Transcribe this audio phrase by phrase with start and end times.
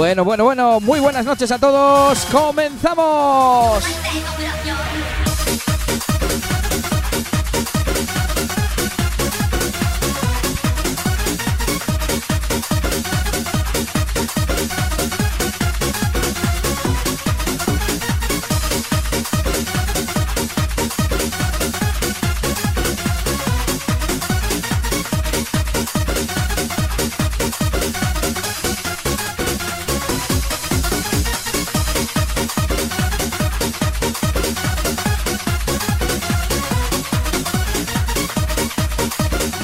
[0.00, 2.24] Bueno, bueno, bueno, muy buenas noches a todos.
[2.32, 3.84] ¡Comenzamos!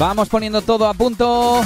[0.06, 1.62] Vamos poniendo todo a punto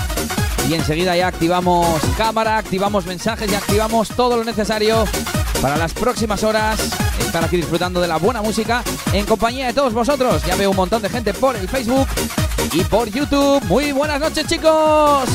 [0.66, 5.04] y enseguida ya activamos cámara, activamos mensajes y activamos todo lo necesario
[5.60, 6.80] para las próximas horas
[7.18, 8.82] estar aquí disfrutando de la buena música
[9.12, 10.42] en compañía de todos vosotros.
[10.46, 12.08] Ya veo un montón de gente por el Facebook
[12.72, 13.62] y por YouTube.
[13.66, 15.28] Muy buenas noches chicos.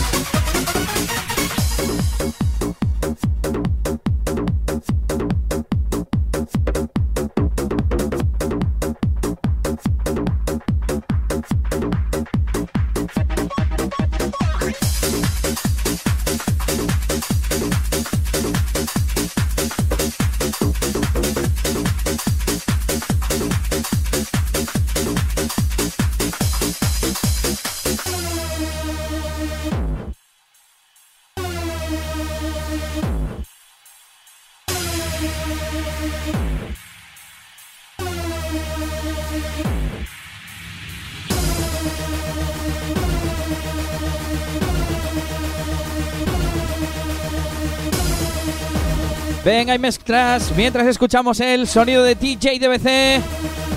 [49.66, 53.22] Mezclas mientras escuchamos el sonido de DJ DBC.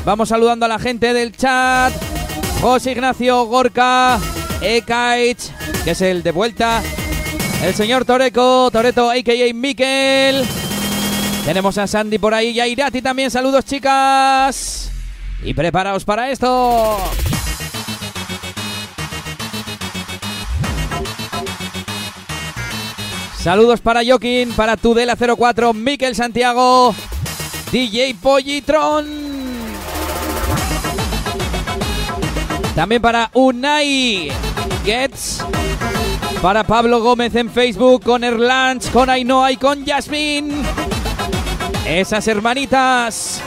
[0.04, 1.92] Vamos saludando a la gente del chat.
[2.60, 4.18] José Ignacio Gorka,
[4.60, 5.50] Ekaich,
[5.84, 6.82] que es el de vuelta.
[7.64, 9.54] El señor Toreco, Toreto, a.k.a.
[9.54, 10.44] Miquel.
[11.46, 13.30] Tenemos a Sandy por ahí y a Irati también.
[13.30, 14.90] Saludos, chicas.
[15.42, 16.98] Y preparaos para esto.
[23.40, 26.94] Saludos para Joaquín, para Tudela04, Miquel Santiago,
[27.70, 29.06] DJ Pollitron.
[32.74, 34.30] También para Unai
[34.84, 35.44] Gets.
[36.42, 40.62] Para Pablo Gómez en Facebook, con Erlanch, con Ainhoa y con Yasmin.
[41.86, 43.42] Esas hermanitas.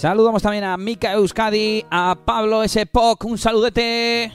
[0.00, 2.86] Saludamos también a Mika Euskadi, a Pablo S.
[2.86, 4.30] Poc, un saludete.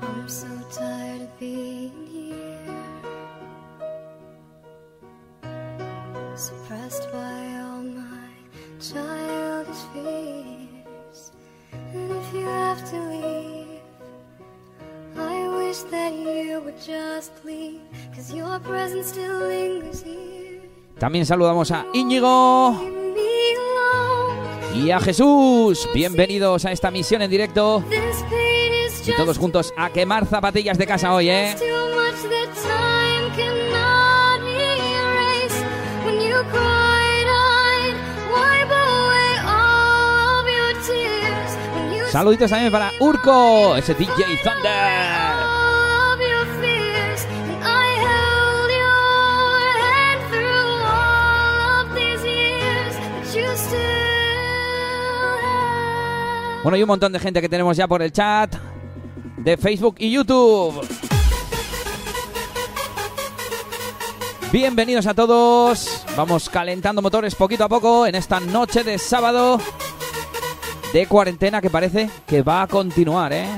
[0.00, 2.64] I'm so tired of being here,
[6.34, 7.18] suppressed by
[7.60, 8.30] all my
[8.80, 11.32] childish fears.
[11.92, 13.82] And if you have to leave,
[15.18, 17.82] I wish that you would just leave,
[18.16, 20.62] cause your presence still lingers here.
[20.98, 23.01] También saludamos a Íñigo.
[24.74, 25.88] Y a Jesús.
[25.94, 27.84] Bienvenidos a esta misión en directo.
[29.06, 31.56] Y todos juntos a quemar zapatillas de casa hoy, ¿eh?
[42.10, 44.12] Saluditos también para Urco, ese DJ
[44.44, 45.31] Thunder.
[56.62, 58.54] Bueno, y un montón de gente que tenemos ya por el chat
[59.38, 60.86] de Facebook y YouTube.
[64.52, 66.04] Bienvenidos a todos.
[66.16, 69.60] Vamos calentando motores poquito a poco en esta noche de sábado
[70.92, 73.48] de cuarentena que parece que va a continuar, ¿eh?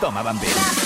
[0.00, 0.77] Toma Bambín.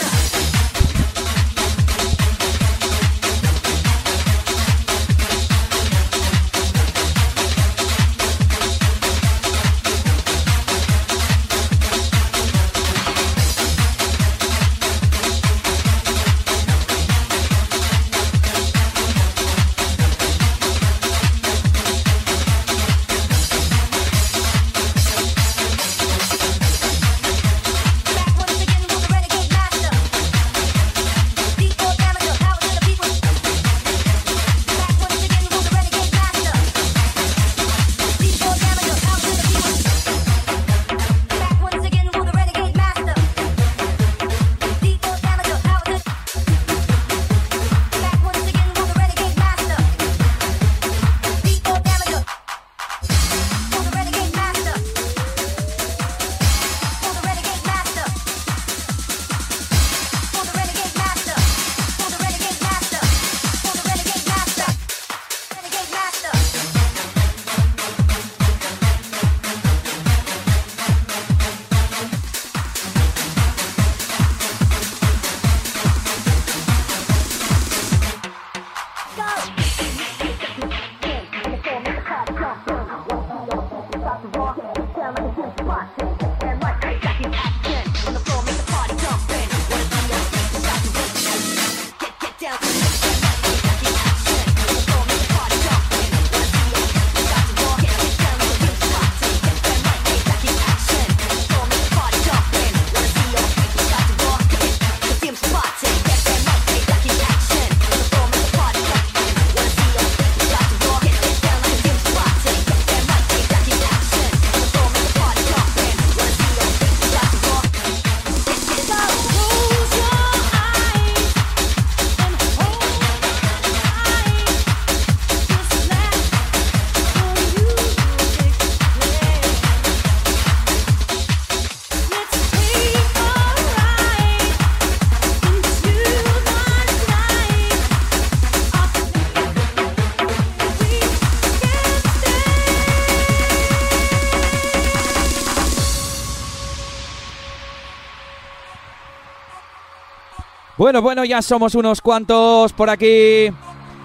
[150.82, 153.52] Bueno, bueno, ya somos unos cuantos por aquí.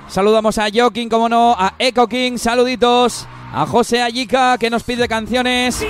[0.08, 3.26] Saludamos a Joking, como no, a Echo King, saluditos.
[3.52, 5.84] A José Ayika, que nos pide canciones.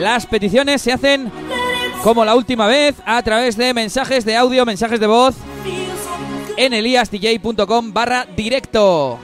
[0.00, 1.30] Las peticiones se hacen
[2.02, 5.36] como la última vez a través de mensajes de audio, mensajes de voz
[6.56, 9.20] en eliasdj.com barra directo.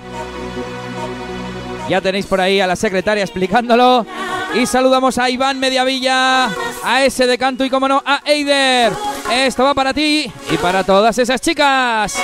[1.88, 4.06] Ya tenéis por ahí a la secretaria explicándolo.
[4.54, 6.50] Y saludamos a Iván Mediavilla,
[6.84, 8.92] a ese de canto y como no, a Eider.
[9.30, 12.14] Esto va para ti y para todas esas chicas.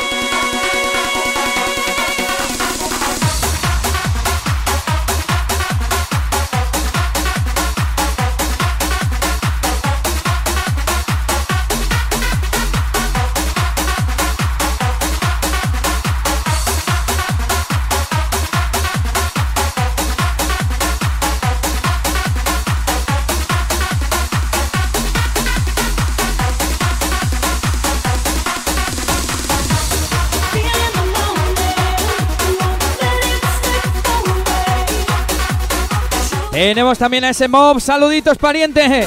[36.64, 39.06] Tenemos también a ese mob, saluditos pariente.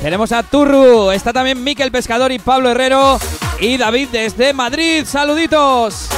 [0.00, 3.18] Tenemos a Turru, está también Miquel Pescador y Pablo Herrero.
[3.58, 6.08] Y David desde Madrid, saluditos.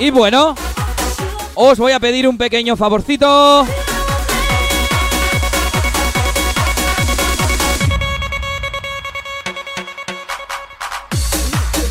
[0.00, 0.56] Y bueno,
[1.54, 3.64] os voy a pedir un pequeño favorcito.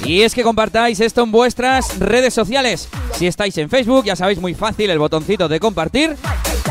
[0.05, 2.87] Y es que compartáis esto en vuestras redes sociales.
[3.15, 6.15] Si estáis en Facebook, ya sabéis muy fácil el botoncito de compartir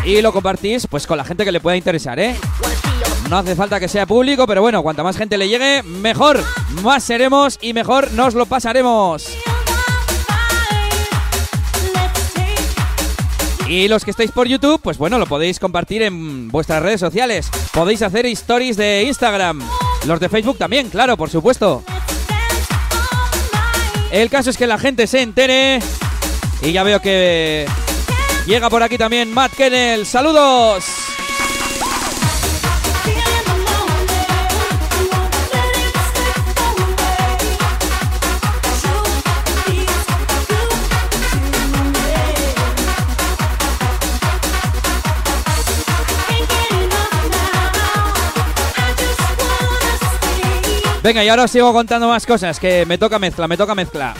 [0.04, 2.36] y lo compartís pues con la gente que le pueda interesar, ¿eh?
[3.28, 6.44] No hace falta que sea público, pero bueno, cuanta más gente le llegue, mejor.
[6.82, 9.26] Más seremos y mejor nos lo pasaremos.
[13.68, 17.50] Y los que estáis por YouTube, pues bueno, lo podéis compartir en vuestras redes sociales.
[17.72, 19.60] Podéis hacer stories de Instagram.
[20.06, 21.82] Los de Facebook también, claro, por supuesto.
[24.14, 25.81] El caso es que la gente se entere.
[26.62, 27.66] Y ya veo que
[28.46, 30.07] llega por aquí también Matt Kennel.
[30.07, 31.03] ¡Saludos!
[51.04, 54.14] Venga, y ahora os sigo contando más cosas, que me toca mezcla, me toca mezcla.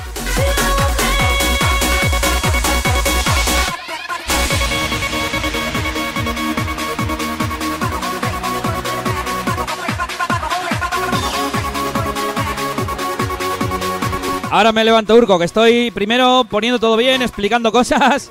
[14.51, 18.31] Ahora me levanto Urco, que estoy primero poniendo todo bien, explicando cosas.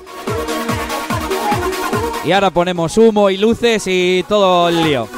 [2.24, 5.08] Y ahora ponemos humo y luces y todo el lío.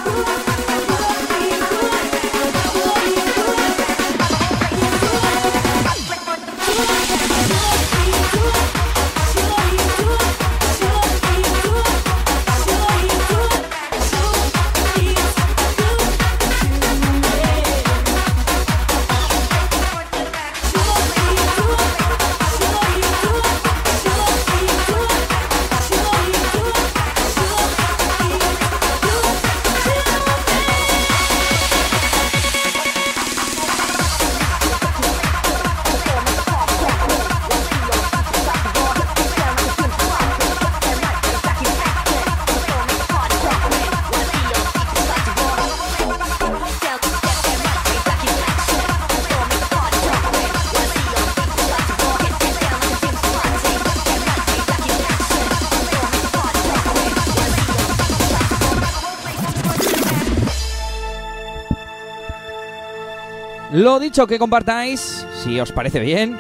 [64.01, 66.39] Dicho, que compartáis, si os parece bien,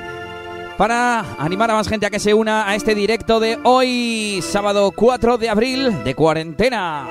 [0.76, 4.92] para animar a más gente a que se una a este directo de hoy, sábado
[4.92, 7.08] 4 de abril de cuarentena.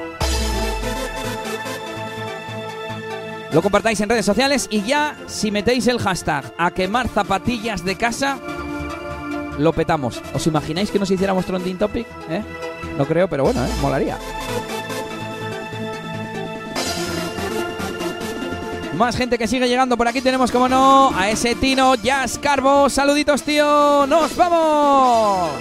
[3.51, 7.95] Lo compartáis en redes sociales y ya si metéis el hashtag a quemar zapatillas de
[7.95, 8.37] casa,
[9.57, 10.21] lo petamos.
[10.33, 12.07] ¿Os imagináis que nos hiciéramos trending topic?
[12.29, 12.43] ¿Eh?
[12.97, 13.69] No creo, pero bueno, ¿eh?
[13.81, 14.17] molaría.
[18.97, 20.21] Más gente que sigue llegando por aquí.
[20.21, 22.89] Tenemos, como no, a ese Tino Jazz Carbo.
[22.89, 24.07] Saluditos, tío.
[24.07, 25.51] ¡Nos vamos!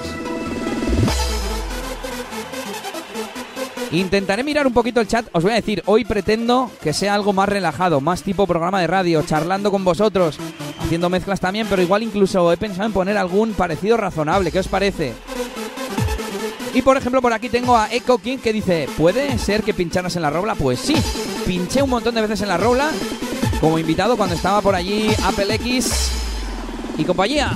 [3.90, 5.26] Intentaré mirar un poquito el chat.
[5.32, 8.86] Os voy a decir, hoy pretendo que sea algo más relajado, más tipo programa de
[8.86, 10.38] radio, charlando con vosotros,
[10.80, 14.52] haciendo mezclas también, pero igual incluso he pensado en poner algún parecido razonable.
[14.52, 15.12] ¿Qué os parece?
[16.74, 20.16] Y por ejemplo, por aquí tengo a Echo King que dice: ¿Puede ser que pincharas
[20.16, 20.56] en la robla?
[20.56, 20.96] Pues sí,
[21.46, 22.90] pinché un montón de veces en la robla
[23.60, 26.10] como invitado cuando estaba por allí Apple X
[26.98, 27.52] y compañía.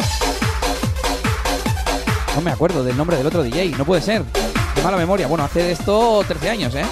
[2.37, 4.23] No me acuerdo del nombre del otro DJ, no puede ser.
[4.75, 5.27] Qué mala memoria.
[5.27, 6.85] Bueno, hace esto 13 años, ¿eh?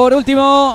[0.00, 0.74] Por último,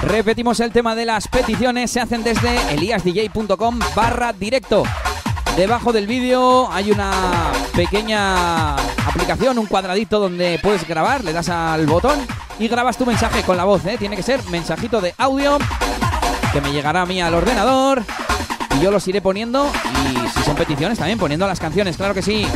[0.00, 1.90] repetimos el tema de las peticiones.
[1.90, 4.84] Se hacen desde eliasdj.com barra directo.
[5.58, 7.12] Debajo del vídeo hay una
[7.76, 12.18] pequeña aplicación, un cuadradito donde puedes grabar, le das al botón
[12.58, 13.84] y grabas tu mensaje con la voz.
[13.84, 13.96] ¿eh?
[13.98, 15.58] Tiene que ser mensajito de audio
[16.54, 18.02] que me llegará a mí al ordenador
[18.74, 19.70] y yo los iré poniendo
[20.06, 22.46] y si son peticiones también poniendo las canciones, claro que sí.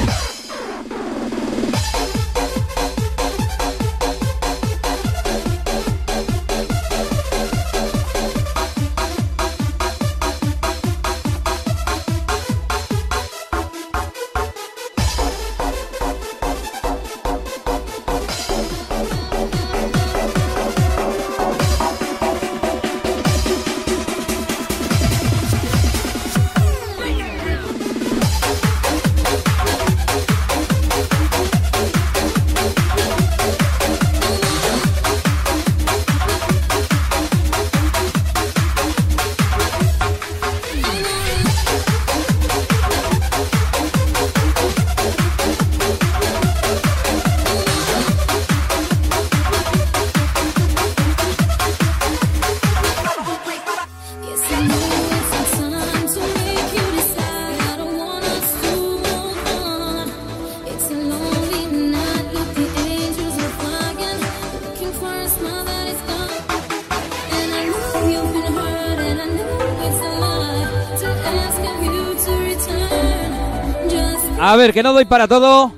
[74.56, 75.70] A ver, que no doy para todo.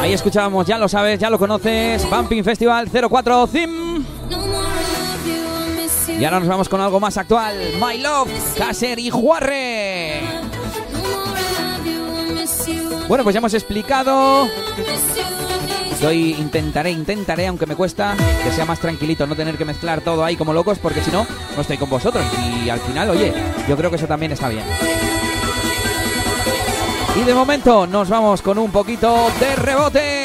[0.00, 2.08] Ahí escuchábamos, ya lo sabes, ya lo conoces.
[2.08, 4.06] Bumping Festival 04 Thim.
[6.18, 7.54] Y ahora nos vamos con algo más actual.
[7.78, 10.22] My Love, Caser y Juarre.
[13.06, 14.48] Bueno, pues ya hemos explicado.
[16.02, 20.24] Hoy intentaré, intentaré, aunque me cuesta, que sea más tranquilito, no tener que mezclar todo
[20.24, 22.24] ahí como locos, porque si no, no estoy con vosotros.
[22.64, 23.30] Y al final, oye,
[23.68, 24.64] yo creo que eso también está bien.
[27.14, 30.21] Y de momento nos vamos con un poquito de rebote.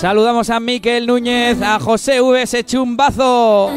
[0.00, 2.64] Saludamos a Miquel Núñez, a José V.
[2.64, 3.70] Chumbazo.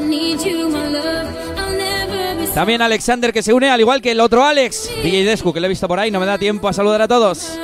[2.53, 4.89] También a Alexander que se une, al igual que el otro Alex.
[5.03, 7.09] DJ Descu, que lo he visto por ahí, no me da tiempo a saludar a
[7.09, 7.59] todos.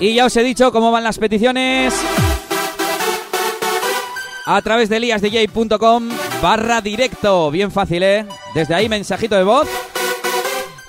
[0.00, 1.94] Y ya os he dicho cómo van las peticiones.
[4.46, 6.08] A través de liasdj.com
[6.42, 7.50] barra directo.
[7.50, 8.26] Bien fácil, ¿eh?
[8.54, 9.68] Desde ahí mensajito de voz.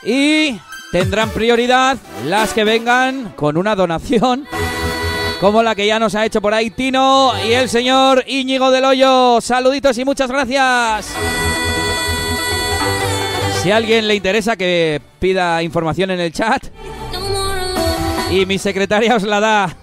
[0.04, 0.60] Y
[0.92, 4.46] tendrán prioridad las que vengan con una donación.
[5.39, 8.86] Como la que ya nos ha hecho por ahí Tino y el señor Íñigo del
[8.86, 9.39] Hoyo.
[9.39, 11.13] Saluditos y muchas gracias.
[13.62, 16.66] Si a alguien le interesa que pida información en el chat.
[18.32, 19.83] Y mi secretaria os la da.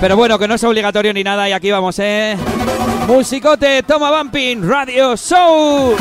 [0.00, 2.36] Pero bueno, que no es obligatorio ni nada y aquí vamos, ¿eh?
[3.06, 5.96] Musicote, toma bumping, radio show.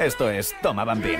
[0.00, 1.18] Esto es Toma Bambín.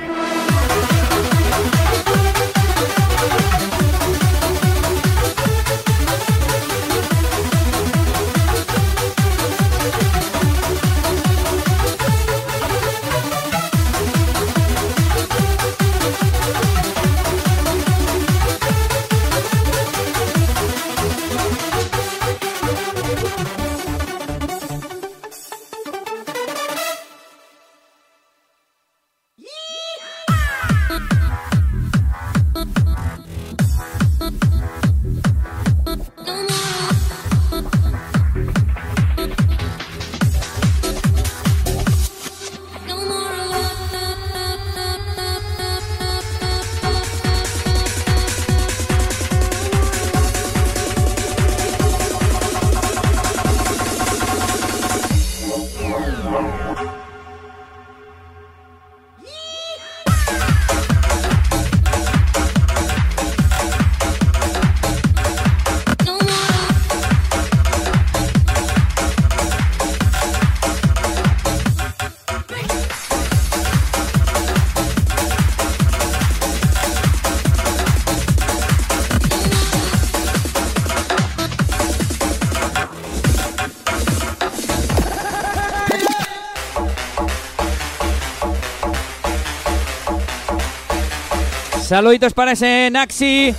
[91.90, 93.52] Saluditos para ese Naxi.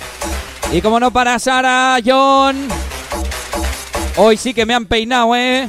[0.72, 2.66] Y como no para Sara, John.
[4.16, 5.68] Hoy sí que me han peinado, ¿eh?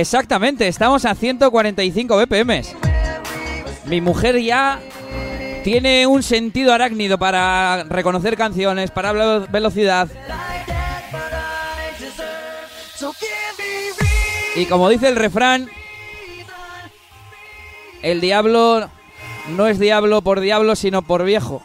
[0.00, 2.62] Exactamente, estamos a 145 BPM.
[3.86, 4.80] Mi mujer ya
[5.62, 10.08] tiene un sentido arácnido para reconocer canciones, para velo- velocidad.
[14.56, 15.70] Y como dice el refrán,
[18.02, 18.90] el diablo
[19.50, 21.62] no es diablo por diablo, sino por viejo.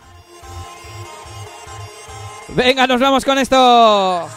[2.50, 4.30] Venga, nos vamos con esto.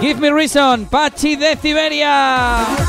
[0.00, 2.87] Give me reason, Pachi de Siberia.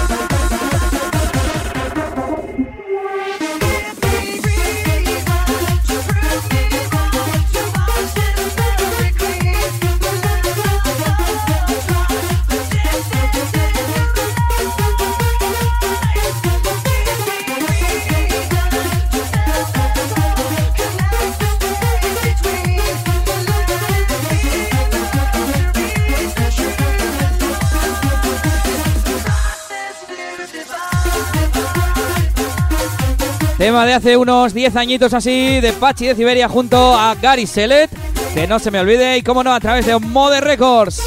[33.60, 37.91] Tema de hace unos 10 añitos así, de Pachi de Siberia junto a Gary Selet.
[38.34, 41.03] Que no se me olvide, y cómo no, a través de Mode Records.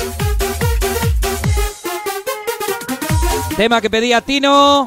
[3.57, 4.87] Tema que pedía Tino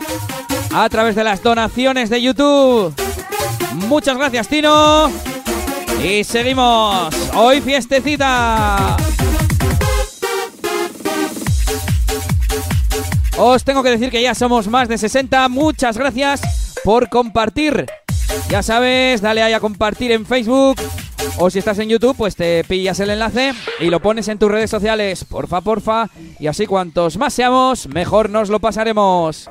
[0.76, 2.94] a través de las donaciones de YouTube.
[3.74, 5.10] Muchas gracias, Tino.
[6.04, 7.16] Y seguimos.
[7.34, 8.96] Hoy fiestecita.
[13.40, 15.50] Os tengo que decir que ya somos más de 60.
[15.50, 17.88] Muchas gracias por compartir.
[18.48, 20.80] Ya sabes, dale ahí a compartir en Facebook.
[21.40, 24.52] O si estás en YouTube, pues te pillas el enlace y lo pones en tus
[24.52, 25.26] redes sociales.
[25.26, 26.08] Porfa, porfa.
[26.40, 29.50] Y así cuantos más seamos, mejor nos lo pasaremos.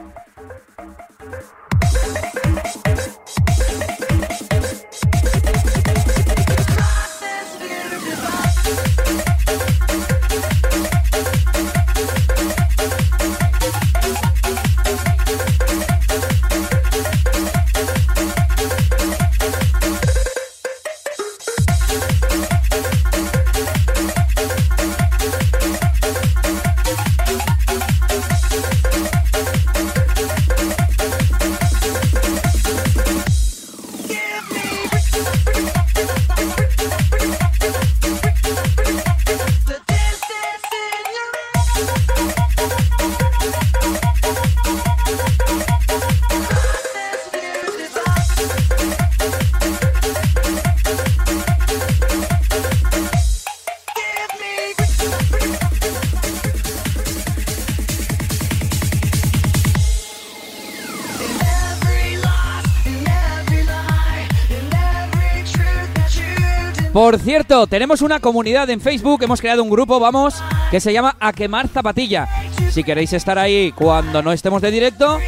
[67.05, 71.15] Por cierto, tenemos una comunidad en Facebook, hemos creado un grupo, vamos, que se llama
[71.21, 72.27] A Quemar Zapatilla.
[72.71, 75.19] Si queréis estar ahí cuando no estemos de directo,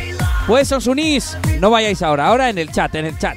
[0.46, 1.36] pues os unís.
[1.60, 3.36] No vayáis ahora, ahora en el chat, en el chat.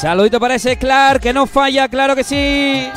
[0.00, 2.90] Saludito para ese Clark, que no falla, claro que sí.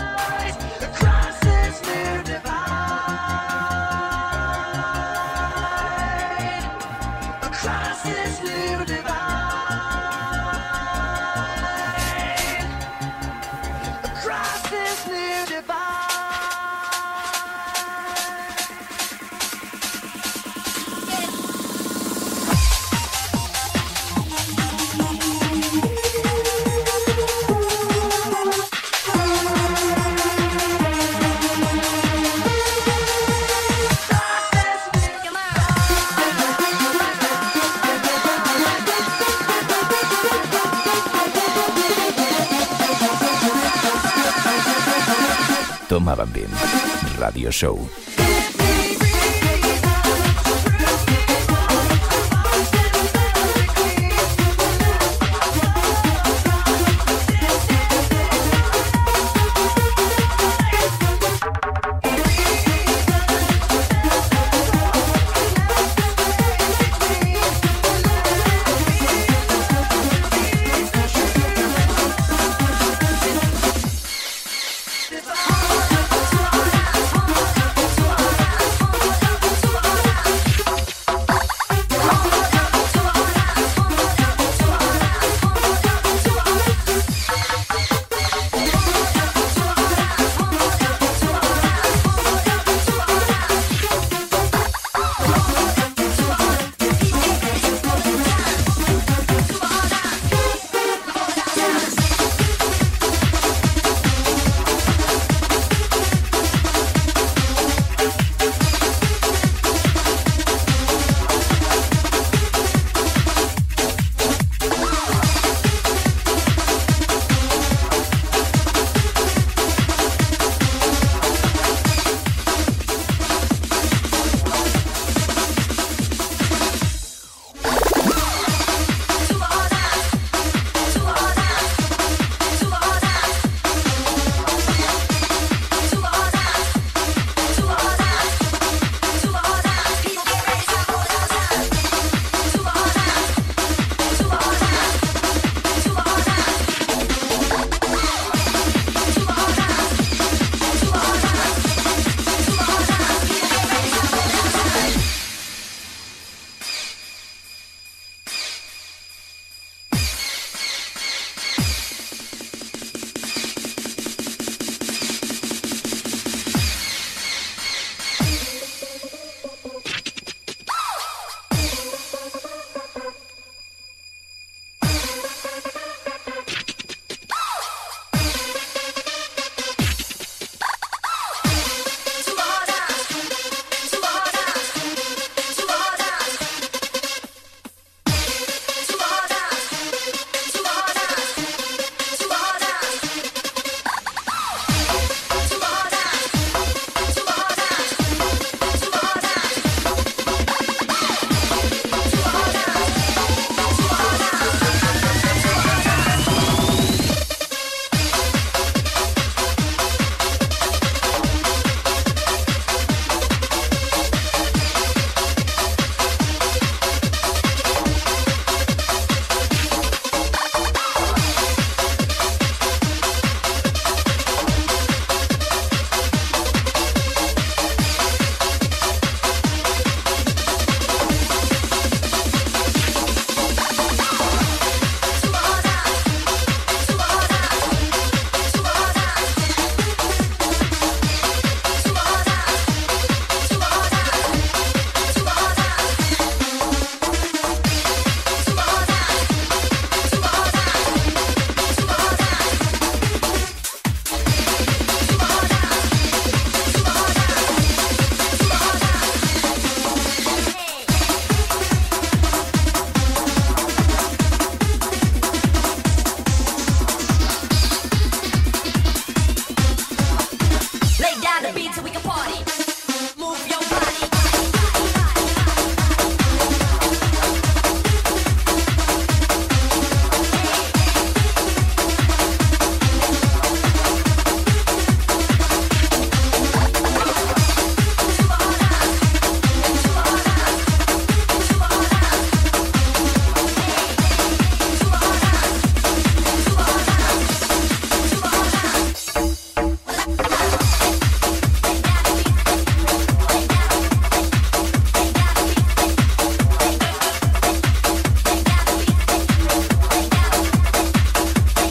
[47.53, 48.02] Show.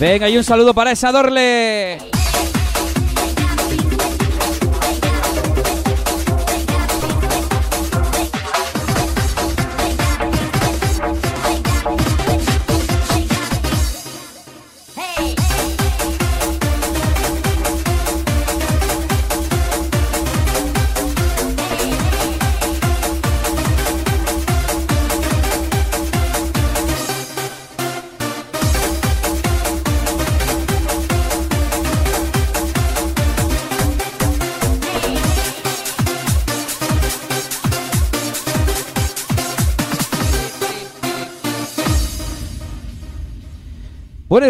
[0.02, 2.11] Venga, y un saludo para esa Dorle.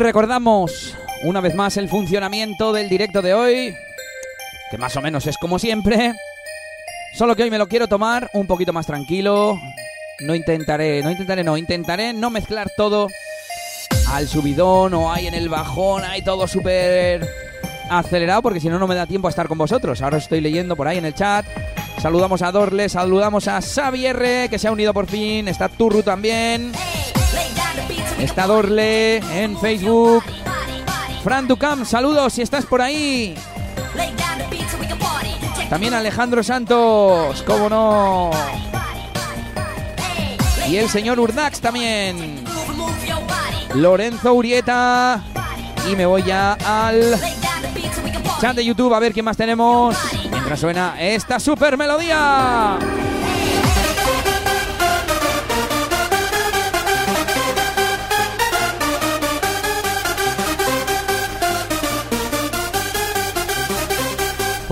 [0.03, 3.75] Recordamos una vez más el funcionamiento del directo de hoy,
[4.71, 6.15] que más o menos es como siempre,
[7.15, 9.59] solo que hoy me lo quiero tomar un poquito más tranquilo.
[10.21, 13.09] No intentaré, no intentaré, no, intentaré no mezclar todo
[14.09, 17.27] al subidón o ahí en el bajón, ahí todo súper
[17.91, 20.03] acelerado, porque si no, no me da tiempo a estar con vosotros.
[20.03, 21.47] Ahora os estoy leyendo por ahí en el chat.
[22.01, 25.49] Saludamos a Dorle, saludamos a Xavier, que se ha unido por fin.
[25.49, 26.73] Está Turru también.
[28.23, 30.23] Está Dorle en Facebook.
[31.25, 33.35] Fran Ducam, saludos si estás por ahí.
[35.69, 38.31] También Alejandro Santos, cómo no.
[40.69, 42.45] Y el señor Urdax también.
[43.75, 45.25] Lorenzo Urieta.
[45.91, 47.21] Y me voy ya al
[48.41, 49.97] chat de YouTube a ver qué más tenemos.
[50.31, 52.79] Mientras suena esta super melodía.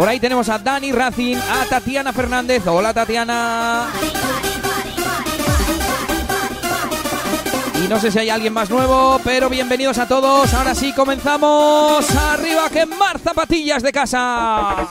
[0.00, 2.66] Por ahí tenemos a Dani Racing, a Tatiana Fernández.
[2.66, 3.90] Hola Tatiana.
[7.84, 10.54] Y no sé si hay alguien más nuevo, pero bienvenidos a todos.
[10.54, 12.10] Ahora sí comenzamos.
[12.16, 14.88] Arriba que mar zapatillas de casa.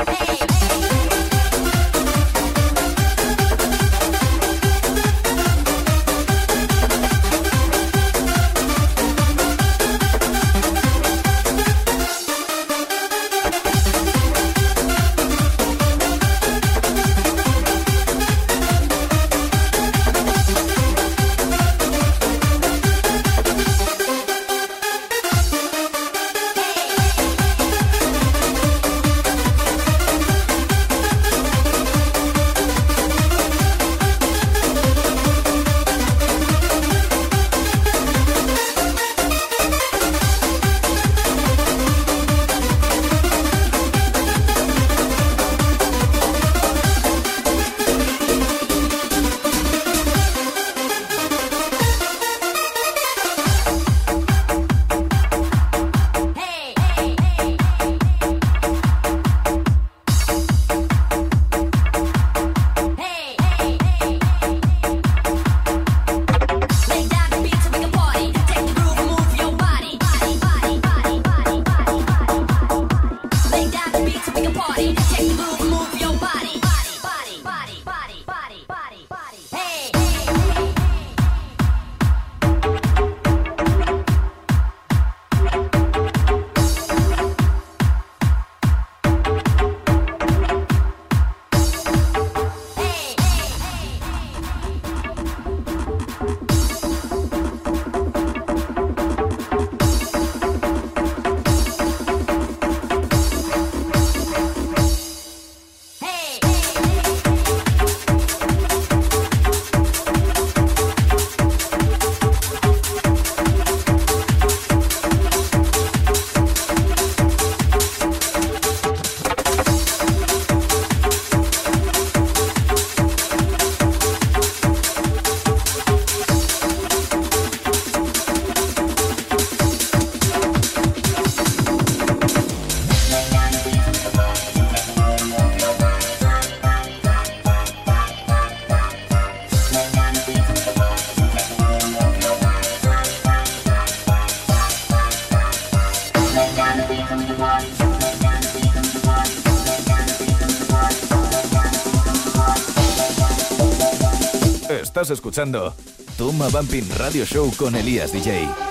[155.09, 155.73] Escuchando
[156.17, 158.68] Toma Bumping Radio Show con Elías DJ.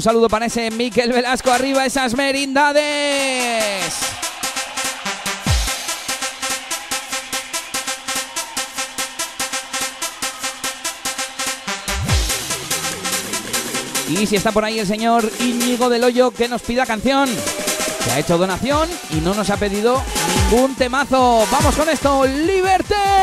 [0.00, 3.94] Un saludo para ese Miquel Velasco arriba, esas merindades.
[14.08, 17.28] Y si está por ahí el señor Íñigo del Hoyo que nos pida canción.
[18.02, 20.02] Que ha hecho donación y no nos ha pedido
[20.50, 21.46] ningún temazo.
[21.52, 23.19] Vamos con esto, Liberté.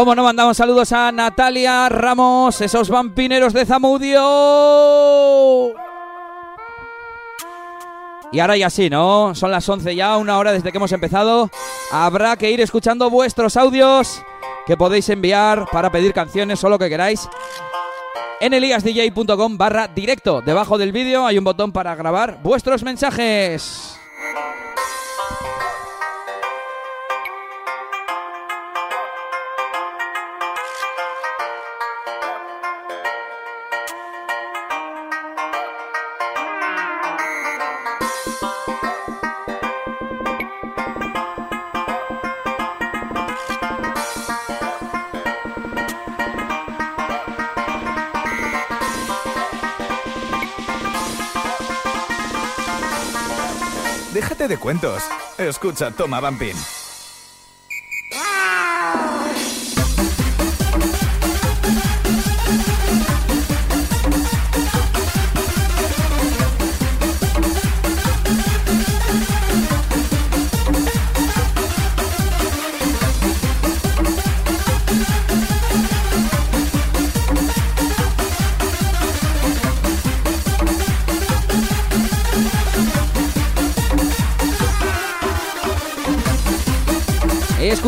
[0.00, 4.14] Como no mandamos saludos a Natalia Ramos, esos vampineros de Zamudio.
[8.32, 9.34] Y ahora ya sí, ¿no?
[9.34, 11.50] Son las 11 ya, una hora desde que hemos empezado.
[11.92, 14.22] Habrá que ir escuchando vuestros audios
[14.66, 17.28] que podéis enviar para pedir canciones o lo que queráis.
[18.40, 20.40] En eliasdj.com barra directo.
[20.40, 23.89] Debajo del vídeo hay un botón para grabar vuestros mensajes.
[55.38, 56.79] Escucha, toma, Vampin.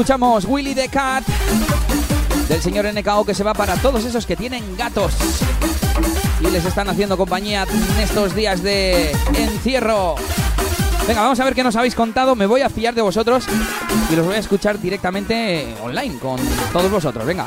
[0.02, 1.24] Escuchamos Willy the Cat
[2.48, 5.12] del señor NKO que se va para todos esos que tienen gatos
[6.40, 10.16] y les están haciendo compañía en estos días de encierro.
[11.06, 12.34] Venga, vamos a ver qué nos habéis contado.
[12.34, 13.44] Me voy a fiar de vosotros
[14.10, 16.40] y los voy a escuchar directamente online con
[16.72, 17.24] todos vosotros.
[17.24, 17.46] Venga.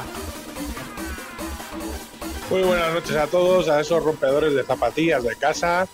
[2.50, 5.90] Muy buenas noches a todos, a esos rompedores de zapatillas de casa.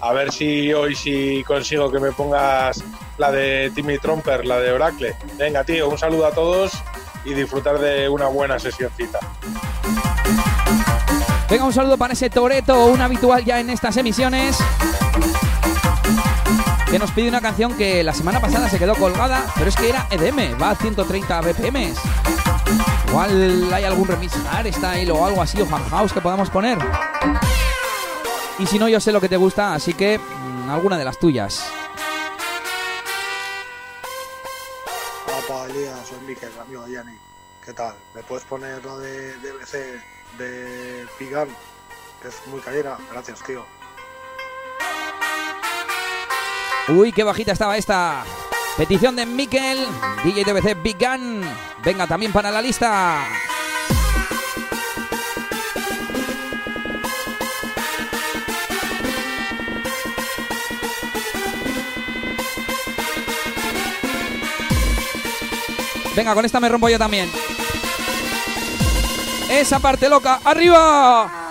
[0.00, 2.82] A ver si hoy sí consigo que me pongas
[3.20, 5.14] la de Timmy Tromper, la de Oracle.
[5.36, 6.72] Venga, tío, un saludo a todos
[7.22, 9.18] y disfrutar de una buena sesioncita.
[11.50, 14.56] Venga, un saludo para ese Toreto, un habitual ya en estas emisiones.
[16.90, 19.90] Que nos pide una canción que la semana pasada se quedó colgada, pero es que
[19.90, 21.92] era EDM, va a 130 BPM.
[23.08, 26.78] Igual hay algún remix style o algo así, o fan house que podamos poner.
[28.58, 31.18] Y si no, yo sé lo que te gusta, así que mm, alguna de las
[31.18, 31.70] tuyas.
[36.30, 37.18] Miquel, amigo de Yanni.
[37.64, 37.96] ¿Qué tal?
[38.14, 40.00] ¿Me puedes poner lo de DBC
[40.38, 41.48] de Pigan?
[42.22, 42.96] Que es muy callera.
[43.10, 43.66] Gracias, tío.
[46.86, 48.22] Uy, qué bajita estaba esta.
[48.76, 49.84] Petición de Miquel,
[50.22, 51.42] DJ DBC Big Gun.
[51.84, 53.26] Venga, también para la lista.
[66.20, 67.30] Venga, con esta me rompo yo también.
[69.48, 71.49] Esa parte loca, arriba.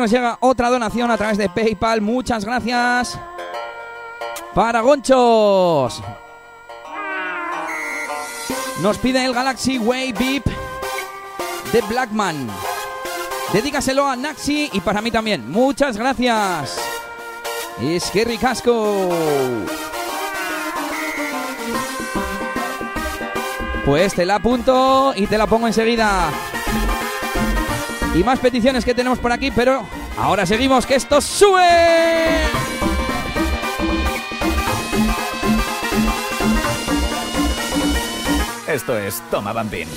[0.00, 2.00] Nos llega otra donación a través de PayPal.
[2.00, 3.18] Muchas gracias.
[4.54, 6.02] Para Gonchos.
[8.80, 10.44] Nos pide el Galaxy Way Beep
[11.70, 12.48] de Blackman.
[13.52, 15.50] Dedícaselo a Naxi y para mí también.
[15.50, 16.80] Muchas gracias.
[17.82, 19.10] Es que ricasco.
[23.84, 26.30] Pues te la apunto y te la pongo enseguida.
[28.14, 29.84] Y más peticiones que tenemos por aquí, pero
[30.18, 32.40] ahora seguimos, que esto sube.
[38.66, 39.88] Esto es Toma Bambín.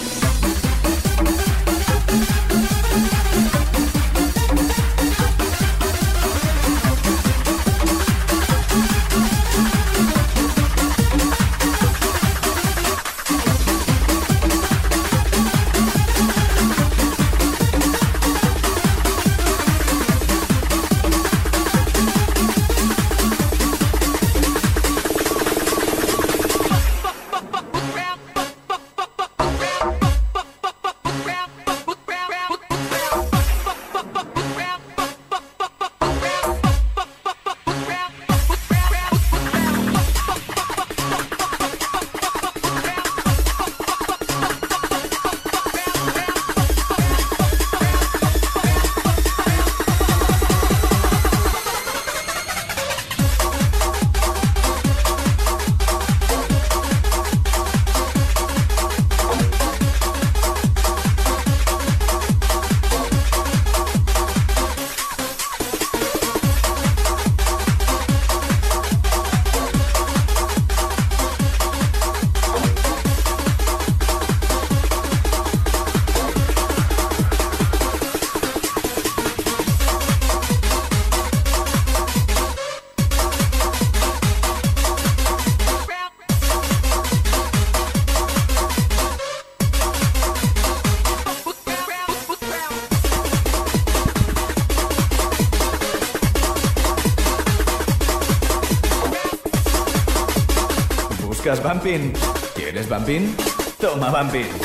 [101.53, 102.13] ¿Buscas Bumping?
[102.55, 103.35] ¿Quieres Bumping?
[103.79, 104.62] Toma Bumping.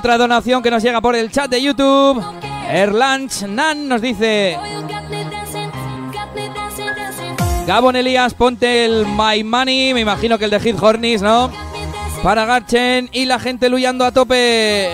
[0.00, 2.24] Otra donación que nos llega por el chat de YouTube.
[2.70, 4.56] Erlanch Nan nos dice:
[7.66, 9.92] Gabon Elías, ponte el My Money.
[9.92, 11.50] Me imagino que el de Hit Hornis, ¿no?
[12.22, 14.88] Para Garchen y la gente luyando a tope.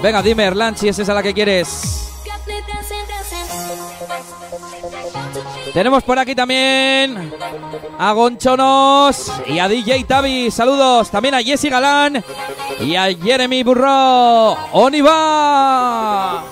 [0.00, 2.12] Venga, dime, Erlanch, si es esa la que quieres.
[5.74, 7.32] Tenemos por aquí también
[7.98, 10.52] a Gonchonos y a DJ Tavi.
[10.52, 12.24] Saludos también a Jesse Galán
[12.80, 14.56] y a Jeremy Burro.
[14.72, 16.42] ¡Oniva!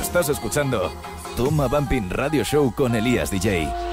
[0.00, 0.90] Estás escuchando
[1.36, 3.89] Toma Bumping Radio Show con Elías DJ.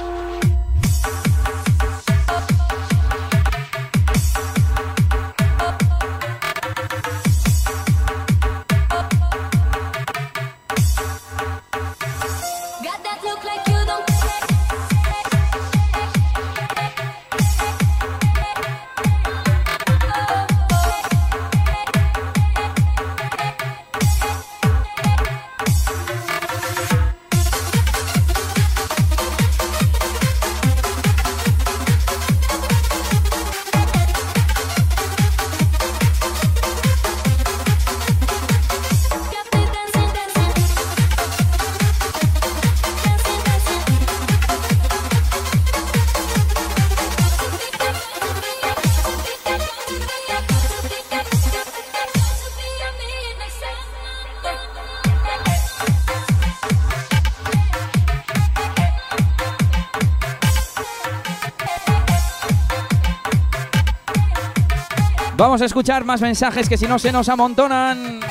[65.37, 68.21] Vamos a escuchar más mensajes que si no se nos amontonan.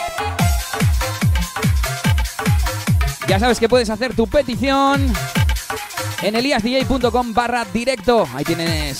[3.28, 5.12] Ya sabes que puedes hacer tu petición
[6.22, 8.26] en eliasdj.com barra directo.
[8.34, 8.98] Ahí tienes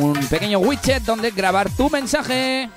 [0.00, 2.70] un pequeño widget donde grabar tu mensaje.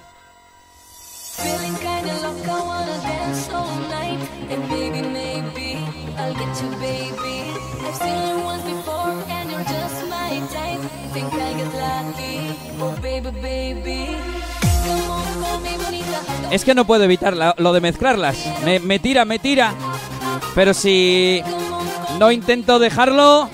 [16.51, 18.37] Es que no puedo evitar lo de mezclarlas.
[18.63, 19.73] Me, tira, me tira.
[20.53, 21.41] Pero si
[22.19, 23.49] no intento dejarlo,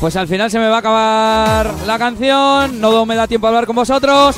[0.00, 2.80] pues al final se me va a acabar la canción.
[2.80, 4.36] No me da tiempo a hablar con vosotros.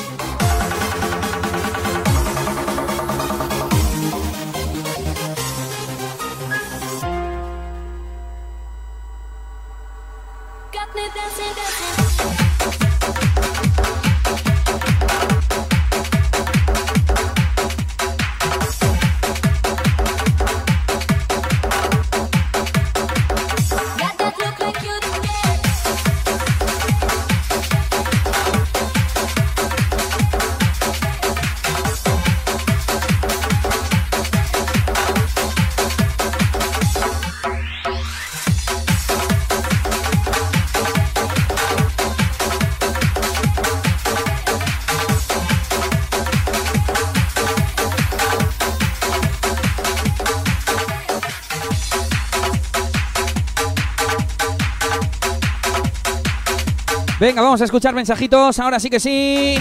[57.27, 58.57] Venga, vamos a escuchar mensajitos.
[58.57, 59.57] Ahora sí que sí.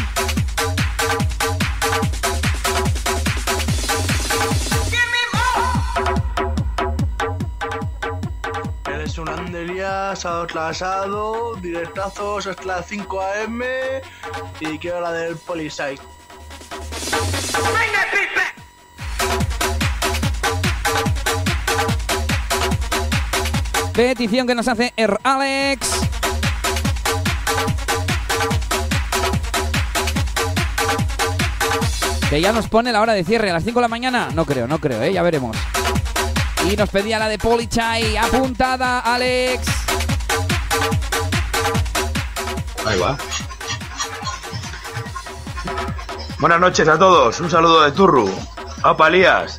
[8.87, 13.61] Eres un Andelia, sábado clasado, directazos hasta las 5 am
[14.61, 15.99] y quiero la del Polisite.
[23.93, 26.06] Petición que nos hace Er Alex.
[32.31, 34.28] Que ya nos pone la hora de cierre a las 5 de la mañana.
[34.35, 35.12] No creo, no creo, ¿eh?
[35.12, 35.57] ya veremos.
[36.69, 38.16] Y nos pedía la de Polichai.
[38.16, 39.69] Apuntada, Alex.
[42.85, 43.16] Ahí va.
[46.39, 47.39] Buenas noches a todos.
[47.40, 48.28] Un saludo de Turru.
[48.85, 49.59] Opa, Lías.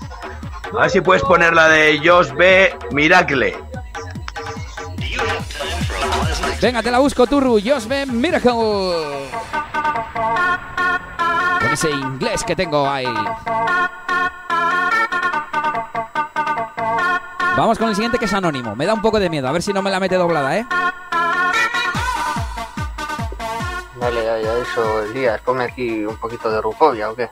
[0.73, 2.75] A ver si puedes poner la de Josh B.
[2.91, 3.55] Miracle.
[6.61, 7.59] Venga, te la busco, Turru.
[7.63, 9.26] Josbe Miracle.
[11.77, 13.05] Ese inglés que tengo ahí.
[17.55, 18.75] Vamos con el siguiente que es anónimo.
[18.75, 19.47] Me da un poco de miedo.
[19.47, 20.65] A ver si no me la mete doblada, ¿eh?
[24.01, 25.39] Ahí a eso, Elías.
[25.41, 27.29] Ponme aquí un poquito de rufobia, ¿o qué?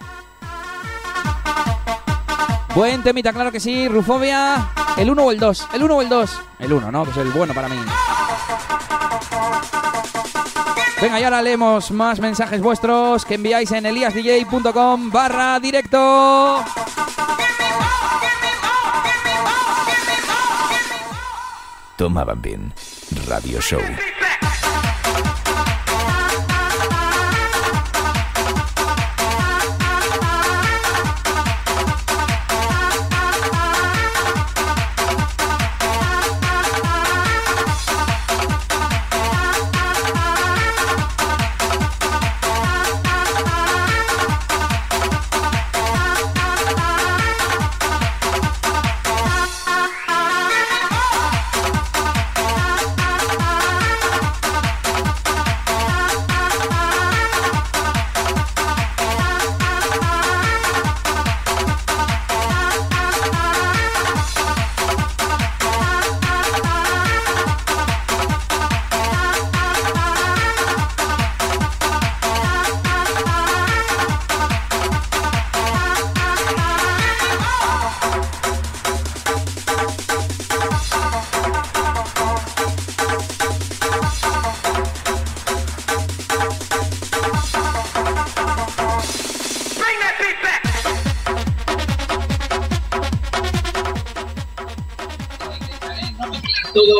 [2.75, 3.87] Buen temita, claro que sí.
[3.87, 4.67] Rufobia.
[4.95, 5.69] ¿El 1 o el 2?
[5.73, 6.41] ¿El 1 o el 2?
[6.59, 7.03] El 1, ¿no?
[7.03, 7.77] Que es el bueno para mí.
[11.05, 16.65] Venga, y ahora leemos más mensajes vuestros que enviáis en eliasdj.com barra directo.
[21.95, 22.73] Toma Bambín
[23.27, 23.81] Radio Show.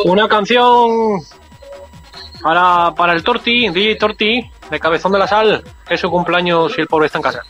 [0.06, 1.20] Una canción
[2.40, 6.82] para, para el Torti, DJ Torti, de Cabezón de la Sal, es su cumpleaños y
[6.82, 7.42] el pobre está en casa.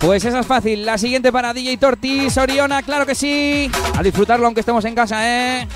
[0.00, 0.84] Pues esa es fácil.
[0.84, 3.70] La siguiente para DJ Tortis, Oriona, claro que sí.
[3.96, 5.68] A disfrutarlo aunque estemos en casa, ¿eh?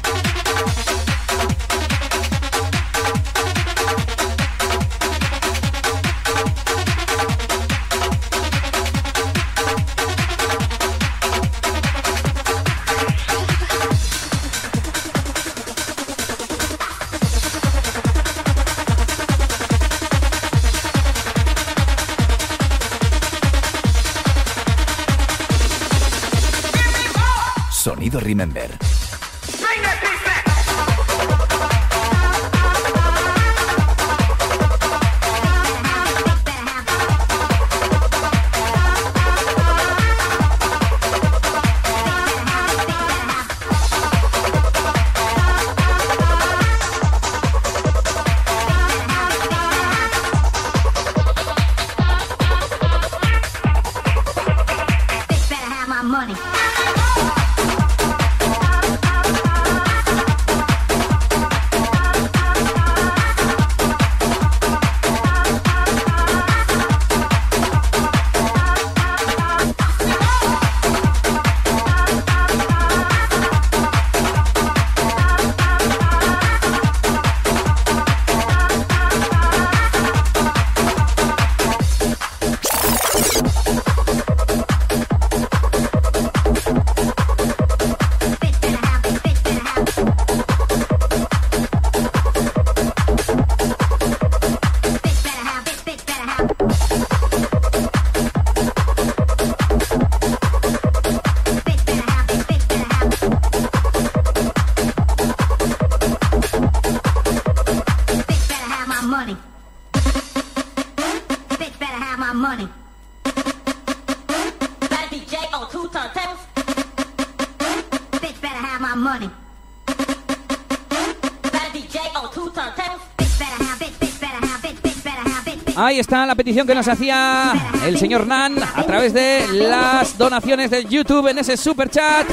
[125.89, 127.55] Ahí está la petición que nos hacía
[127.87, 132.27] el señor Nan a través de las donaciones de YouTube en ese super chat.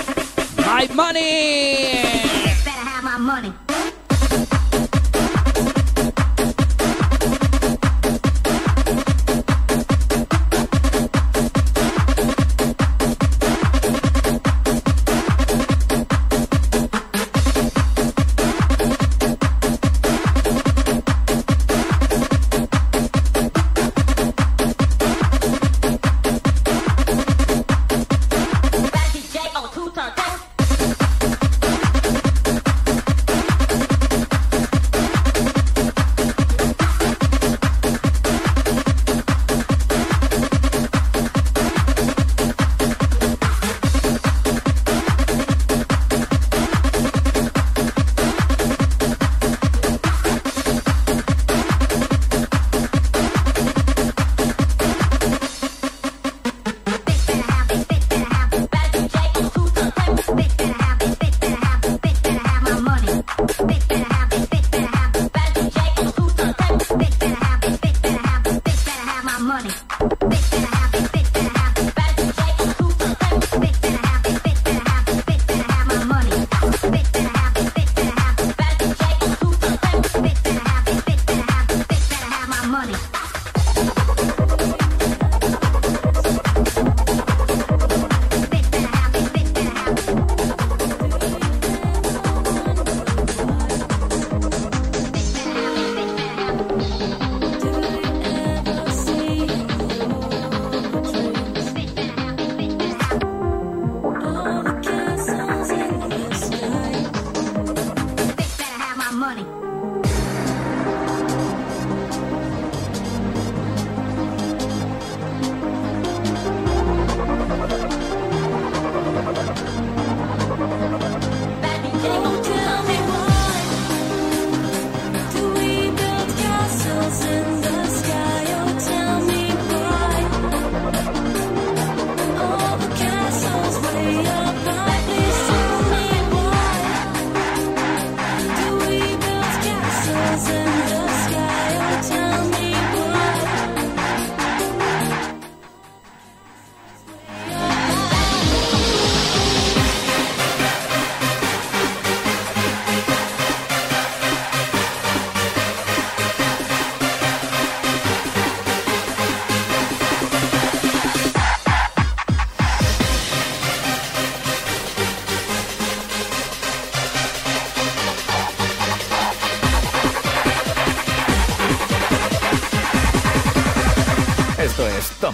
[0.57, 2.15] My money.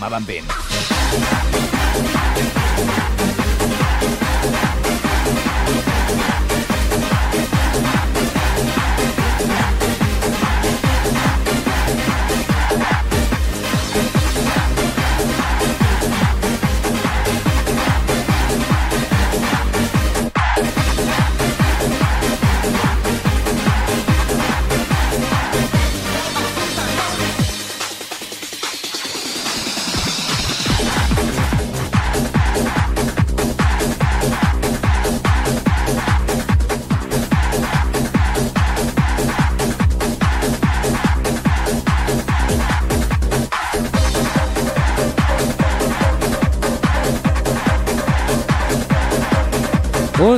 [0.03, 0.60] Esto es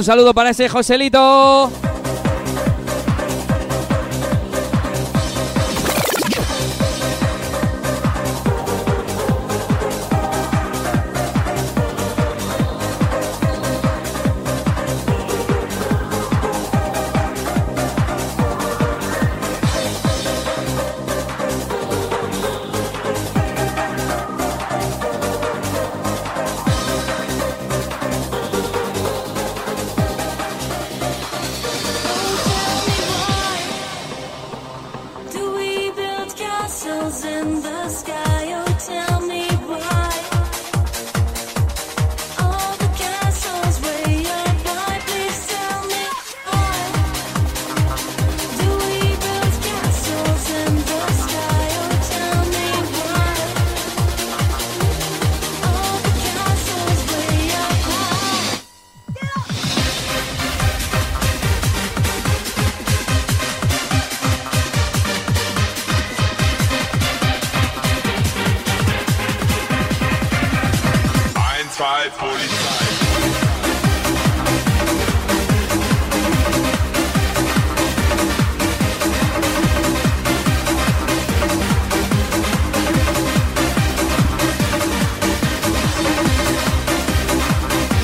[0.03, 1.82] saludo para ese Joselito.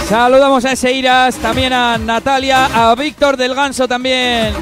[0.09, 4.55] Saludamos a Seiras, también a Natalia, a Víctor del Ganso también.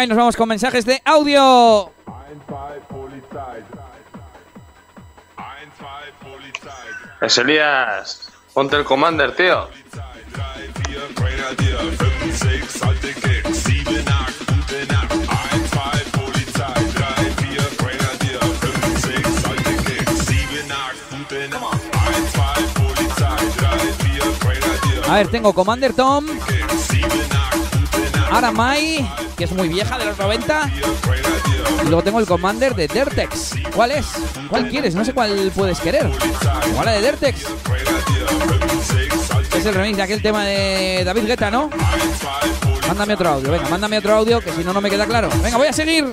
[0.00, 1.92] Venga, y nos vamos con mensajes de audio.
[7.20, 8.32] Es Elías.
[8.54, 9.68] Ponte el commander, tío.
[25.06, 26.24] A ver, tengo Commander Tom,
[28.30, 29.06] Aramai,
[29.40, 30.70] que es muy vieja, de los 90.
[31.82, 33.54] Y luego tengo el Commander de Dertex.
[33.74, 34.06] ¿Cuál es?
[34.50, 34.94] ¿Cuál quieres?
[34.94, 36.10] No sé cuál puedes querer.
[36.68, 37.46] Igual la de Dertex.
[39.56, 41.70] Es el remix de aquel tema de David Guetta, ¿no?
[42.86, 45.30] Mándame otro audio, venga, mándame otro audio, que si no, no me queda claro.
[45.42, 46.04] Venga, voy a seguir.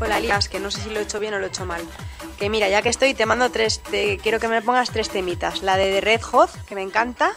[0.00, 1.82] Hola, Lías, que no sé si lo he hecho bien o lo he hecho mal.
[2.50, 3.80] Mira, ya que estoy, te mando tres.
[4.22, 5.62] Quiero que me pongas tres temitas.
[5.62, 7.32] La de Red Hot, que me encanta.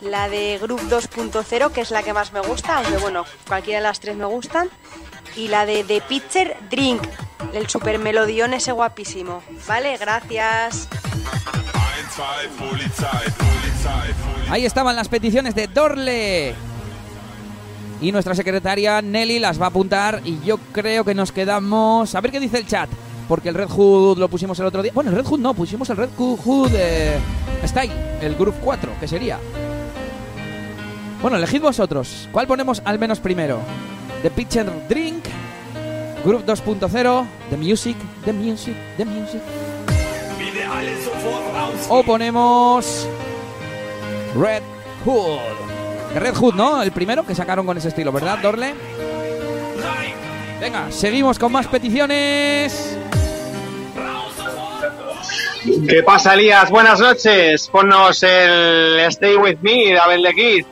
[0.00, 3.86] La de Group 2.0, que es la que más me gusta, aunque bueno, cualquiera de
[3.86, 4.70] las tres me gustan.
[5.36, 7.02] Y la de The Pitcher Drink,
[7.52, 9.42] el super melodión ese guapísimo.
[9.68, 10.88] Vale, gracias.
[14.48, 16.54] Ahí estaban las peticiones de Dorle.
[18.00, 22.14] Y nuestra secretaria Nelly las va a apuntar y yo creo que nos quedamos...
[22.14, 22.88] A ver qué dice el chat.
[23.30, 24.90] Porque el Red Hood lo pusimos el otro día.
[24.92, 27.16] Bueno, el Red Hood no, pusimos el Red Hood eh,
[27.64, 29.38] Style, el Group 4, que sería.
[31.22, 32.28] Bueno, elegid vosotros.
[32.32, 33.60] ¿Cuál ponemos al menos primero?
[34.22, 35.26] The Pitcher Drink,
[36.24, 39.40] Group 2.0, The Music, The Music, The Music.
[41.88, 43.06] O ponemos
[44.34, 44.64] Red
[45.04, 46.16] Hood.
[46.16, 46.82] Red Hood, ¿no?
[46.82, 48.74] El primero que sacaron con ese estilo, ¿verdad, Dorle?
[50.60, 52.98] Venga, seguimos con más peticiones.
[55.62, 56.70] ¿Qué pasa, Elías?
[56.70, 57.68] Buenas noches.
[57.68, 60.64] Ponnos el Stay With Me de Abel de Kid.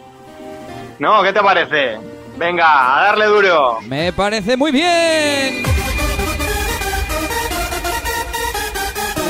[0.99, 1.23] ¿No?
[1.23, 1.99] ¿Qué te parece?
[2.37, 3.81] Venga, a darle duro.
[3.83, 5.63] Me parece muy bien.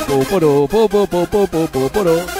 [0.07, 2.38] Po, poro, po, po,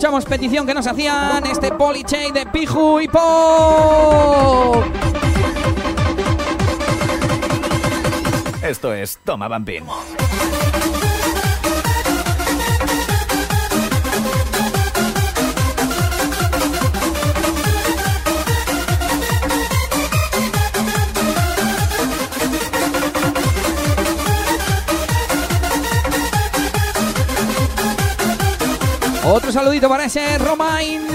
[0.00, 4.82] Escuchamos petición que nos hacían este Polichey de Piju y Po.
[8.62, 9.84] Esto es Toma Bambín.
[29.32, 31.06] Otro saludito para ese Romain.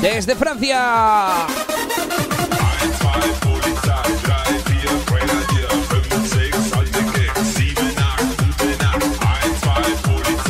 [0.00, 1.46] Desde Francia.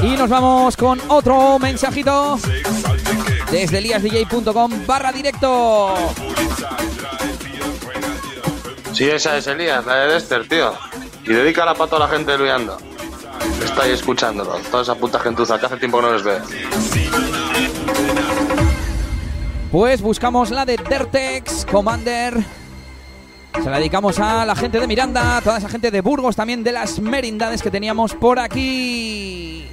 [0.03, 2.39] Y nos vamos con otro mensajito
[3.51, 5.94] desde eliasdj.com barra directo.
[8.94, 10.73] Sí, esa es Elías, la de Dexter, tío.
[11.24, 12.91] Y dedica la pato a la gente de.
[12.91, 12.91] Está
[13.80, 14.55] ahí escuchándolo.
[14.70, 16.39] Toda esa puta gentuza que hace tiempo no les ve.
[19.70, 22.44] Pues buscamos la de Dertex Commander.
[23.55, 26.64] Se la dedicamos a la gente de Miranda, a toda esa gente de Burgos, también
[26.64, 29.66] de las merindades que teníamos por aquí.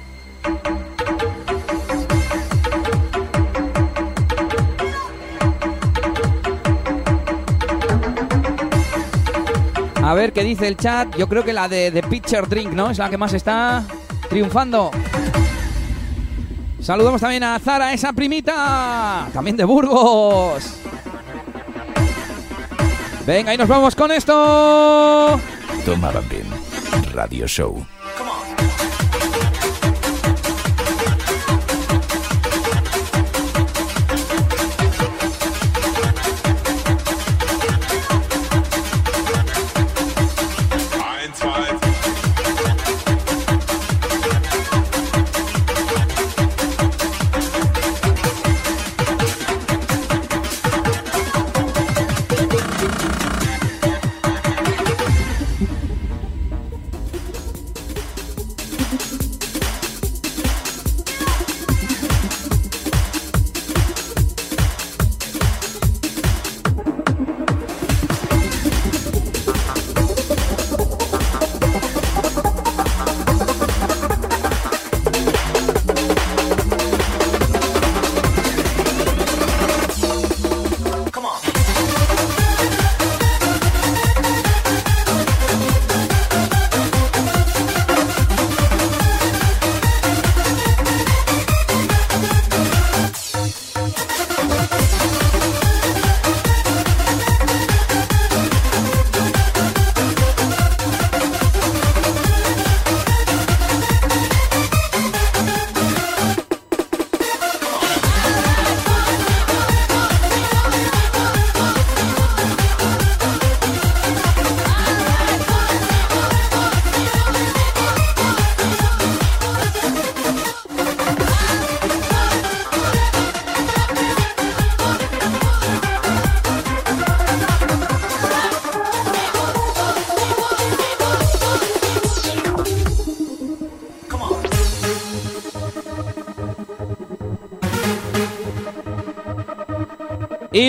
[10.10, 11.16] A ver qué dice el chat.
[11.16, 12.90] Yo creo que la de The Pitcher Drink, ¿no?
[12.90, 13.84] Es la que más está
[14.28, 14.90] triunfando.
[16.80, 19.28] Saludamos también a Zara, esa primita.
[19.32, 20.80] También de Burgos.
[23.24, 25.40] Venga, y nos vamos con esto.
[25.84, 26.42] Toma Bambín.
[27.14, 27.86] Radio Show.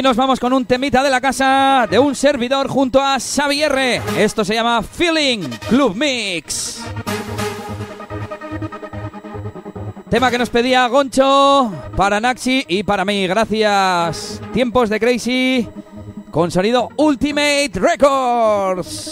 [0.01, 4.01] Y nos vamos con un temita de la casa de un servidor junto a Xavier.
[4.17, 6.81] Esto se llama Feeling Club Mix.
[10.09, 13.27] Tema que nos pedía Goncho para Naxi y para mí.
[13.27, 14.41] Gracias.
[14.51, 15.69] Tiempos de Crazy
[16.31, 19.10] con sonido Ultimate Records.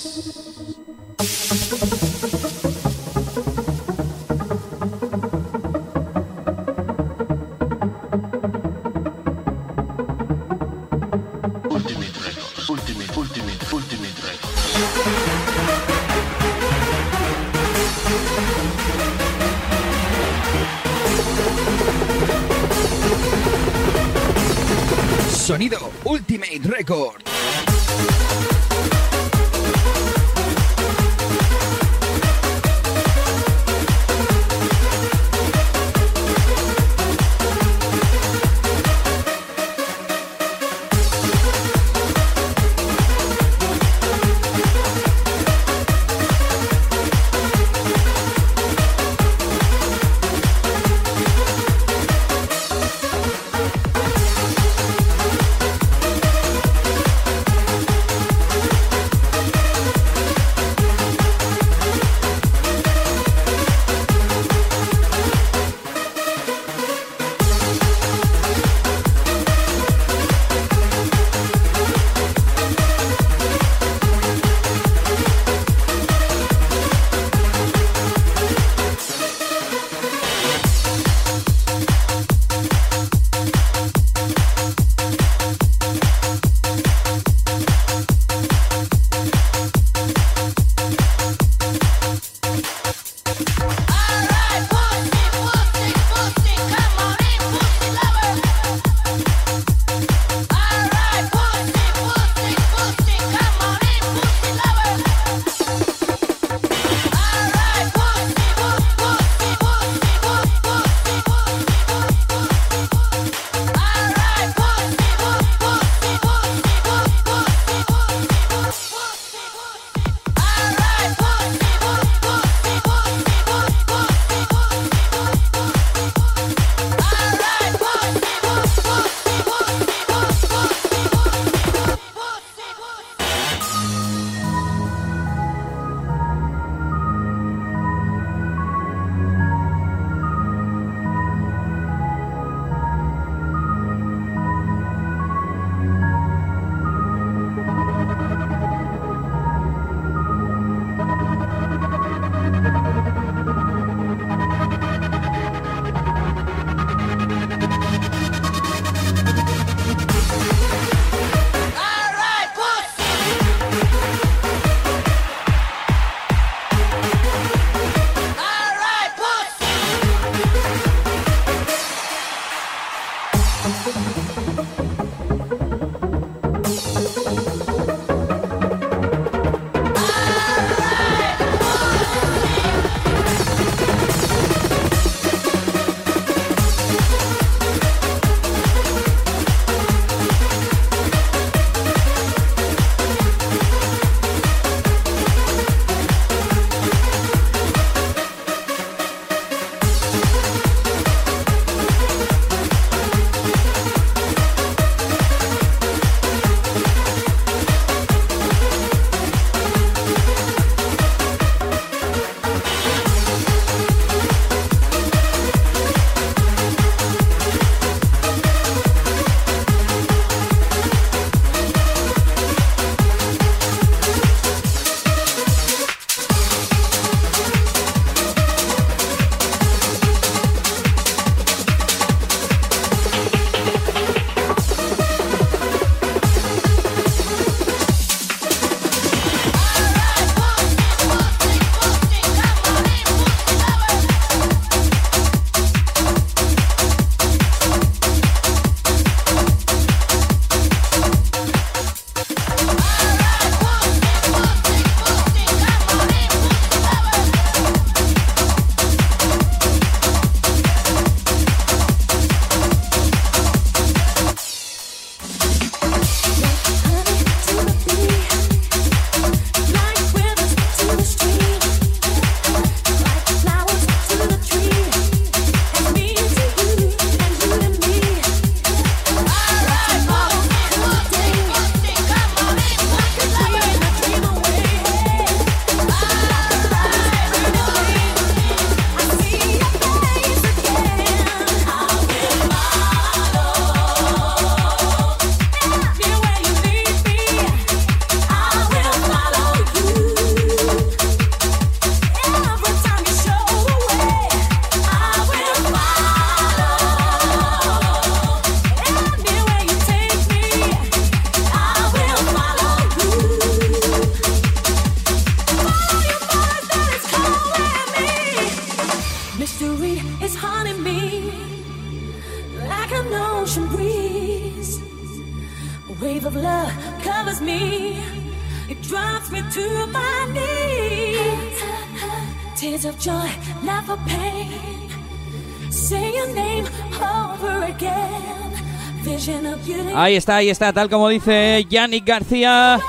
[340.20, 342.80] Está, ahí está, tal como dice Yannick García.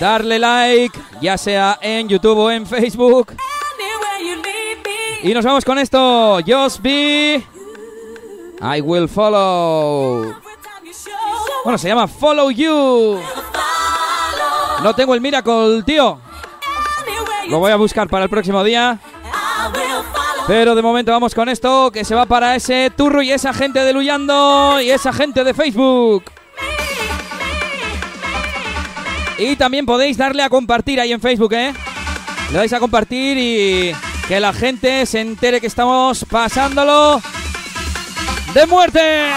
[0.00, 3.36] Darle like, ya sea en YouTube o en Facebook.
[5.22, 6.38] Y nos vamos con esto.
[6.46, 7.44] Just be.
[8.60, 10.34] I will follow.
[11.64, 13.20] Bueno, se llama Follow You.
[14.82, 16.18] No tengo el Miracle, tío.
[17.48, 18.98] Lo voy a buscar para el próximo día.
[20.46, 23.80] Pero de momento vamos con esto, que se va para ese turro y esa gente
[23.80, 26.24] de Luyando y esa gente de Facebook.
[29.38, 31.72] Y también podéis darle a compartir ahí en Facebook, ¿eh?
[32.50, 33.92] Le dais a compartir y
[34.28, 37.20] que la gente se entere que estamos pasándolo
[38.54, 39.30] de muerte.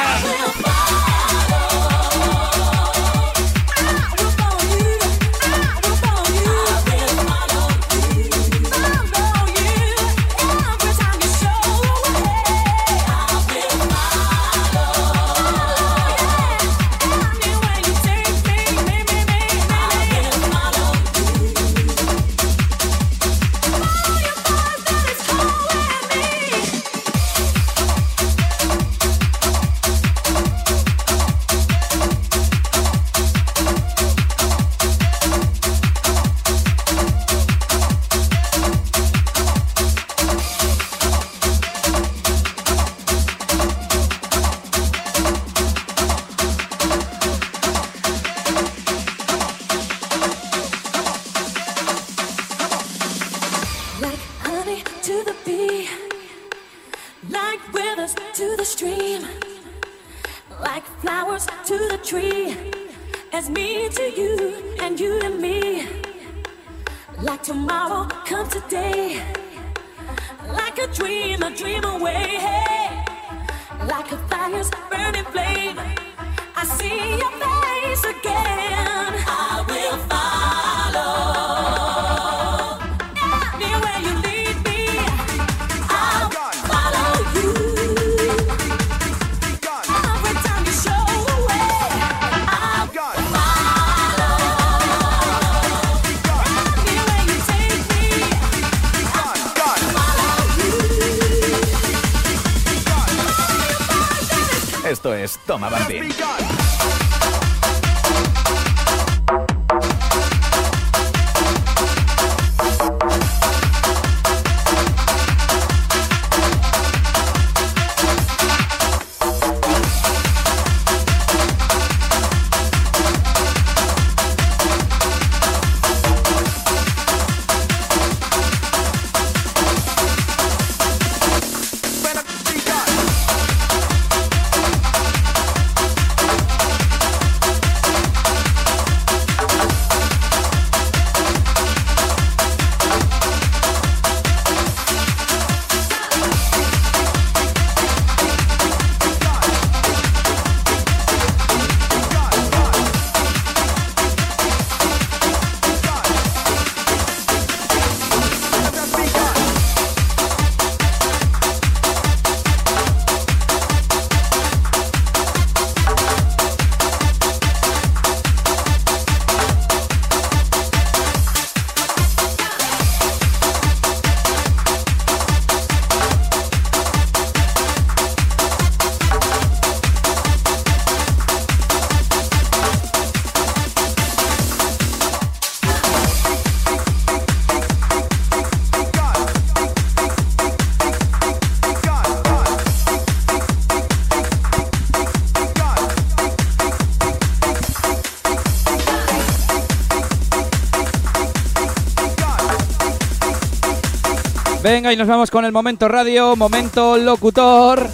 [204.86, 207.90] Venga, y nos vamos con el momento radio, momento locutor.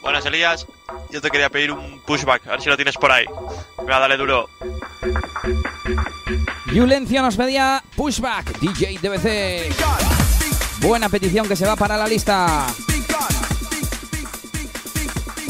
[0.00, 0.66] Buenas, Elías.
[1.10, 3.26] Yo te quería pedir un pushback, a ver si lo tienes por ahí.
[3.76, 4.48] Venga, dale duro.
[6.72, 9.74] Violencia nos pedía pushback, DJ DBC.
[10.80, 12.66] Buena petición que se va para la lista.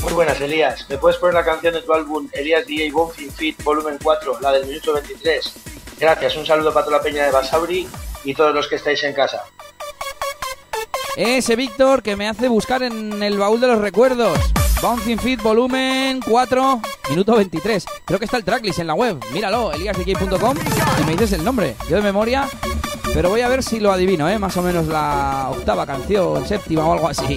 [0.02, 0.84] Muy buenas, Elías.
[0.88, 4.50] ¿Me puedes poner la canción de tu álbum Elías DJ Bonfim Fit Volumen 4, la
[4.50, 5.52] del minuto 23?
[6.00, 7.88] Gracias, un saludo para toda la peña de Basauri
[8.24, 9.44] y todos los que estáis en casa.
[11.16, 14.36] Ese Víctor que me hace buscar en el baúl de los recuerdos.
[14.82, 17.84] Bouncing Fit volumen 4, minuto 23.
[18.04, 19.18] Creo que está el tracklist en la web.
[19.32, 20.56] Míralo, eliasdj.com
[21.00, 21.76] y me dices el nombre.
[21.88, 22.48] Yo de memoria,
[23.14, 24.38] pero voy a ver si lo adivino, ¿eh?
[24.38, 27.36] Más o menos la octava canción, séptima o algo así.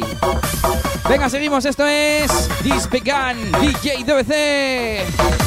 [1.08, 1.66] Venga, seguimos.
[1.66, 5.41] Esto es This Began DJ DBC.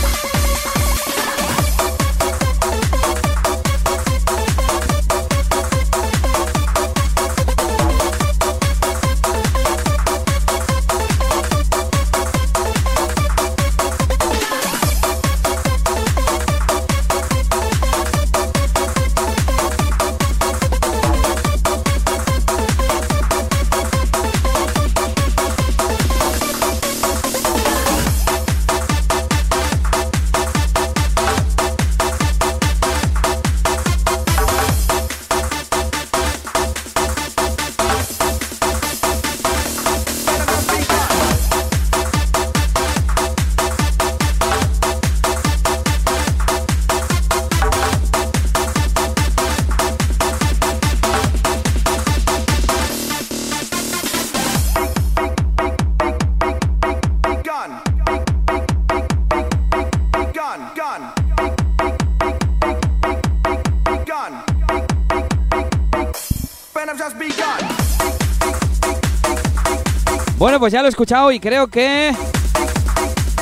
[70.65, 72.11] Pues ya lo he escuchado y creo que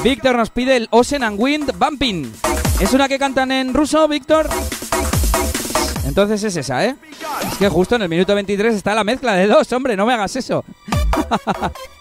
[0.02, 2.32] Víctor nos pide el Ocean and Wind Bumping.
[2.80, 4.48] ¿Es una que cantan en ruso, Víctor?
[6.04, 6.96] Entonces es esa, ¿eh?
[7.48, 10.14] Es que justo en el minuto 23 está la mezcla de dos, hombre, no me
[10.14, 10.64] hagas eso.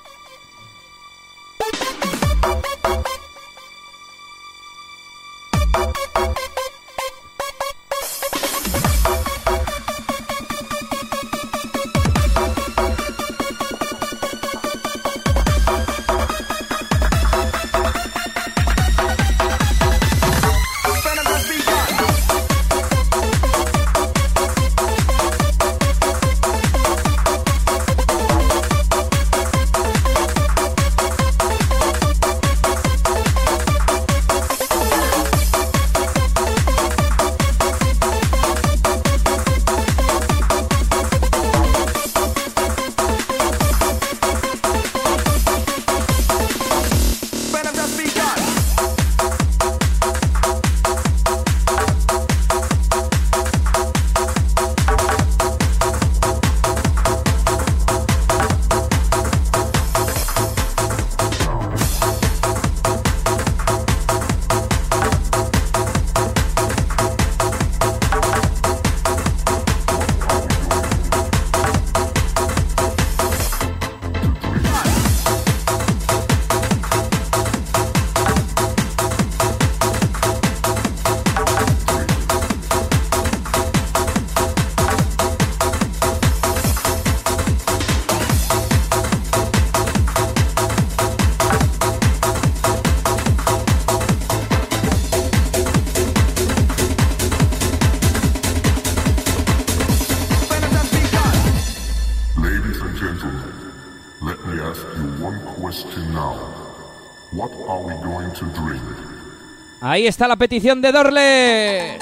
[109.81, 111.98] Ahí está la petición de Dorle.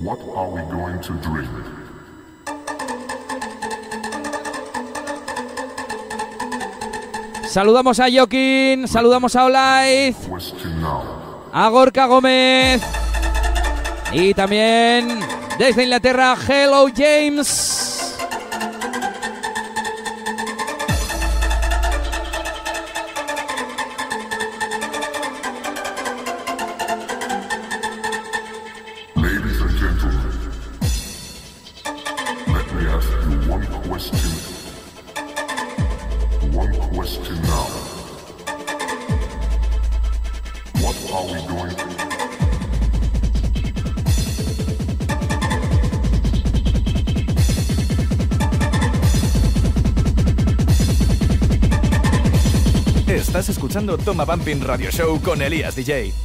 [0.00, 1.48] What are we going to drink?
[7.48, 10.16] Saludamos a Joaquín, saludamos a Olaiz,
[11.52, 12.82] a Gorka Gómez
[14.12, 15.20] y también
[15.56, 17.73] desde Inglaterra, Hello James.
[53.74, 56.23] Toma Bumping Radio Show con Elías DJ.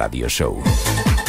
[0.00, 1.19] Radio Show.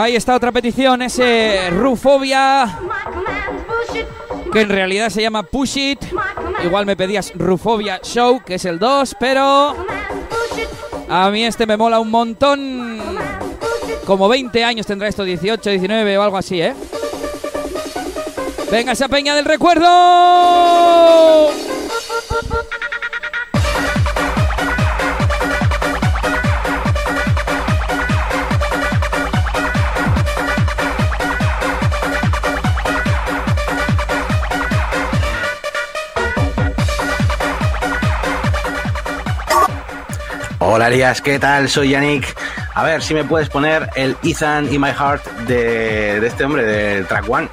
[0.00, 2.78] Ahí está otra petición, ese Rufobia,
[4.52, 6.04] que en realidad se llama Push It.
[6.62, 9.74] Igual me pedías Rufobia Show, que es el 2, pero
[11.08, 13.00] a mí este me mola un montón.
[14.06, 16.76] Como 20 años tendrá esto, 18, 19 o algo así, ¿eh?
[18.70, 19.88] Venga, esa peña del recuerdo.
[41.22, 41.68] ¿Qué tal?
[41.68, 42.34] Soy Yannick.
[42.72, 46.64] A ver si me puedes poner el Ethan in My Heart de, de este hombre,
[46.64, 47.46] del Track One.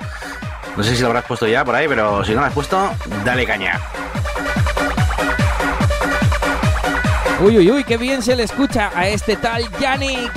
[0.78, 2.94] No sé si lo habrás puesto ya por ahí, pero si no lo has puesto,
[3.26, 3.78] dale caña.
[7.42, 10.32] Uy, uy, uy, qué bien se le escucha a este tal Yannick.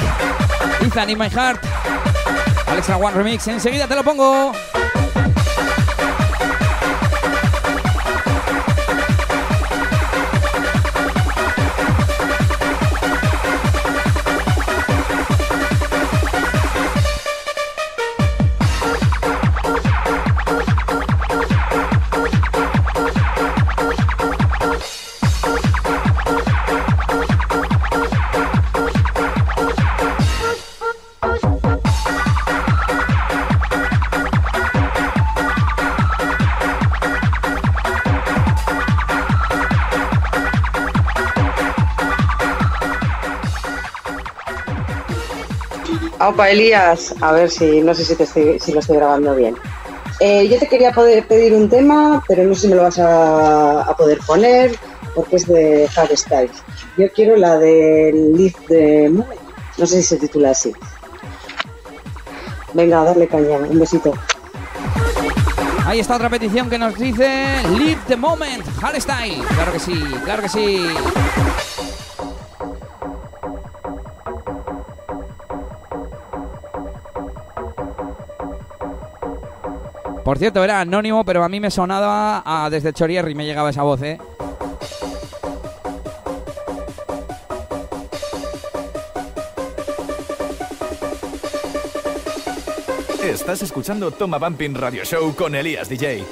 [0.84, 1.62] Ethan in My Heart.
[2.66, 4.52] Alexa One Remix, enseguida te lo pongo.
[46.28, 49.56] Opa, Elías, a ver si, no sé si, te estoy- lo estoy grabando bien.
[50.20, 52.98] Eh, yo te quería poder pedir un tema, pero no sé si me lo vas
[52.98, 54.76] a, a poder poner,
[55.14, 56.50] porque es de Hardstyle.
[56.98, 59.40] Yo quiero la de Live the Moment,
[59.78, 60.72] no sé si se titula así.
[62.74, 64.12] Venga, darle caña, un besito.
[65.86, 69.42] Ahí está otra petición que nos dice Live the Moment, Hardstyle.
[69.55, 69.94] Claro que sí,
[70.24, 70.86] claro que sí.
[80.28, 83.82] Por cierto, era anónimo, pero a mí me sonaba a- desde Chorierri, me llegaba esa
[83.82, 84.18] voz, ¿eh?
[93.22, 96.24] Estás escuchando Toma Bumping Radio Show con Elías DJ.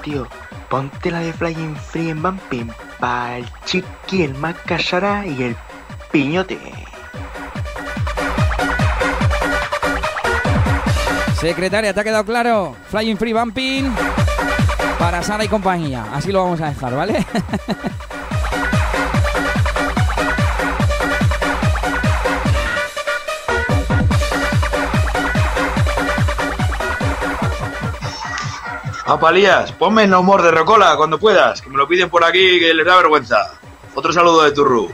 [0.00, 0.26] Tío?
[0.68, 5.56] Ponte la de Flying Free en Bumping para el Chiqui, el Macasara y el
[6.10, 6.58] Piñote.
[11.40, 12.76] Secretaria, ¿te ha quedado claro?
[12.90, 13.92] Flying Free Bumping.
[14.98, 16.04] para Sara y compañía.
[16.12, 17.24] Así lo vamos a dejar, ¿vale?
[29.10, 32.72] Apalías, ponme No More de Rocola cuando puedas, que me lo piden por aquí que
[32.72, 33.58] les da vergüenza.
[33.96, 34.88] Otro saludo de Turru.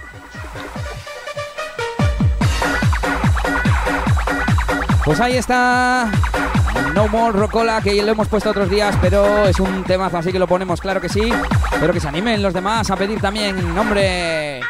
[5.05, 6.10] Pues ahí está.
[6.94, 10.38] No More Rocola, que lo hemos puesto otros días, pero es un temazo, así que
[10.38, 11.30] lo ponemos, claro que sí.
[11.78, 14.62] Pero que se animen los demás a pedir también nombre.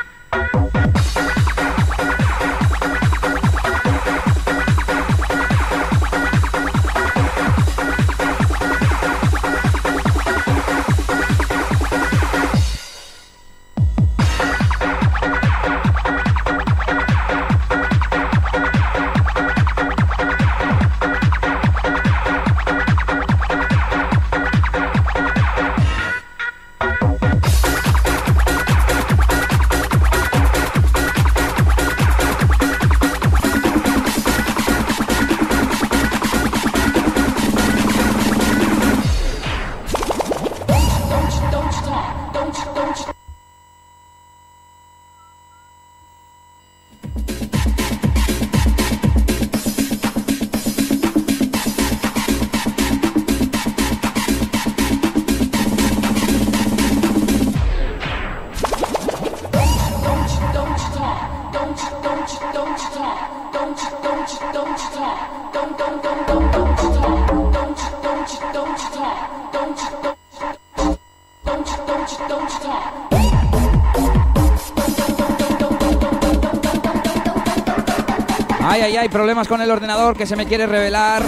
[79.06, 81.22] Ay, ay, ay, problemas con el ordenador que se me quiere revelar.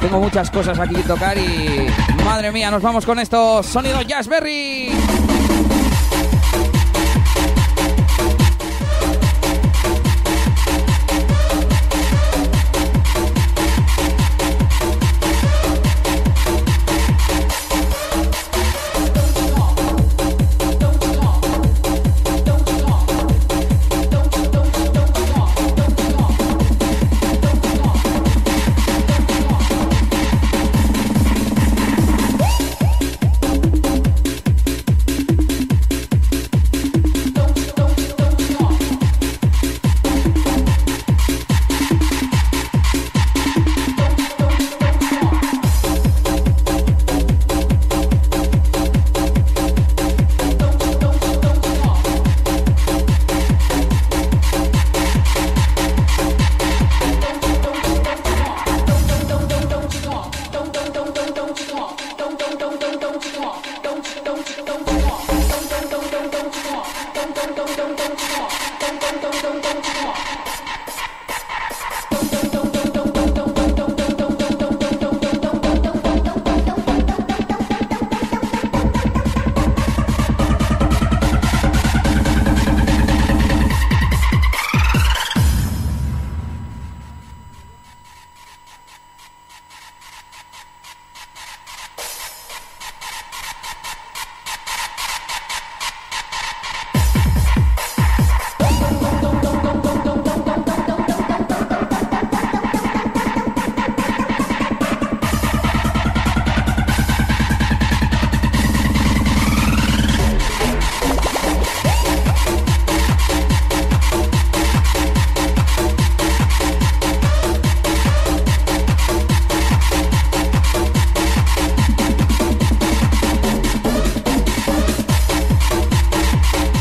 [0.00, 1.86] Tengo muchas cosas aquí que tocar y...
[2.24, 5.15] Madre mía, nos vamos con estos sonidos Jazzberry.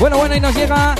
[0.05, 0.93] Bueno, bueno, y nos llega.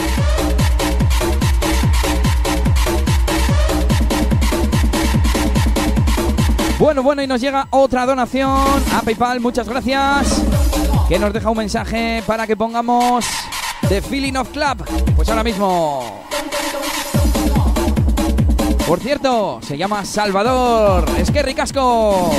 [6.80, 10.41] Bueno, bueno, y nos llega otra donación a PayPal, muchas gracias.
[11.07, 13.27] Que nos deja un mensaje para que pongamos
[13.88, 14.84] The Feeling of Club.
[15.15, 16.26] Pues ahora mismo.
[18.88, 21.06] Por cierto, se llama Salvador.
[21.19, 22.32] Es que ricasco.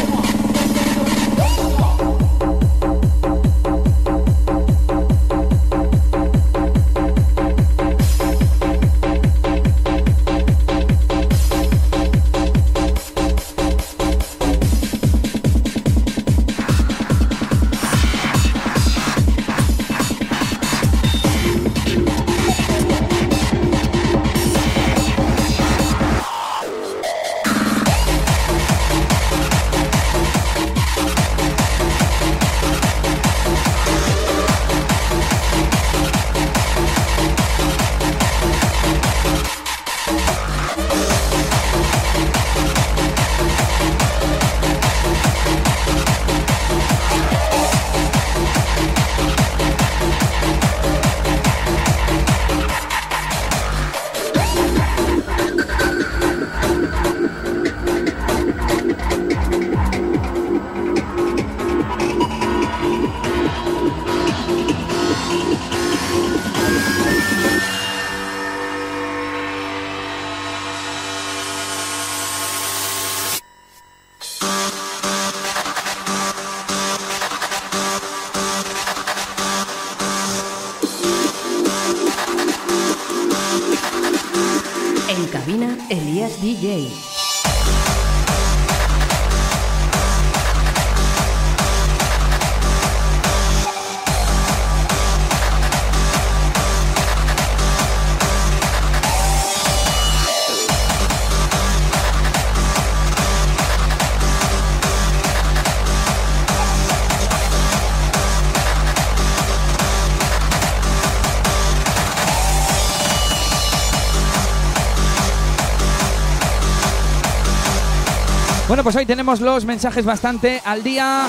[118.87, 121.27] Pues hoy tenemos los mensajes bastante al día.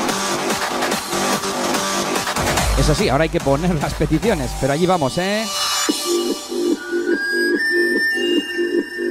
[2.77, 5.43] Eso sí, ahora hay que poner las peticiones, pero allí vamos, ¿eh?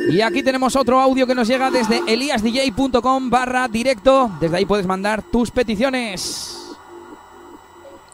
[0.09, 4.31] Y aquí tenemos otro audio que nos llega desde eliasdj.com barra directo.
[4.39, 6.69] Desde ahí puedes mandar tus peticiones.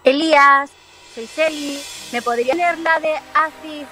[0.03, 0.71] Elías,
[1.15, 1.79] soy Celi.
[2.11, 3.87] ¿Me podría leer la de Acid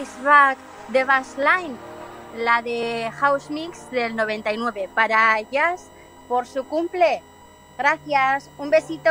[0.00, 0.58] Is Back
[0.88, 1.93] de Bassline?
[2.36, 5.88] La de House Mix del 99 para Jazz
[6.28, 7.22] por su cumple.
[7.78, 8.50] Gracias.
[8.58, 9.10] Un besito.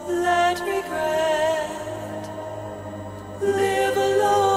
[0.09, 1.69] Let regret
[3.41, 4.52] live alone.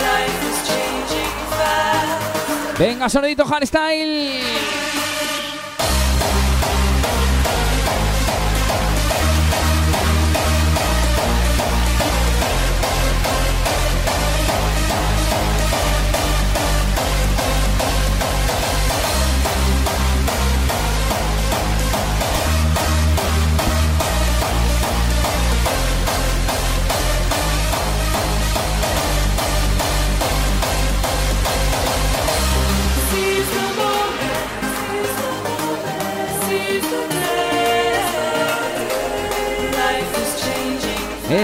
[0.00, 2.78] Life is changing fast.
[2.78, 4.57] Venga, sonidito hardstyle.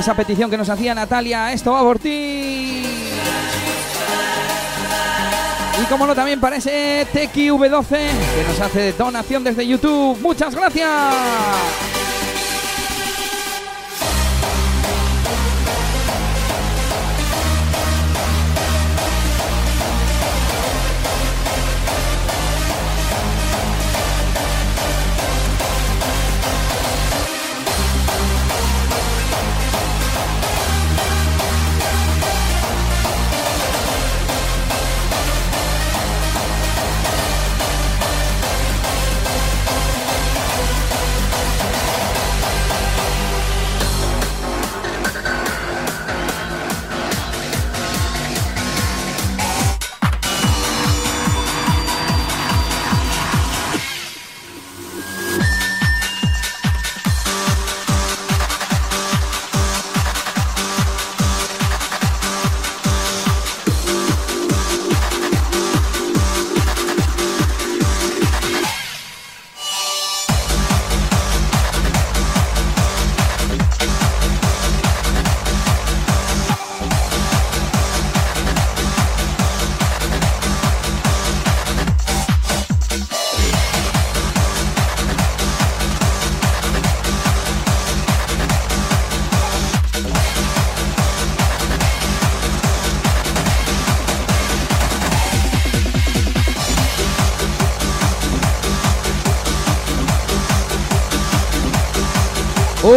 [0.05, 2.83] Esa petición que nos hacía Natalia, esto va por ti.
[5.81, 10.19] Y como no, también para ese TQV12 que nos hace donación desde YouTube.
[10.21, 10.91] Muchas gracias.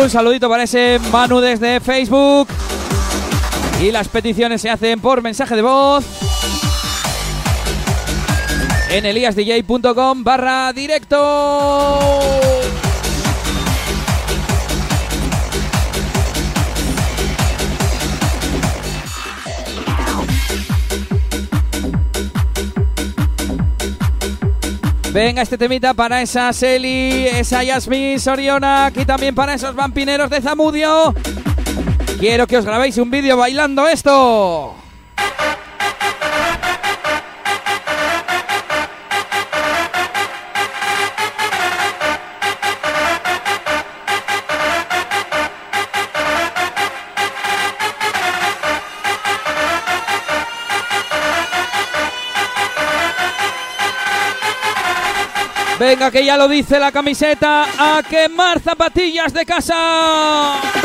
[0.07, 2.47] Un saludito para ese Manu desde Facebook.
[3.81, 6.05] Y las peticiones se hacen por mensaje de voz.
[8.89, 12.46] En eliasdj.com barra directo.
[25.17, 30.41] Venga, este temita para esa Seli, esa Yasmin Soriona, y también para esos vampineros de
[30.41, 31.11] Zamudio.
[32.19, 34.76] Quiero que os grabéis un vídeo bailando esto.
[55.87, 60.76] Venga, que ya lo dice la camiseta, a quemar zapatillas de casa.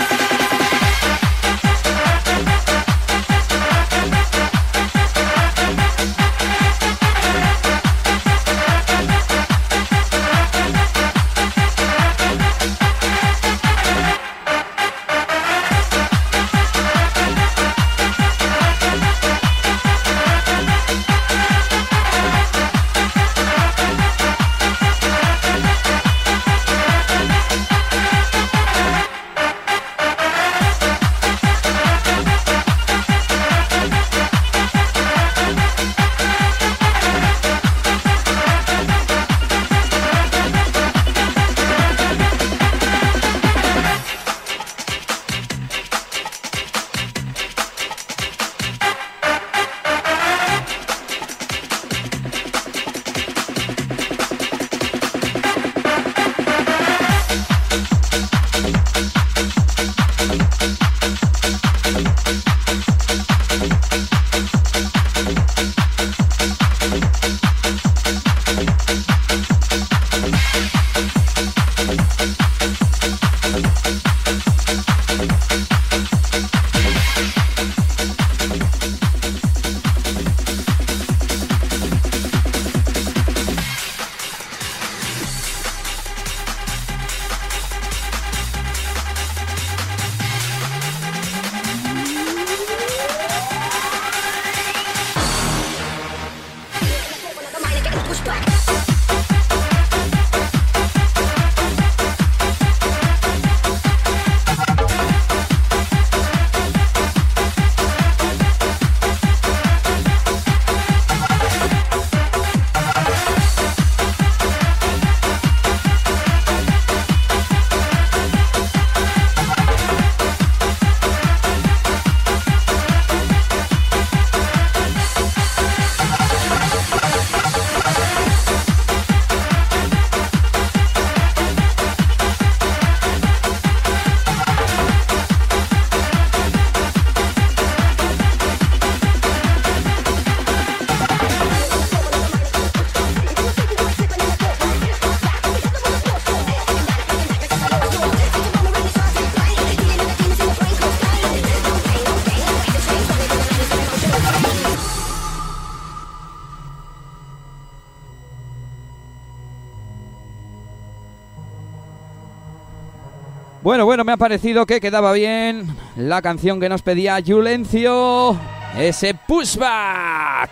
[164.13, 168.39] Ha parecido que quedaba bien la canción que nos pedía Yulencio,
[168.77, 170.51] ese pushback.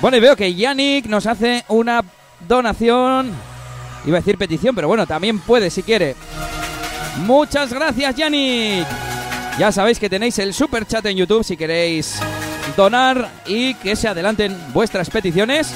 [0.00, 2.02] Bueno, y veo que Yannick nos hace una
[2.48, 3.32] donación.
[4.06, 6.16] Iba a decir petición, pero bueno, también puede si quiere.
[7.18, 8.86] Muchas gracias, Yannick.
[9.58, 12.18] Ya sabéis que tenéis el super chat en YouTube si queréis
[12.76, 15.74] donar y que se adelanten vuestras peticiones.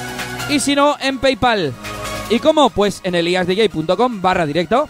[0.49, 1.73] Y si no, en PayPal.
[2.29, 2.69] ¿Y cómo?
[2.69, 4.89] Pues en eliasdj.com barra directo.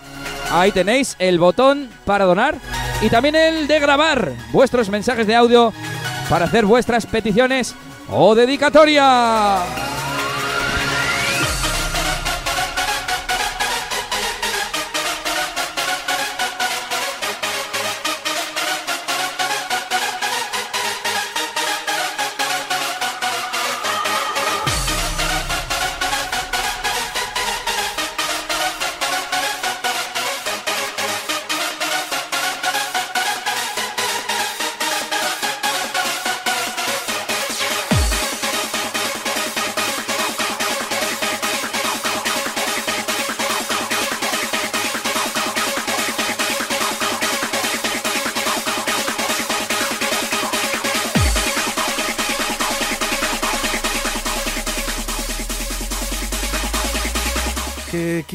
[0.51, 2.55] Ahí tenéis el botón para donar
[3.01, 5.73] y también el de grabar vuestros mensajes de audio
[6.29, 7.75] para hacer vuestras peticiones
[8.09, 9.59] o dedicatoria.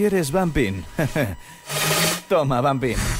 [0.09, 0.85] Quieres, Bumpin?
[2.28, 3.18] Toma, Bumpin.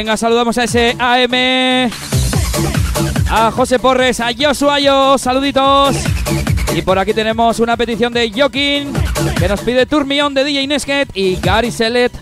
[0.00, 1.90] Venga, saludamos a ese AM.
[3.30, 5.94] A José Porres, a Joshua, yo, saluditos.
[6.74, 8.94] Y por aquí tenemos una petición de Joaquín
[9.38, 12.12] que nos pide Turmión de DJ Nesket y Gary Selet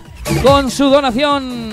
[0.43, 1.68] con su donación.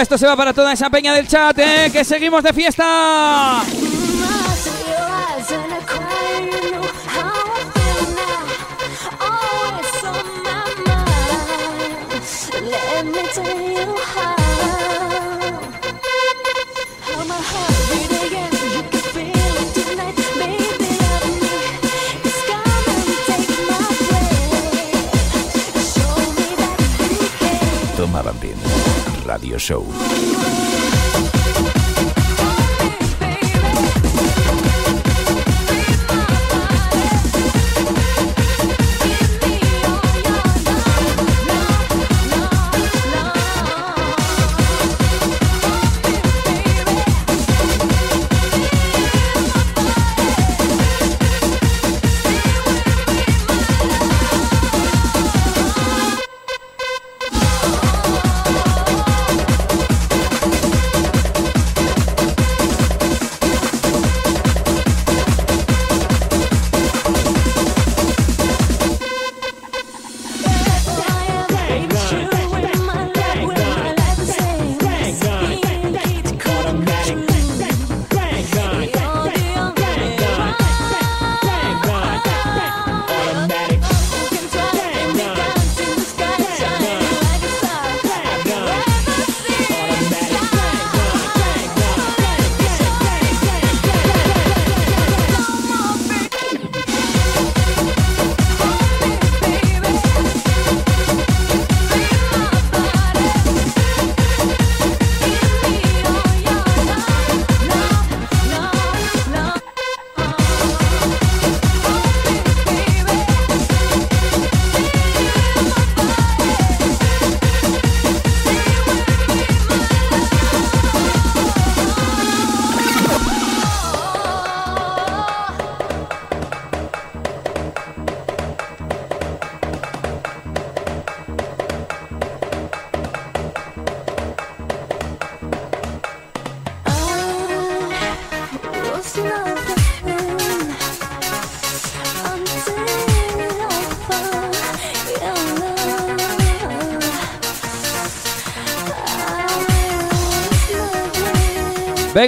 [0.00, 1.90] Esto se va para toda esa peña del chat, ¿eh?
[1.92, 3.62] Que seguimos de fiesta.
[29.64, 30.03] Show.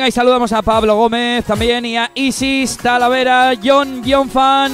[0.06, 4.72] Y saludamos a Pablo Gómez también y a Isis Talavera, John John Fan.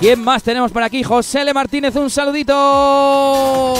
[0.00, 1.04] ¿Quién más tenemos por aquí?
[1.04, 1.54] José L.
[1.54, 3.77] Martínez, un saludito.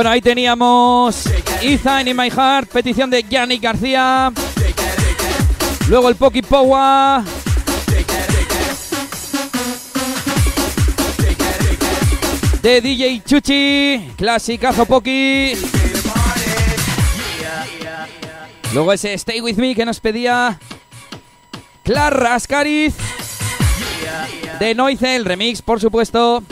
[0.00, 1.26] Bueno, ahí teníamos
[1.60, 4.32] Ethan in My Heart, petición de Yannick García.
[5.90, 7.22] Luego el Poki Powa.
[12.62, 15.52] De DJ Chuchi, clasicazo Poki.
[18.72, 20.58] Luego ese Stay With Me que nos pedía
[21.82, 22.94] Clara Ascariz.
[24.60, 26.42] De Noice, el remix, por supuesto.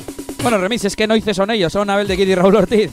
[0.42, 2.90] Bueno, remix es que Noice son ellos, son Abel de Kid y Raúl Ortiz.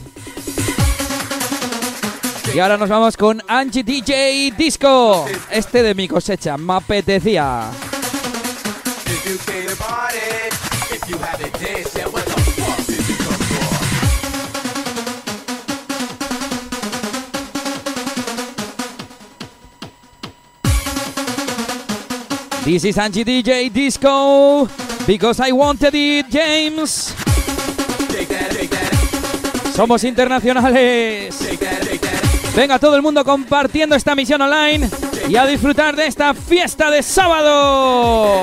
[2.56, 5.26] Y ahora nos vamos con Angie DJ Disco.
[5.50, 7.70] Este de mi cosecha, me apetecía.
[22.64, 24.66] This is Angie DJ Disco.
[25.06, 27.14] Because I wanted it, James.
[29.74, 31.45] Somos internacionales.
[32.56, 34.88] Venga todo el mundo compartiendo esta misión online
[35.28, 38.40] y a disfrutar de esta fiesta de sábado.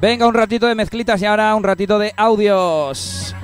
[0.00, 3.34] Venga, un ratito de mezclitas y ahora un ratito de audios.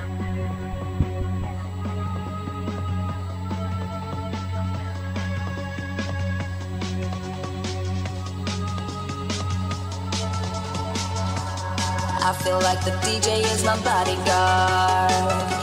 [12.19, 15.11] I feel like the DJ is my bodyguard.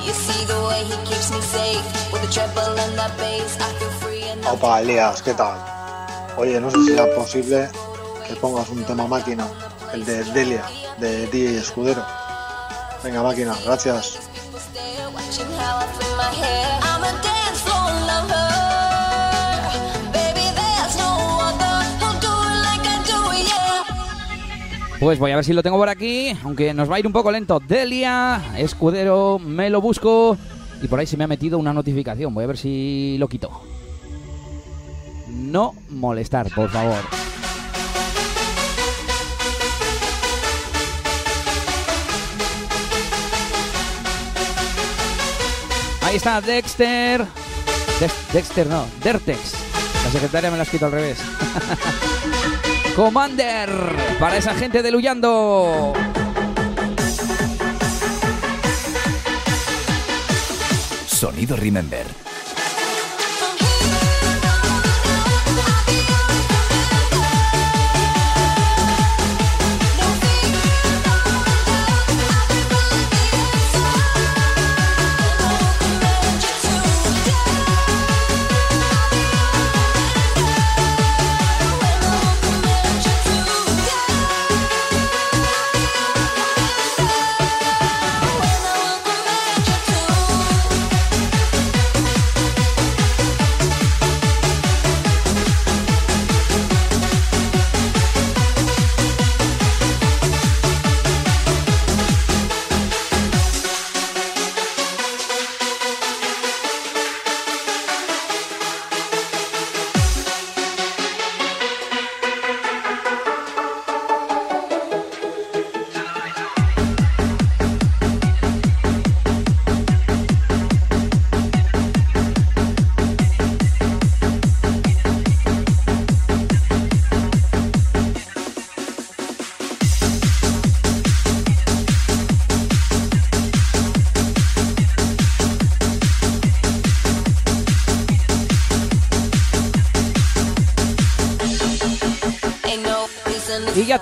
[0.07, 3.59] You see the way he keeps me safe with the treble and that bass.
[3.59, 5.59] I feel free and Opa, Elías, ¿qué tal?
[6.37, 7.69] Oye, no sé si era posible
[8.27, 9.47] que pongas un tema máquina,
[9.93, 10.65] el de Delia,
[10.99, 12.05] de DJ Escudero.
[13.03, 14.19] Venga, máquina, gracias.
[25.01, 27.13] Pues voy a ver si lo tengo por aquí, aunque nos va a ir un
[27.13, 27.61] poco lento.
[27.61, 30.39] Delia, escudero, me lo busco.
[30.81, 32.33] Y por ahí se me ha metido una notificación.
[32.33, 33.51] Voy a ver si lo quito.
[35.29, 37.14] No molestar, por favor.
[46.15, 47.27] Ahí está Dexter.
[47.99, 49.41] Dex- Dexter no, Dertex.
[50.05, 51.19] La secretaria me la ha escrito al revés.
[52.95, 53.69] Commander
[54.21, 55.93] para esa gente de Luyando.
[61.09, 62.07] Sonido Remember.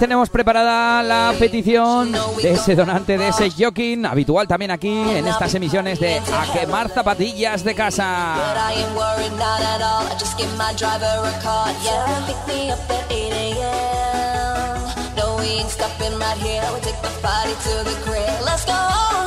[0.03, 5.55] Tenemos preparada la petición de ese donante, de ese joking, habitual también aquí en estas
[5.55, 8.35] emisiones de A quemar zapatillas de casa.
[8.37, 10.05] But I ain't worried, not at all.
[10.09, 11.73] I just give my driver a call.
[11.85, 15.17] Yeah, pick me up at 8 a.m.
[15.17, 16.65] No, we ain't stopping right here.
[16.73, 18.45] We'll take the party to the crib.
[18.45, 19.22] Let's go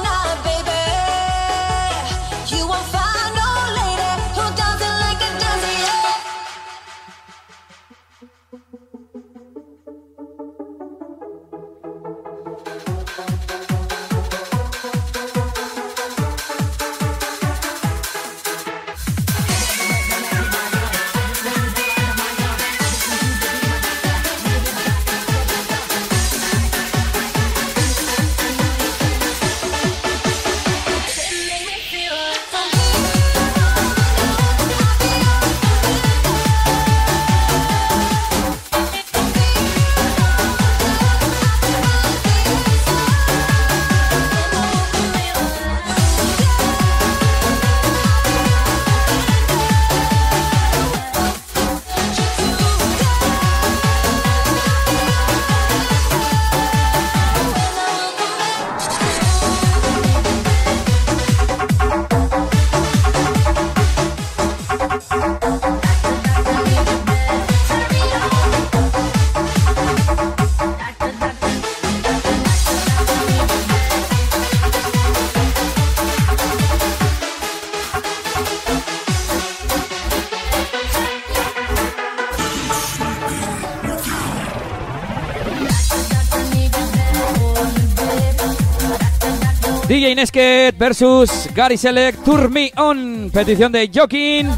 [89.87, 93.29] DJ Nesket versus Gary Select Tour Me On.
[93.31, 94.49] Petición de Jokin.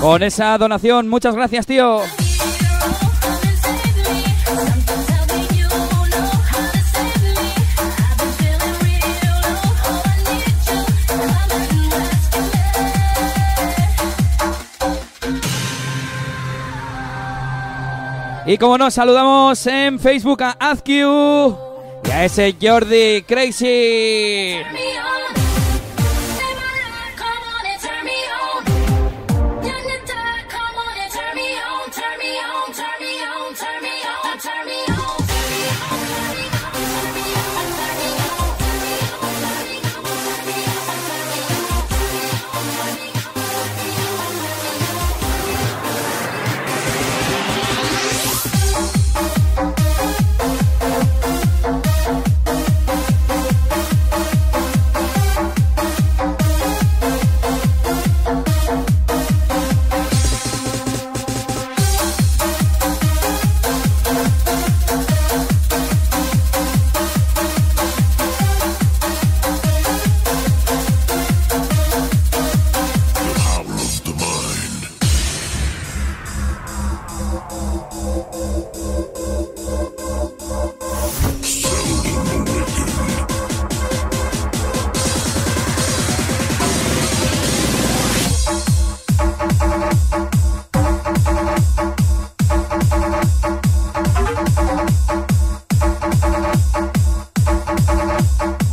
[0.00, 2.02] Con esa donación, muchas gracias, tío.
[18.46, 21.69] Y como no, saludamos en Facebook a Azkiu
[22.10, 24.89] y a ese Jordi Crazy.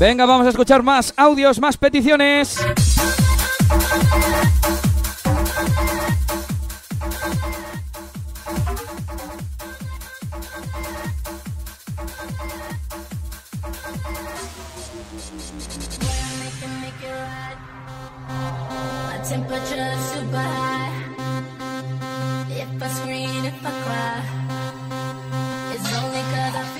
[0.10, 2.58] Venga, vamos a escuchar más audios, más peticiones.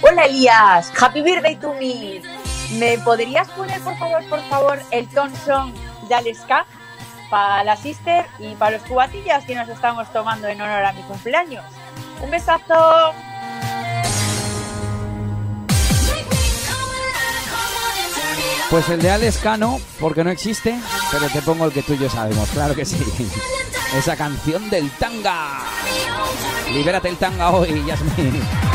[0.02, 2.37] Hola Elías, happy birthday to me.
[2.78, 5.74] ¿Me podrías poner por favor, por favor, el ton song
[6.08, 6.66] de Aleska
[7.30, 11.02] para la sister y para los cubatillas que nos estamos tomando en honor a mi
[11.02, 11.66] cumpleaños?
[12.22, 13.14] Un besazo.
[18.70, 20.78] Pues el de Alex Cano, porque no existe,
[21.12, 22.98] pero te pongo el que tú y yo sabemos, claro que sí.
[23.98, 25.62] Esa canción del tanga.
[26.72, 28.67] Libérate el tanga hoy, Yasmin.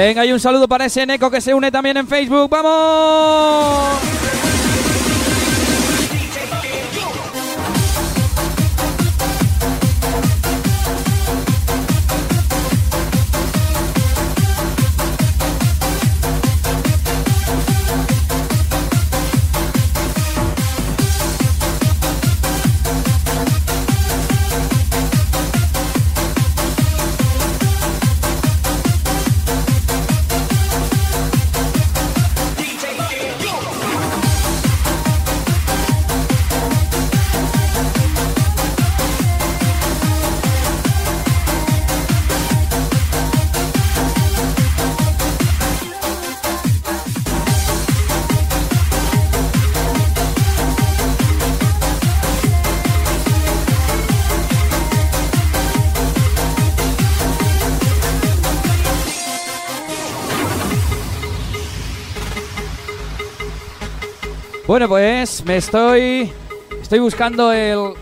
[0.00, 2.48] Venga, y un saludo para ese Neko que se une también en Facebook.
[2.48, 4.09] ¡Vamos!
[64.80, 66.32] Bueno, pues me estoy.
[66.80, 67.92] Estoy buscando el.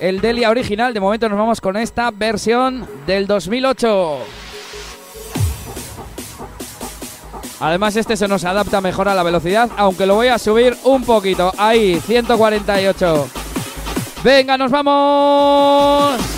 [0.00, 0.92] El Delia original.
[0.92, 4.18] De momento nos vamos con esta versión del 2008.
[7.60, 11.04] Además, este se nos adapta mejor a la velocidad, aunque lo voy a subir un
[11.04, 11.54] poquito.
[11.56, 13.28] Ahí, 148.
[14.22, 16.29] Venga, nos vamos.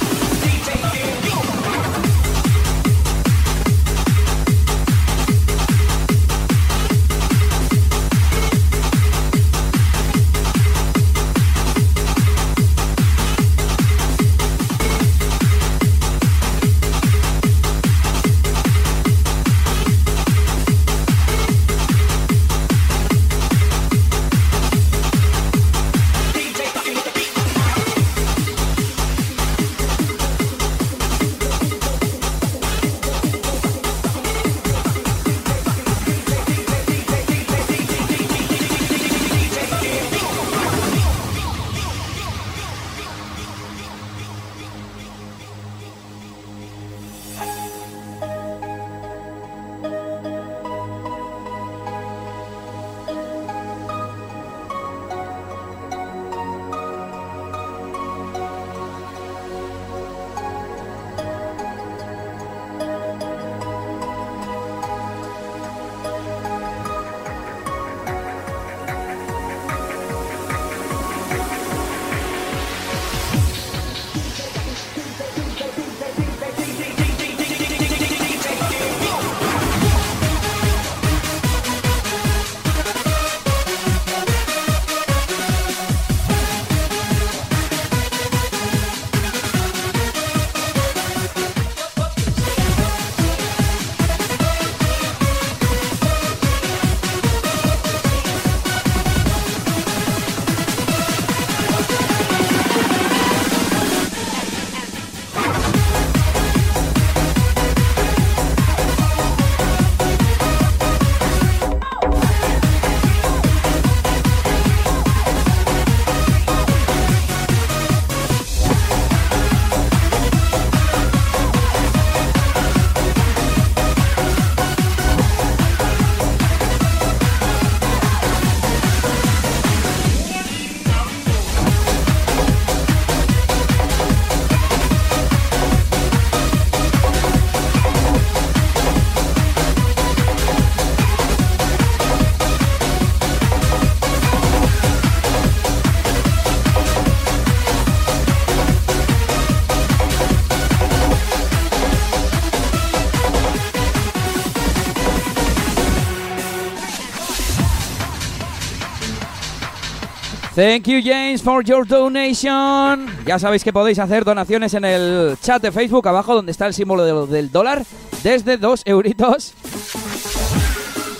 [160.63, 163.09] Thank you, James, for your donation.
[163.27, 166.73] Ya sabéis que podéis hacer donaciones en el chat de Facebook abajo donde está el
[166.73, 167.83] símbolo de- del dólar
[168.23, 169.55] desde 2 euritos.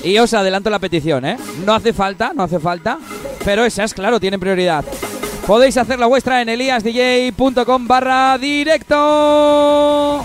[0.05, 1.37] Y os adelanto la petición, ¿eh?
[1.67, 3.01] No hace falta, no hace falta.
[3.45, 4.85] Pero esas, claro, tienen prioridad.
[5.45, 10.25] Podéis hacer la vuestra en eliasdj.com barra directo.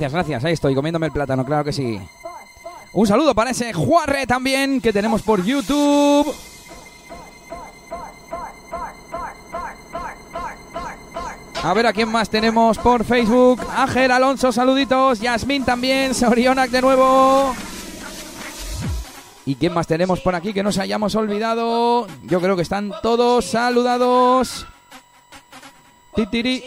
[0.00, 0.44] Gracias, gracias.
[0.44, 2.00] Ahí estoy comiéndome el plátano, claro que sí.
[2.94, 6.34] Un saludo para ese Juarre también que tenemos por YouTube.
[11.62, 13.60] A ver a quién más tenemos por Facebook.
[13.76, 15.20] Ángel Alonso, saluditos.
[15.20, 16.14] Yasmín también.
[16.14, 17.54] Sorionak de nuevo.
[19.44, 22.06] ¿Y quién más tenemos por aquí que nos hayamos olvidado?
[22.22, 24.66] Yo creo que están todos saludados.
[26.14, 26.64] Titiri,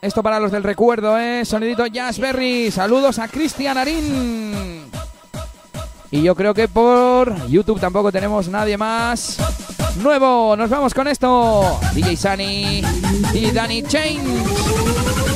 [0.00, 1.44] Esto para los del recuerdo, ¿eh?
[1.44, 2.70] Sonidito Jazzberry.
[2.70, 4.90] Saludos a Cristian Arín.
[6.10, 9.38] Y yo creo que por YouTube tampoco tenemos nadie más.
[10.02, 11.80] Nuevo, nos vamos con esto.
[11.94, 12.82] DJ Sunny
[13.32, 15.31] y Danny Chain.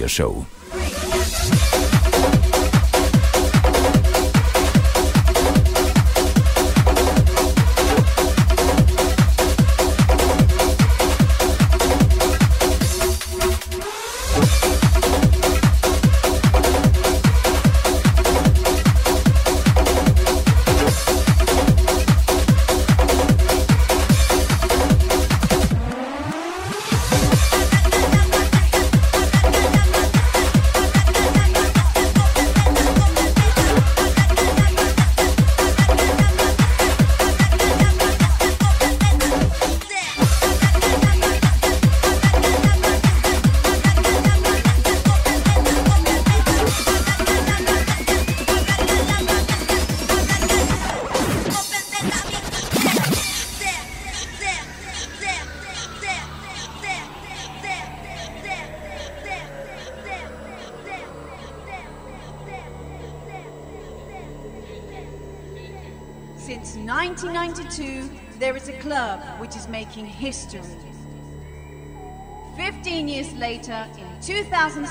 [0.00, 1.69] Radio Show.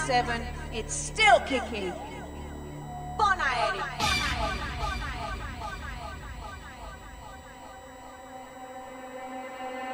[0.10, 0.42] 97.
[0.74, 1.94] It's still kicking.
[3.16, 3.80] Bon aeri.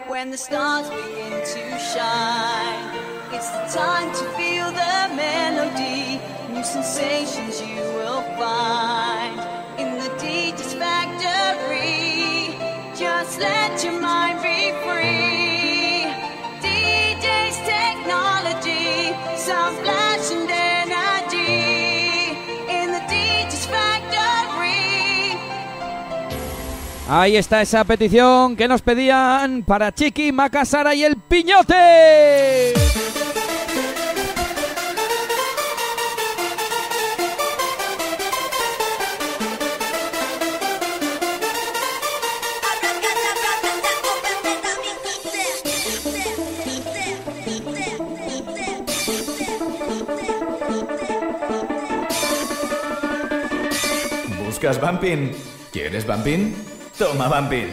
[0.08, 2.96] When the stars begin to shine,
[3.34, 6.22] it's the time to feel the melody.
[6.54, 9.25] New sensations you will find.
[27.08, 32.74] Ahí está esa petición que nos pedían para Chiqui, Macasara y el Piñote.
[54.44, 55.34] ¿Buscas Bumping?
[55.72, 56.75] ¿Quieres Bumping?
[56.98, 57.72] Toma, vampiro.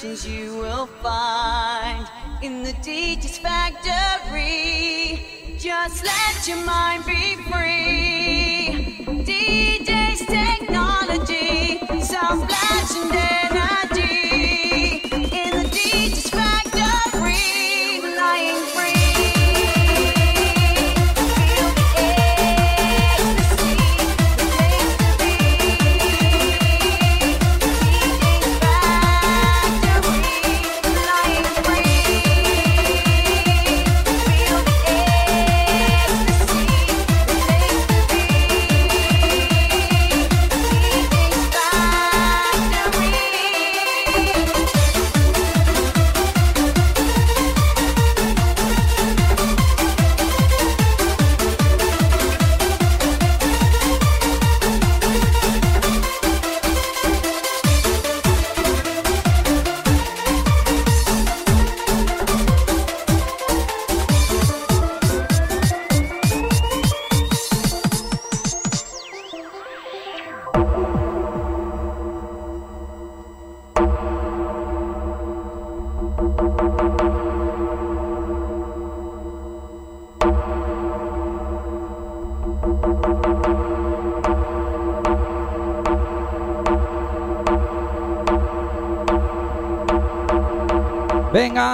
[0.00, 0.57] questions you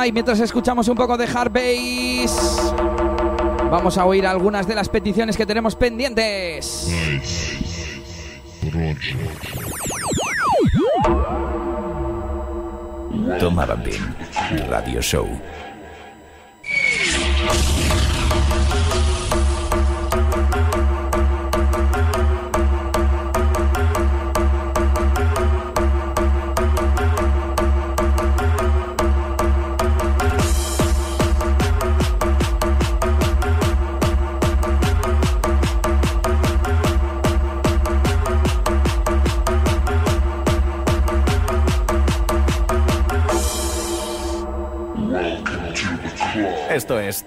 [0.07, 2.74] y mientras escuchamos un poco de hard bass,
[3.70, 6.91] vamos a oír algunas de las peticiones que tenemos pendientes.
[13.39, 14.15] Toma Bambín,
[14.68, 15.28] Radio Show.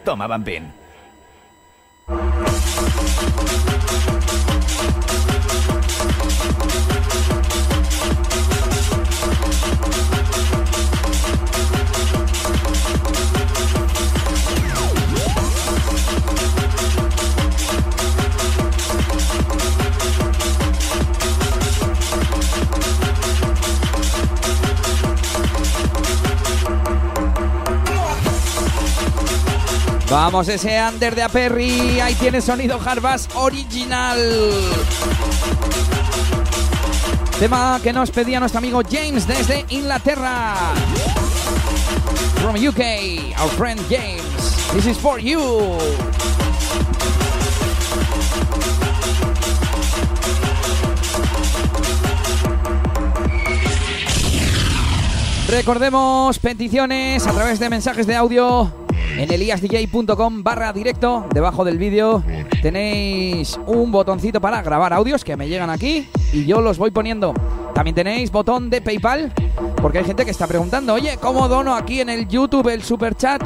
[0.08, 0.87] Toma Bambín.
[30.46, 32.00] Ese under de Aperry.
[32.00, 34.20] Ahí tiene sonido Harvas original.
[37.40, 40.54] Tema que nos pedía nuestro amigo James desde Inglaterra.
[42.36, 44.24] From UK, our friend James.
[44.74, 45.76] This is for you.
[55.50, 58.77] Recordemos peticiones a través de mensajes de audio
[59.18, 61.26] en eliasdj.com barra directo.
[61.34, 62.24] Debajo del vídeo
[62.62, 67.34] tenéis un botoncito para grabar audios que me llegan aquí y yo los voy poniendo.
[67.74, 69.34] También tenéis botón de PayPal
[69.82, 73.16] porque hay gente que está preguntando, oye, ¿cómo dono aquí en el YouTube el super
[73.16, 73.42] chat?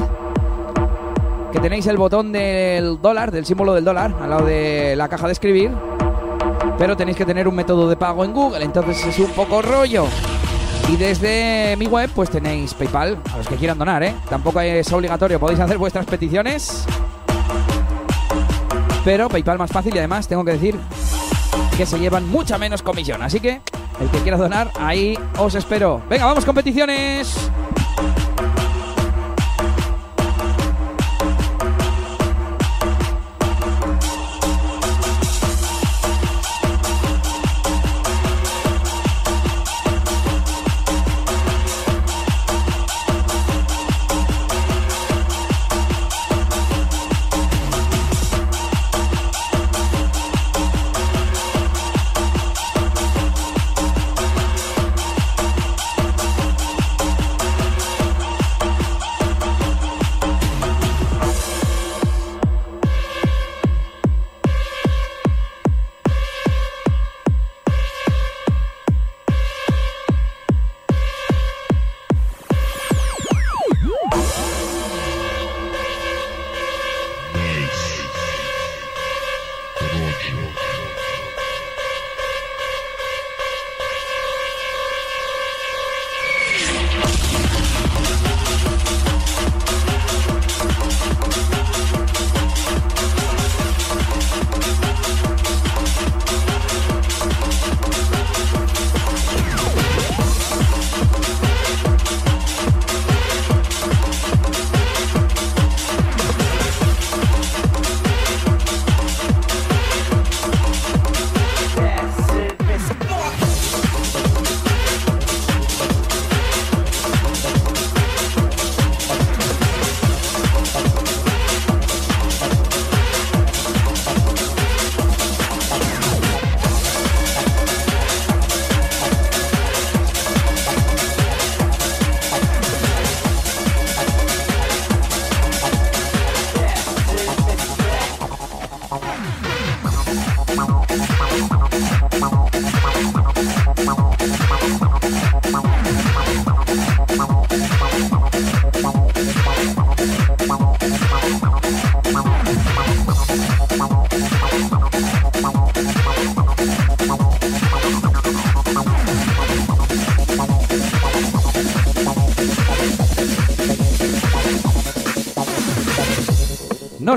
[1.52, 5.26] Que tenéis el botón del dólar, del símbolo del dólar, al lado de la caja
[5.26, 5.70] de escribir.
[6.78, 10.06] Pero tenéis que tener un método de pago en Google, entonces es un poco rollo.
[10.88, 14.14] Y desde mi web pues tenéis PayPal, a los que quieran donar, ¿eh?
[14.28, 16.84] Tampoco es obligatorio, podéis hacer vuestras peticiones.
[19.04, 20.78] Pero PayPal más fácil y además tengo que decir
[21.76, 23.22] que se llevan mucha menos comisión.
[23.22, 23.60] Así que
[24.00, 26.02] el que quiera donar, ahí os espero.
[26.08, 27.41] Venga, vamos con peticiones.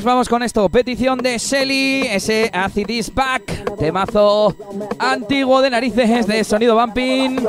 [0.06, 0.70] Vamos con esto.
[0.70, 4.56] Petición de Shelly, ese Acid is Back, temazo
[5.00, 7.46] antiguo de narices de sonido bumping.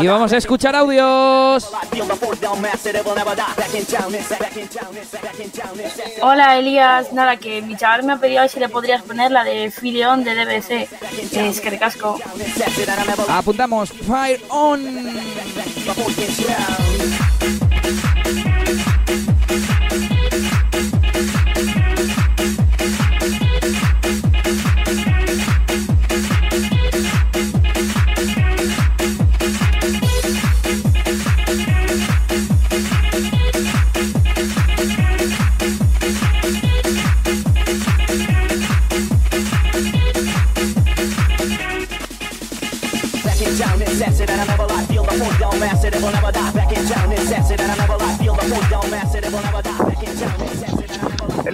[0.00, 1.70] Y vamos a escuchar audios.
[6.22, 9.70] Hola Elías, nada, que mi chaval me ha pedido si le podrías poner la de
[9.70, 10.88] Fideon de DBC.
[11.36, 12.18] Es que recasco.
[13.28, 14.80] Apuntamos Fire On.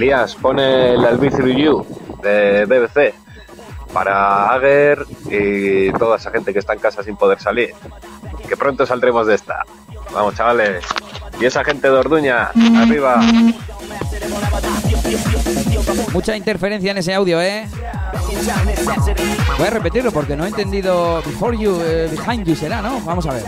[0.05, 1.87] Elías, pone el I'll Be Through You
[2.23, 3.15] de BBC
[3.91, 7.71] para Ager y toda esa gente que está en casa sin poder salir.
[8.47, 9.65] Que pronto saldremos de esta.
[10.13, 10.85] Vamos, chavales.
[11.41, 13.23] Y esa gente de Orduña, arriba.
[16.13, 17.67] Mucha interferencia en ese audio, ¿eh?
[19.57, 21.23] Voy a repetirlo porque no he entendido.
[21.23, 23.01] Before you, eh, behind you será, ¿no?
[23.07, 23.45] Vamos a ver.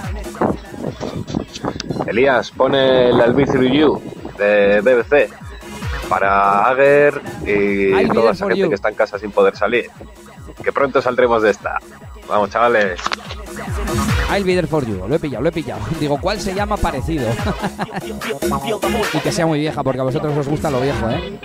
[2.06, 4.02] Elías, pone el I'll Be Through You
[4.38, 5.45] de BBC
[6.08, 8.68] para Ager y toda esa gente you.
[8.68, 9.90] que está en casa sin poder salir.
[10.62, 11.78] Que pronto saldremos de esta.
[12.28, 13.00] Vamos, chavales.
[14.30, 15.06] I'll be there for you.
[15.06, 15.80] Lo he pillado, lo he pillado.
[16.00, 17.28] Digo, ¿cuál se llama parecido?
[19.12, 21.38] y que sea muy vieja, porque a vosotros os gusta lo viejo, ¿eh?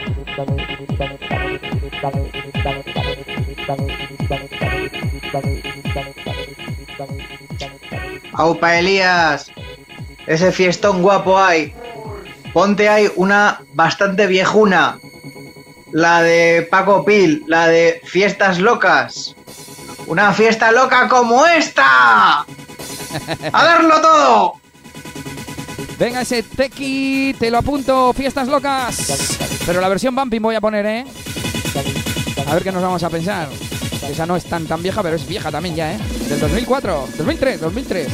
[8.34, 9.52] Aupa Elías,
[10.26, 11.74] ese fiestón guapo hay.
[12.54, 15.00] Ponte ahí una bastante viejuna.
[15.92, 19.36] La de Paco Pil, la de Fiestas Locas.
[20.08, 22.42] Una fiesta loca como esta.
[22.42, 24.54] ¡A darlo todo!
[25.98, 29.38] Venga, ese Tequi, te lo apunto, fiestas locas.
[29.66, 31.06] Pero la versión Bumping voy a poner, ¿eh?
[32.48, 33.48] A ver qué nos vamos a pensar.
[34.10, 36.00] Esa no es tan tan vieja, pero es vieja también ya, ¿eh?
[36.28, 38.08] Del 2004, 2003, 2003.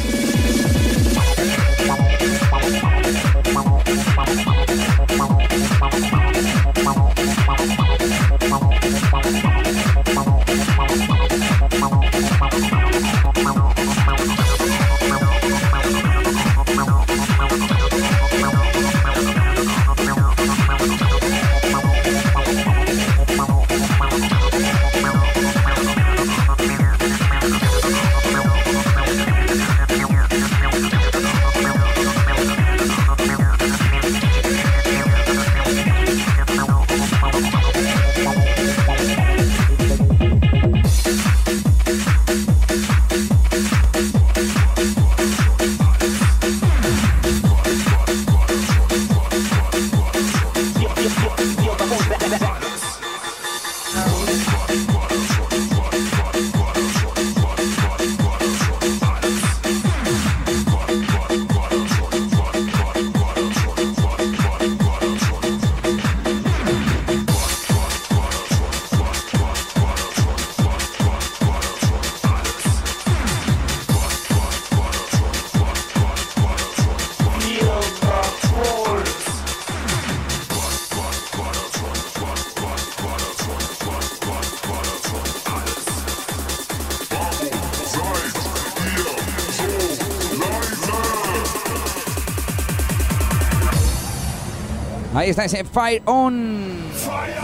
[95.27, 96.89] Ahí está ese Fire On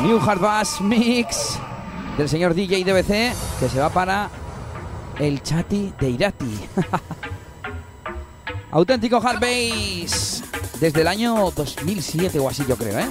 [0.03, 1.59] New Hard Bass Mix
[2.17, 4.29] del señor DJ DBC que se va para
[5.19, 6.59] el chati de Irati.
[8.71, 10.45] Auténtico Hard Bass
[10.79, 13.07] desde el año 2007 o así yo creo, ¿eh?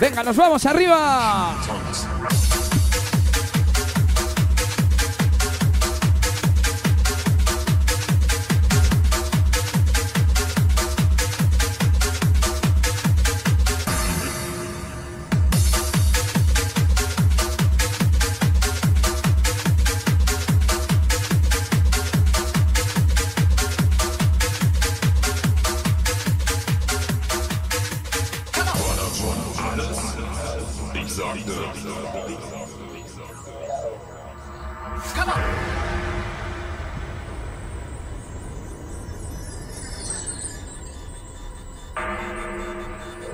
[0.00, 1.54] Venga, nos vamos arriba.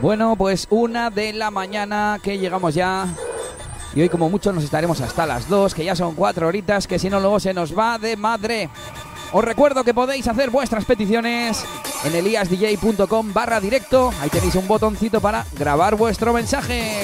[0.08, 3.06] Bueno, pues una de la mañana que llegamos ya.
[3.94, 6.98] Y hoy como mucho nos estaremos hasta las 2, que ya son cuatro horitas, que
[6.98, 8.70] si no luego se nos va de madre.
[9.32, 11.62] Os recuerdo que podéis hacer vuestras peticiones
[12.04, 14.10] en eliasdj.com barra directo.
[14.22, 17.02] Ahí tenéis un botoncito para grabar vuestro mensaje.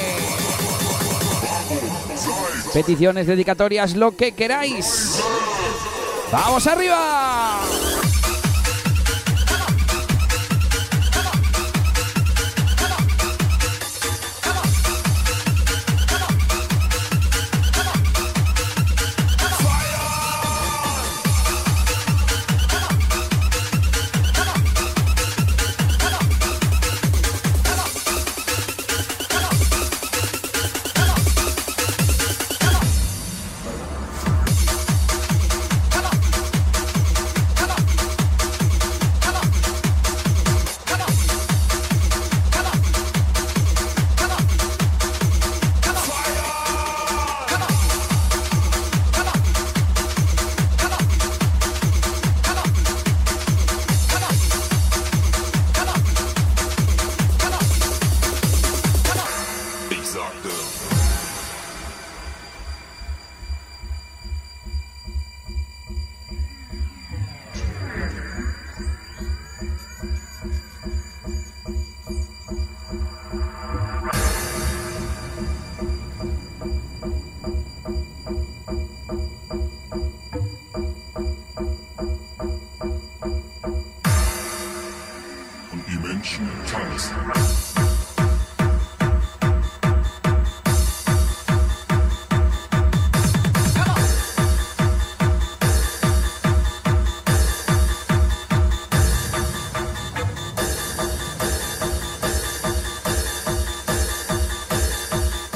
[2.73, 5.20] Peticiones, dedicatorias, lo que queráis.
[6.33, 7.60] ¡Vamos arriba!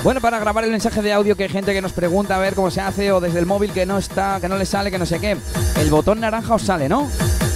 [0.09, 2.55] Bueno, para grabar el mensaje de audio que hay gente que nos pregunta a ver
[2.55, 4.99] cómo se hace o desde el móvil que no está, que no le sale, que
[4.99, 5.37] no sé qué.
[5.77, 7.07] El botón naranja os sale, ¿no?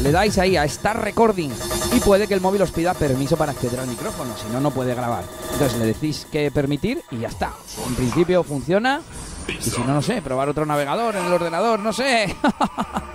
[0.03, 1.49] Le dais ahí a Start Recording
[1.97, 4.71] y puede que el móvil os pida permiso para acceder al micrófono, si no, no
[4.71, 5.25] puede grabar.
[5.55, 7.55] Entonces le decís que permitir y ya está.
[7.89, 9.01] En principio funciona
[9.49, 12.37] y si no, no sé, probar otro navegador en el ordenador, no sé.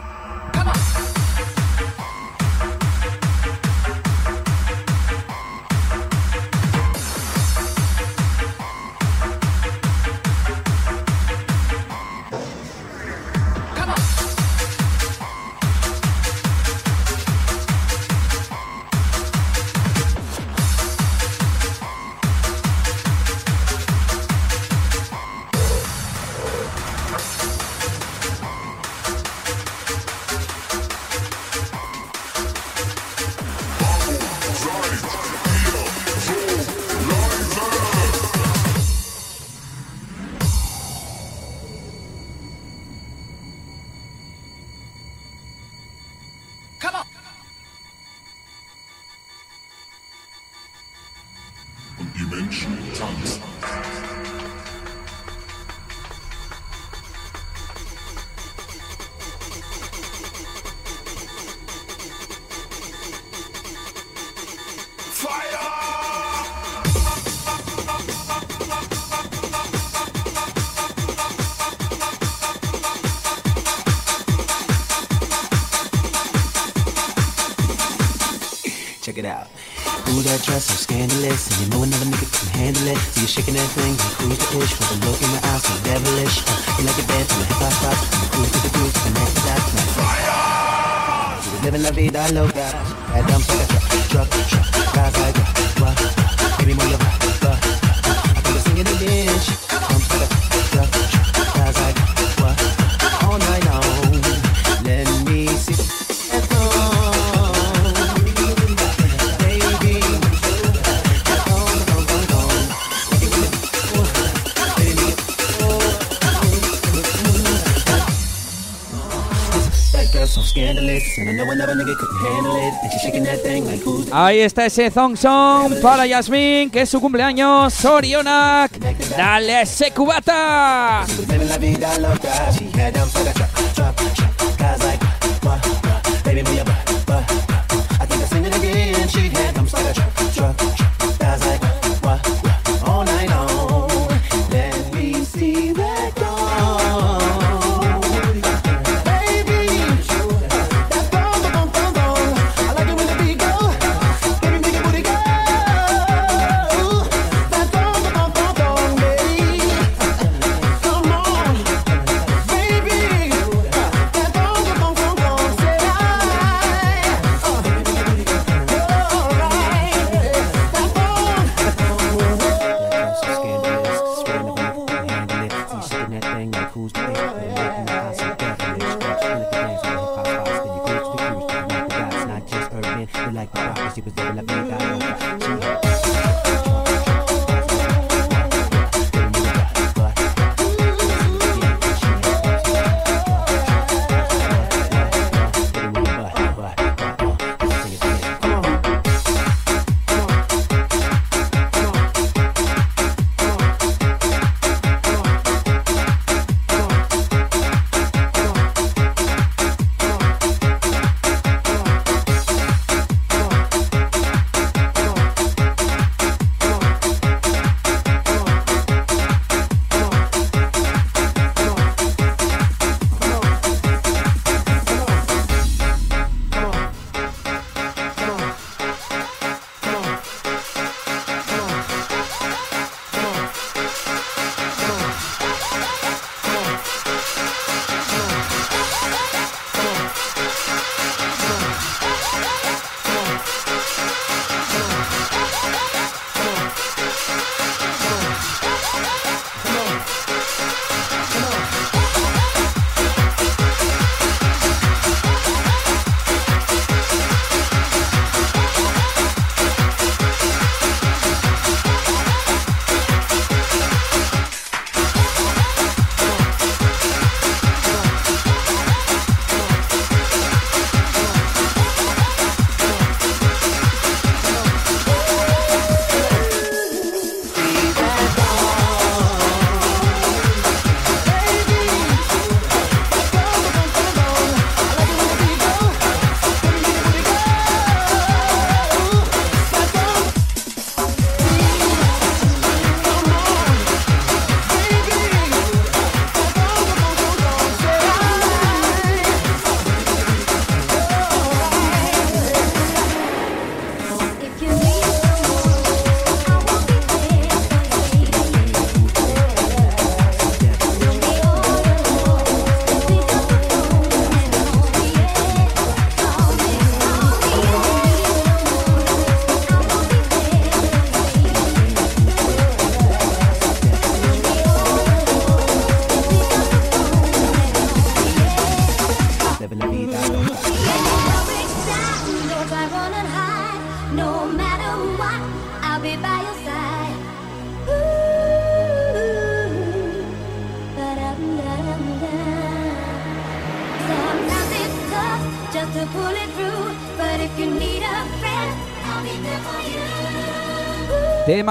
[124.11, 127.73] Ahí está ese Zong Song para Yasmin, que es su cumpleaños.
[127.73, 128.71] Sorionak,
[129.17, 131.05] dale ese cubata.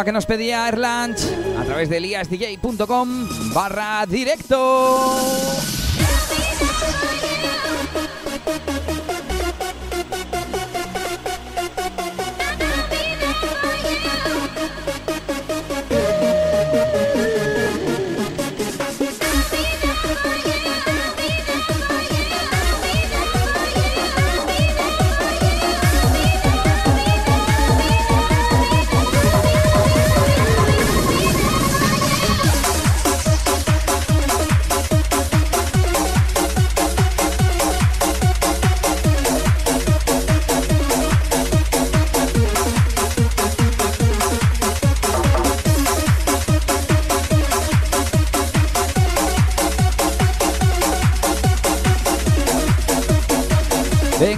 [0.05, 1.21] Que nos pedía Erlanch
[1.59, 5.76] a través de eliasdj.com barra directo.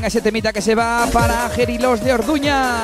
[0.09, 2.77] Ese temita que se va para Gerilos de Orduña.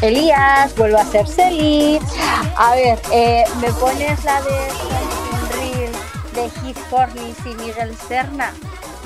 [0.00, 1.98] Elías, vuelvo a ser Celi.
[2.56, 4.88] A ver, eh, ¿me pones la de
[6.34, 8.54] de Heath Cornish y Miguel Serna?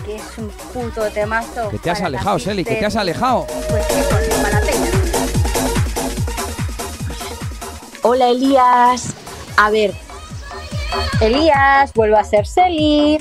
[0.05, 1.69] Que es un puto temazo.
[1.71, 3.47] Que te has alejado, Seli, que te has alejado.
[3.69, 3.87] Pues
[8.15, 9.15] Hola Elías.
[9.57, 9.95] A ver,
[11.23, 13.17] Elías, vuelvo a ser Celi.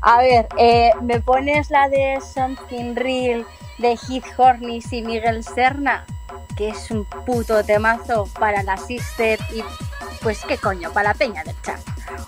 [0.00, 3.44] A ver, eh, ¿me pones la de Something Real
[3.76, 6.06] de Heath Cornish y Miguel Serna?
[6.56, 9.62] Que es un puto temazo para la Sister y
[10.22, 11.78] pues qué coño, para la peña del chat.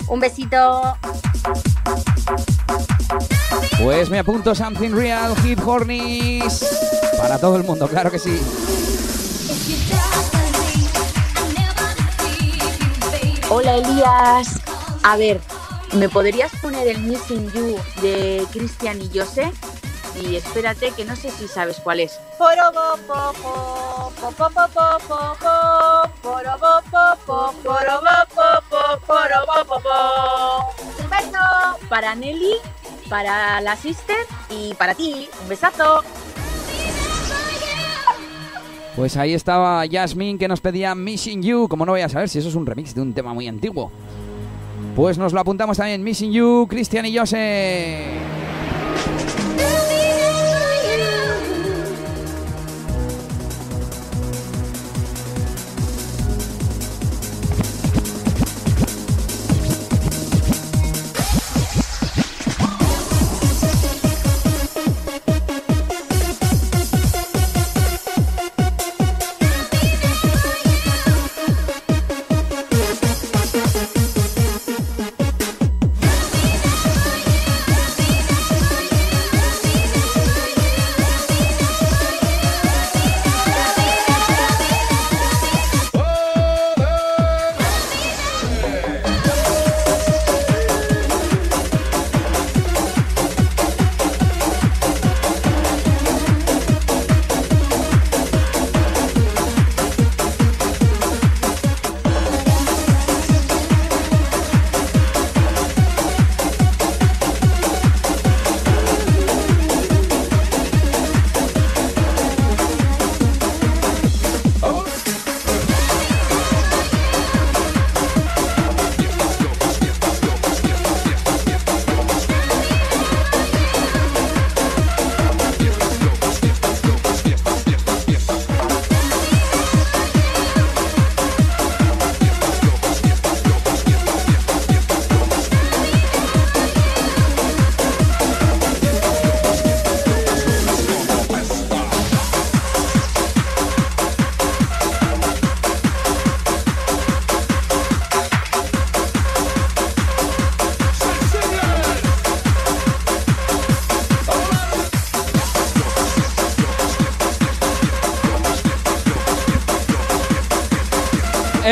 [0.06, 0.98] Un besito.
[3.82, 6.62] Pues me apunto Something Real, Hit Hornies.
[7.16, 8.38] Para todo el mundo, claro que sí.
[13.52, 14.60] Hola Elías.
[15.02, 15.38] A ver,
[15.92, 19.52] ¿me podrías poner el Missing You de Cristian y Jose?
[20.22, 22.18] Y espérate que no sé si sabes cuál es.
[31.90, 32.56] Para Nelly,
[33.10, 34.16] para la sister
[34.48, 35.28] y para ti.
[35.42, 36.02] Un besazo.
[38.96, 41.68] Pues ahí estaba Jasmine que nos pedía Missing You.
[41.68, 43.90] Como no voy a saber si eso es un remix de un tema muy antiguo.
[44.94, 46.02] Pues nos lo apuntamos también.
[46.02, 48.06] Missing You, Cristian y Jose.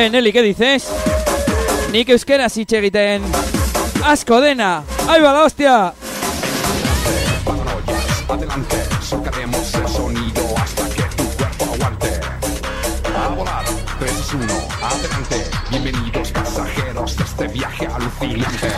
[0.01, 0.89] Eh, Nelly, ¿qué dices?
[1.93, 3.21] Nik euskeraz hitz egiten.
[4.03, 4.83] Asko dena.
[5.07, 5.93] Ahí va la hostia.
[8.27, 12.19] Adelante, socaremos el sonido hasta que tu cuerpo aguante.
[13.15, 13.65] A volar,
[13.99, 14.45] 3 es 1,
[14.81, 15.45] adelante.
[15.69, 18.71] Bienvenidos pasajeros de este viaje alucinante.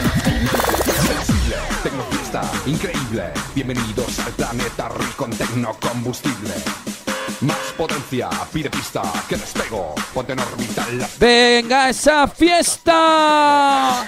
[1.06, 3.32] Sensible, tecnofiesta, increíble.
[3.54, 6.41] Bienvenidos al planeta rico en tecnocombustible
[8.12, 11.08] distancia, pide pista, que despego, ponte en orbital.
[11.18, 14.06] ¡Venga esa fiesta!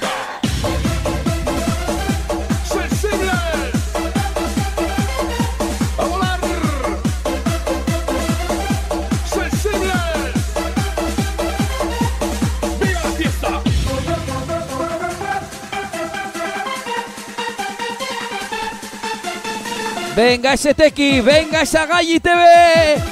[20.16, 23.02] Venga ese tequi, venga esa Galli TV,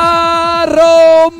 [0.00, 1.37] a romperse.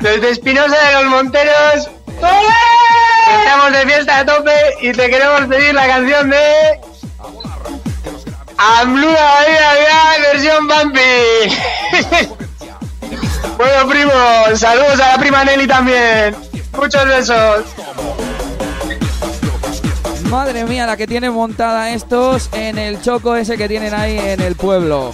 [0.00, 1.90] Desde Espinosa de los Monteros.
[3.36, 6.80] Estamos de fiesta a tope y te queremos pedir la canción de.
[8.56, 11.00] Bahía, versión Bambi.
[13.58, 16.36] bueno, primos, saludos a la prima Nelly también.
[16.76, 17.64] Muchos besos.
[20.30, 24.40] Madre mía, la que tiene montada estos en el choco ese que tienen ahí en
[24.40, 25.12] el pueblo.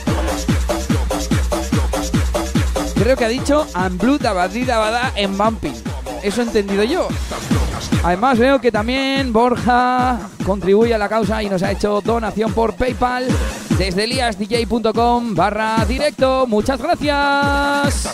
[2.94, 5.74] Creo que ha dicho Ambluta Badida Bada en Bumping.
[6.22, 7.08] Eso he entendido yo.
[8.02, 12.74] Además veo que también Borja contribuye a la causa y nos ha hecho donación por
[12.76, 13.26] PayPal
[13.78, 16.46] desde liasdj.com barra directo.
[16.46, 18.12] Muchas gracias.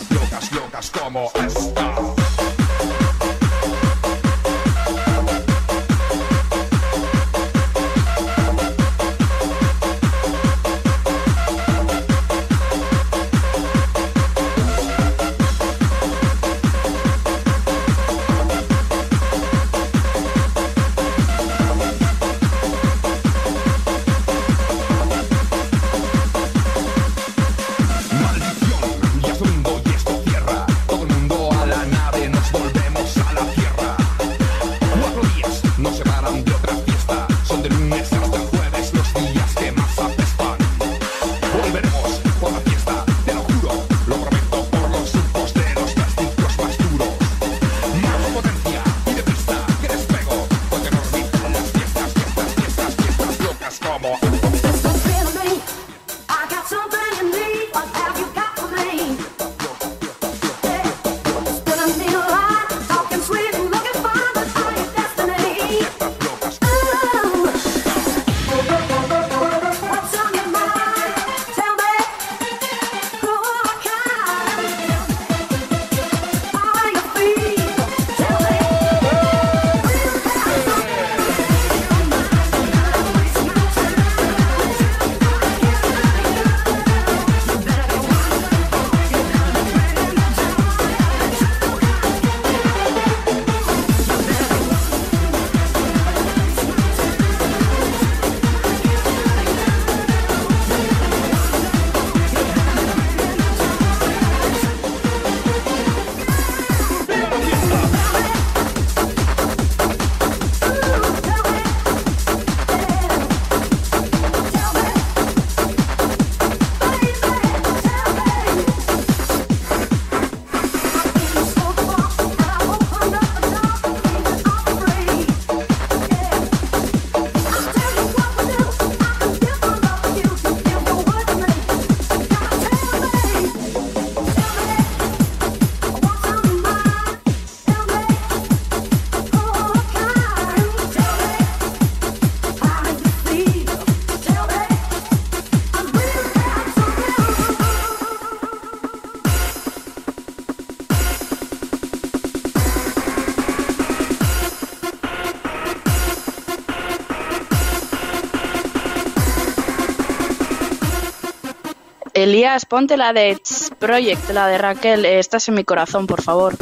[162.24, 165.04] Elías, ponte la de Tss Project, la de Raquel.
[165.04, 166.56] eh, Estás en mi corazón, por favor.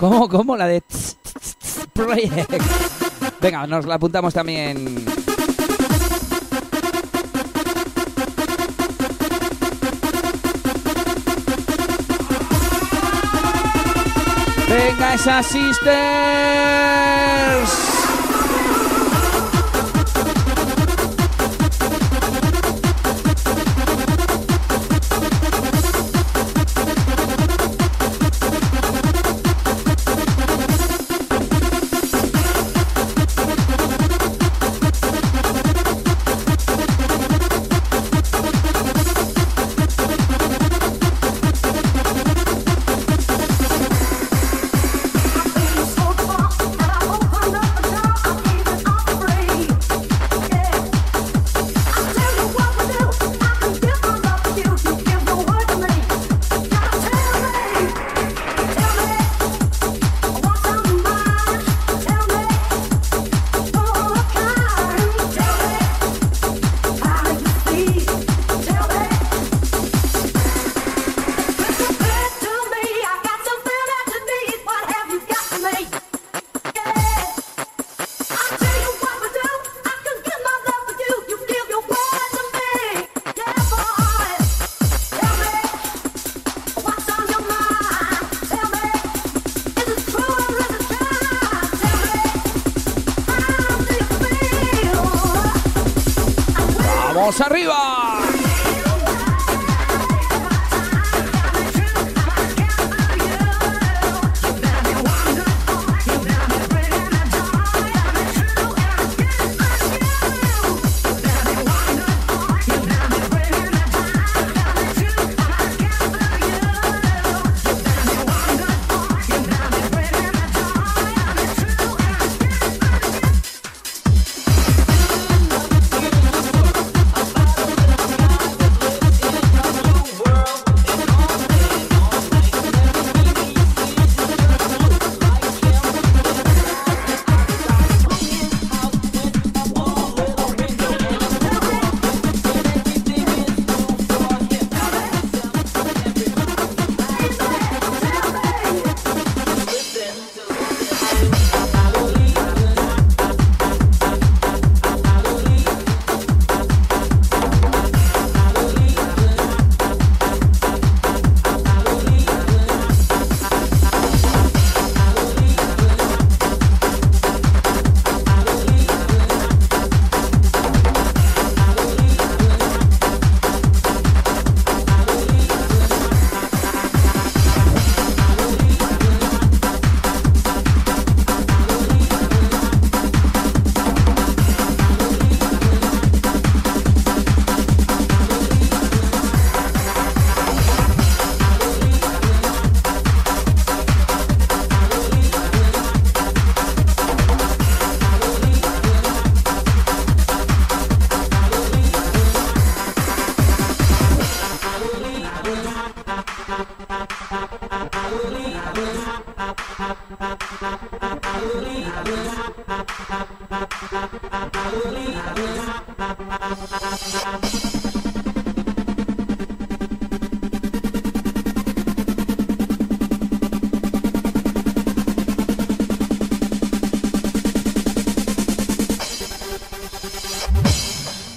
[0.00, 0.56] ¿Cómo, cómo?
[0.56, 1.16] La de Tss,
[1.92, 2.52] Project.
[3.40, 5.04] Venga, nos la apuntamos también.
[14.68, 16.55] Venga, esas sisters.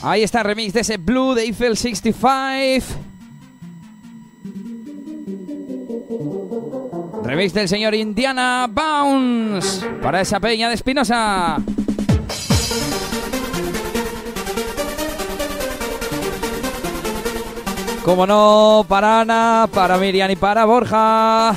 [0.10, 2.84] Ahí está el remix de ese Blue de Eiffel 65.
[7.24, 11.58] Remix del señor Indiana Bounce para esa peña de Espinosa.
[18.04, 21.56] Como no, para Ana, para Miriam y para Borja.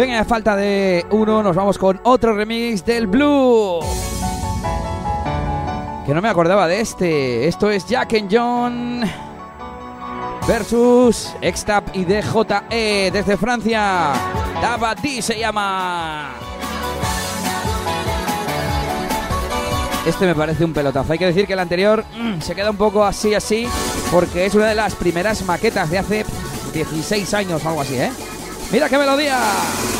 [0.00, 3.80] Venga, falta de uno, nos vamos con otro remix del Blue.
[6.06, 7.46] Que no me acordaba de este.
[7.46, 9.02] Esto es Jack and John
[10.48, 14.12] versus Extap y DJE desde Francia.
[14.62, 16.30] Dabadi se llama.
[20.06, 21.12] Este me parece un pelotazo.
[21.12, 23.68] Hay que decir que el anterior mm, se queda un poco así, así,
[24.10, 26.24] porque es una de las primeras maquetas de hace
[26.72, 28.10] 16 años o algo así, ¿eh?
[28.70, 29.99] Mira qué melodía.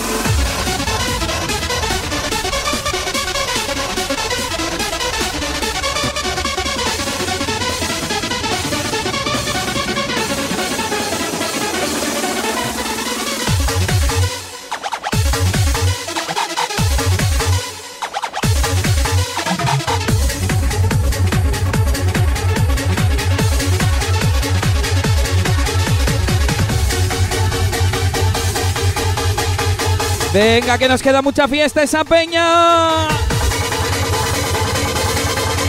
[30.33, 33.09] Venga, que nos queda mucha fiesta esa peña.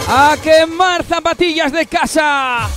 [0.07, 2.69] A quemar zapatillas de casa.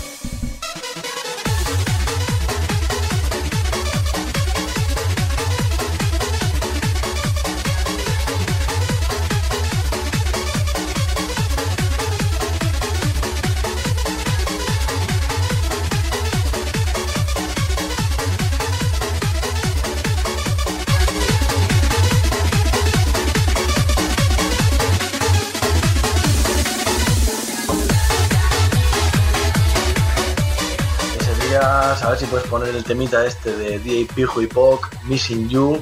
[32.35, 35.81] Puedes poner el temita este de DJ Pijo y Poc, Missing You.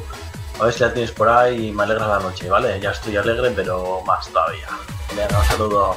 [0.61, 2.79] A ver si la tienes por ahí y me alegra la noche, ¿vale?
[2.79, 4.67] Ya estoy alegre, pero más todavía.
[5.17, 5.97] Venga, un saludo.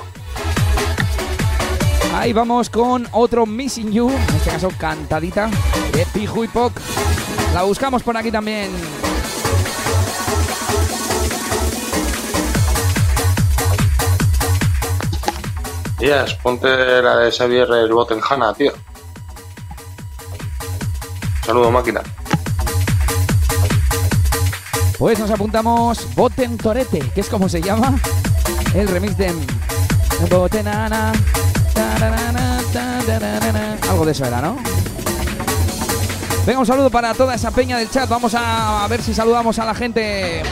[2.13, 5.49] Ahí vamos con otro Missing You, en este caso cantadita
[5.91, 6.71] de Piju y Poc.
[7.53, 8.71] La buscamos por aquí también.
[15.99, 16.69] Díaz, ponte
[17.01, 18.71] la de Xavier el Botenjana, tío.
[21.55, 22.01] Saludo, máquina.
[24.99, 27.97] Pues nos apuntamos Boten Torete, que es como se llama
[28.73, 29.31] el remix de
[30.29, 31.13] Botenana.
[33.89, 34.57] Algo de eso era, ¿no?
[36.45, 38.09] Venga, un saludo para toda esa peña del chat.
[38.09, 40.43] Vamos a ver si saludamos a la gente.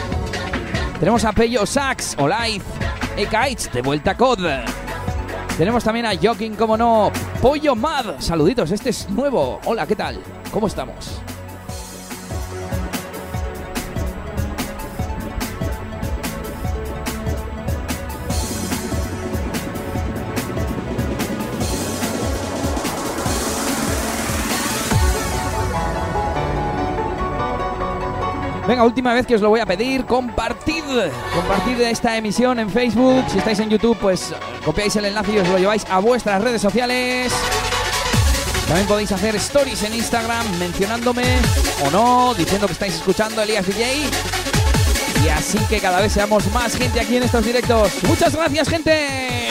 [1.01, 2.64] Tenemos a Pello Sax, Olive,
[3.17, 4.45] Ekaich, de vuelta COD.
[5.57, 8.19] Tenemos también a Joking, como no, Pollo Mad.
[8.19, 9.59] Saluditos, este es nuevo.
[9.65, 10.22] Hola, ¿qué tal?
[10.53, 11.19] ¿Cómo estamos?
[28.67, 30.83] Venga, última vez que os lo voy a pedir, compartid,
[31.33, 33.25] compartid esta emisión en Facebook.
[33.27, 36.61] Si estáis en YouTube, pues copiáis el enlace y os lo lleváis a vuestras redes
[36.61, 37.33] sociales.
[38.67, 41.38] También podéis hacer stories en Instagram mencionándome
[41.85, 44.06] o no, diciendo que estáis escuchando Elías DJ.
[45.24, 47.92] Y así que cada vez seamos más gente aquí en estos directos.
[48.03, 49.42] Muchas gracias, gente.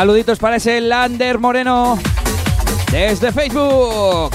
[0.00, 1.98] Saluditos para ese Lander Moreno
[2.90, 4.30] desde Facebook.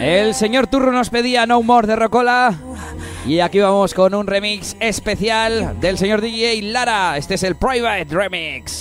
[0.00, 2.58] El señor Turro nos pedía No More de Rocola.
[3.24, 7.16] Y aquí vamos con un remix especial del señor DJ Lara.
[7.16, 8.71] Este es el Private Remix.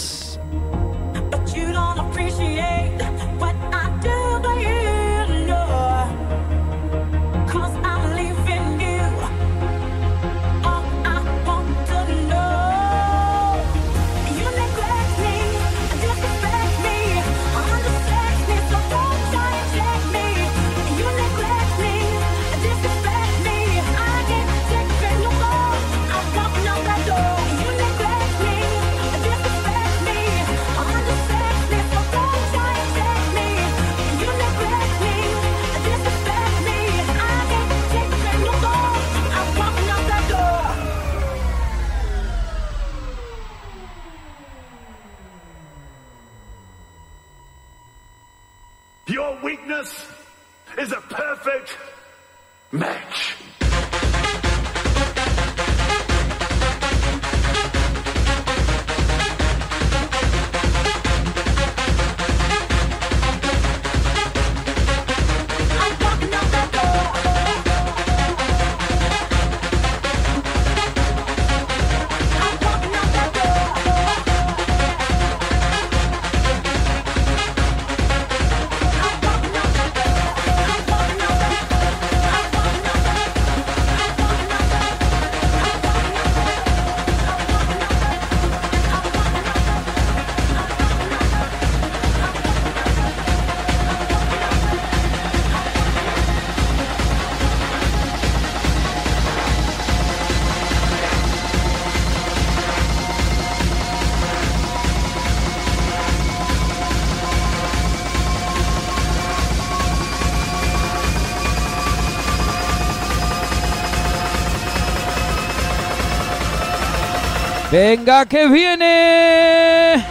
[117.71, 120.05] Venga, que viene.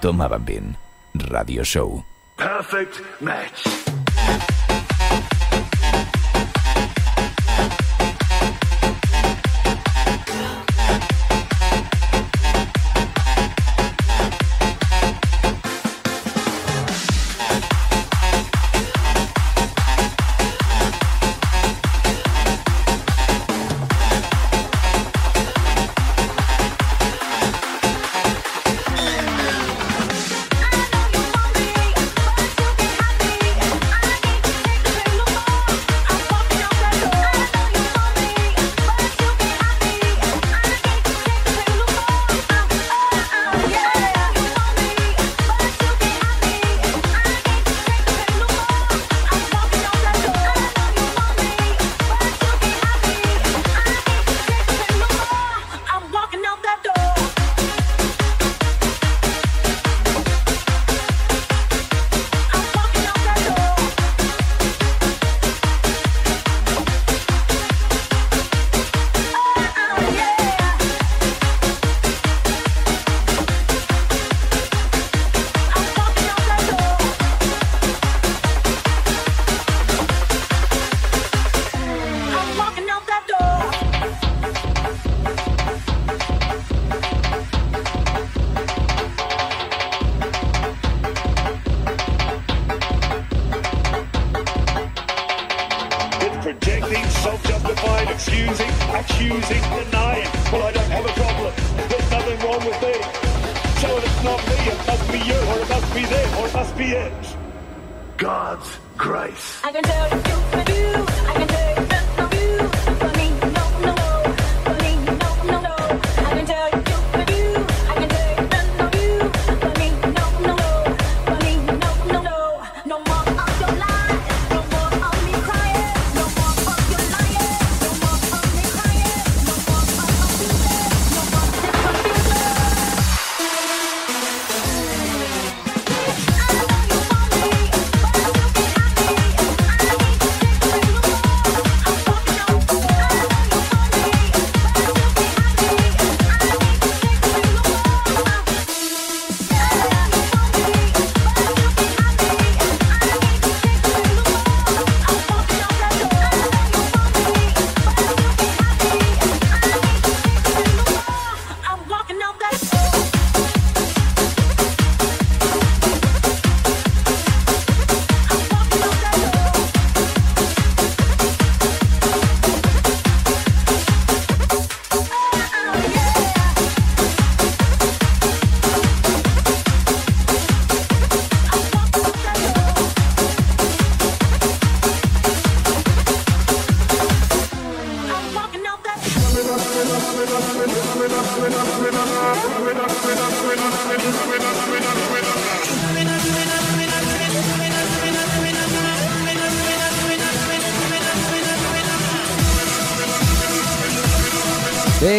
[0.00, 0.76] Tomaban bien.
[1.14, 2.04] Radio Show.
[2.36, 3.64] Perfect match.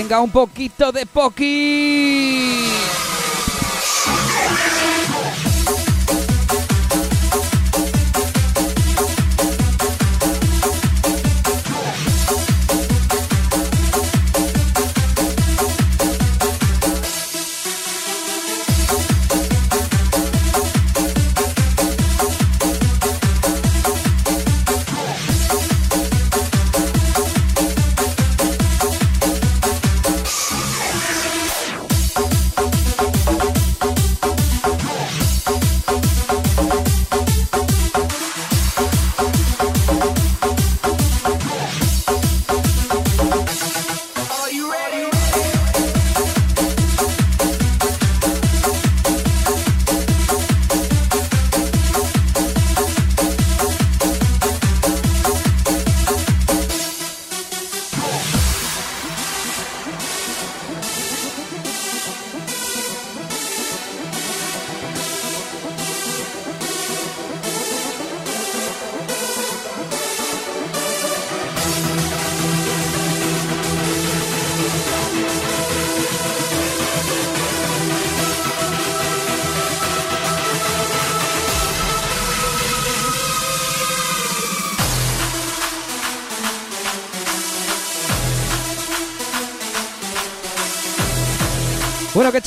[0.07, 2.46] Venga, un poquito de poqui.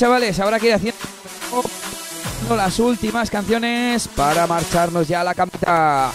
[0.01, 0.97] chavales, ahora que haciendo
[2.49, 6.11] las últimas canciones para marcharnos ya a la camita.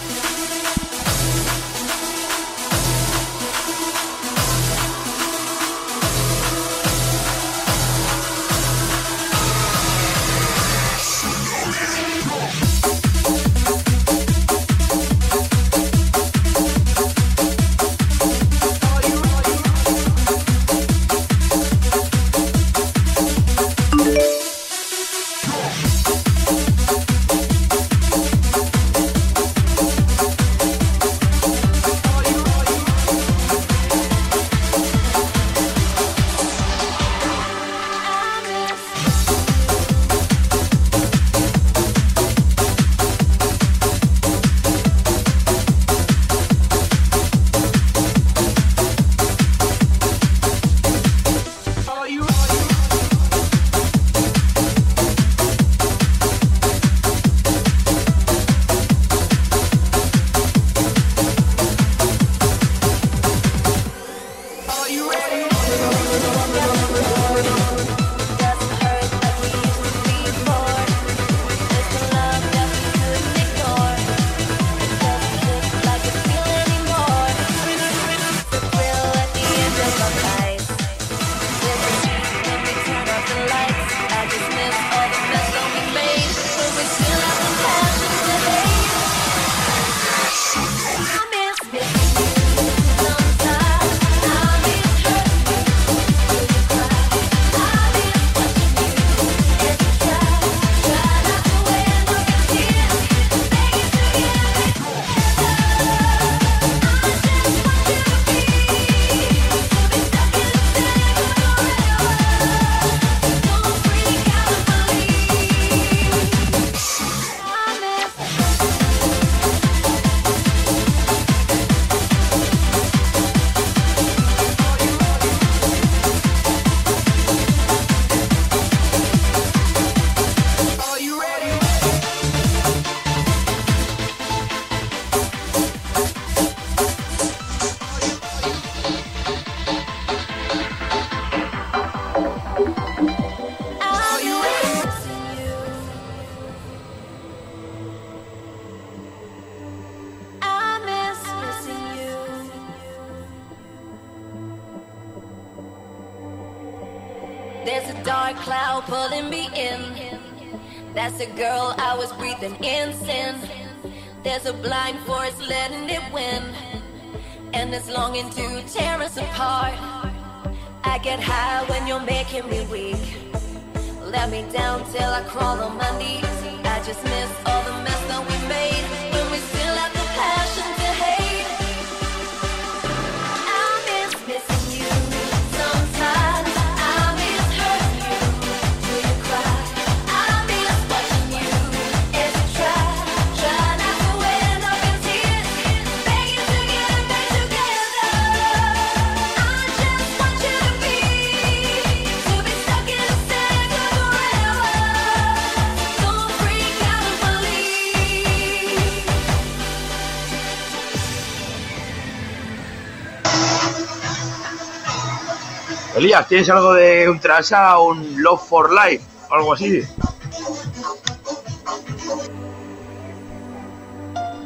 [216.25, 219.81] ¿tienes algo de un Ultrasa, un Love for Life, algo así?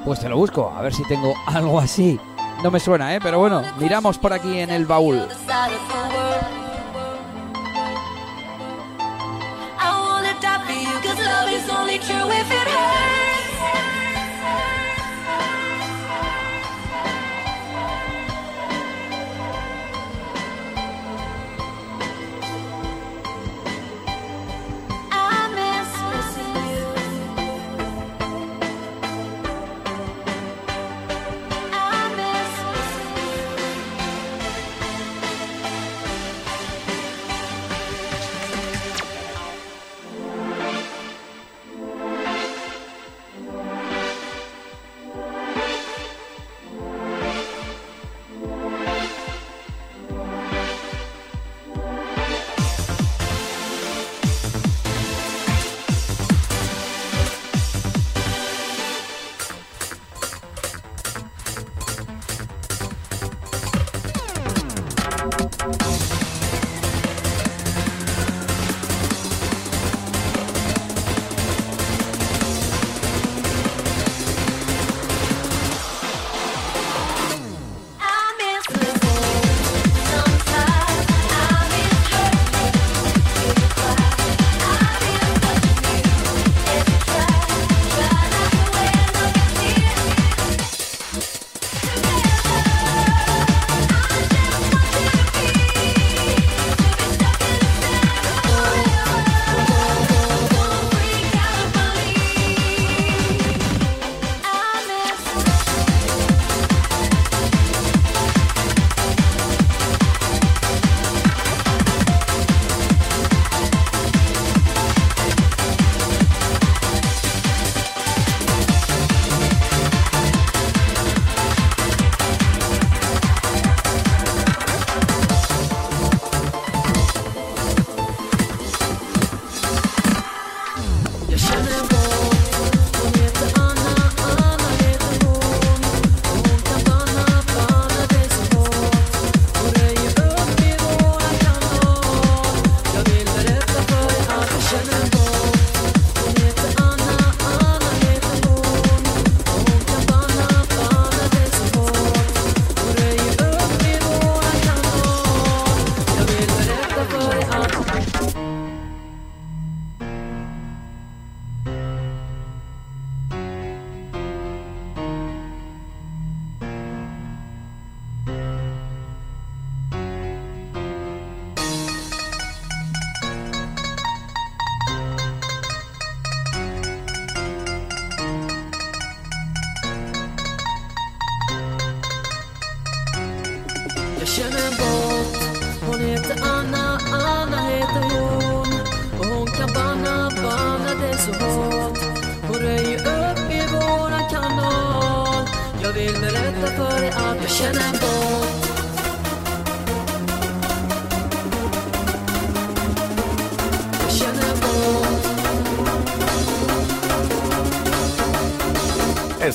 [0.03, 2.19] Pues te lo busco, a ver si tengo algo así.
[2.64, 3.19] No me suena, ¿eh?
[3.22, 5.27] Pero bueno, miramos por aquí en el baúl.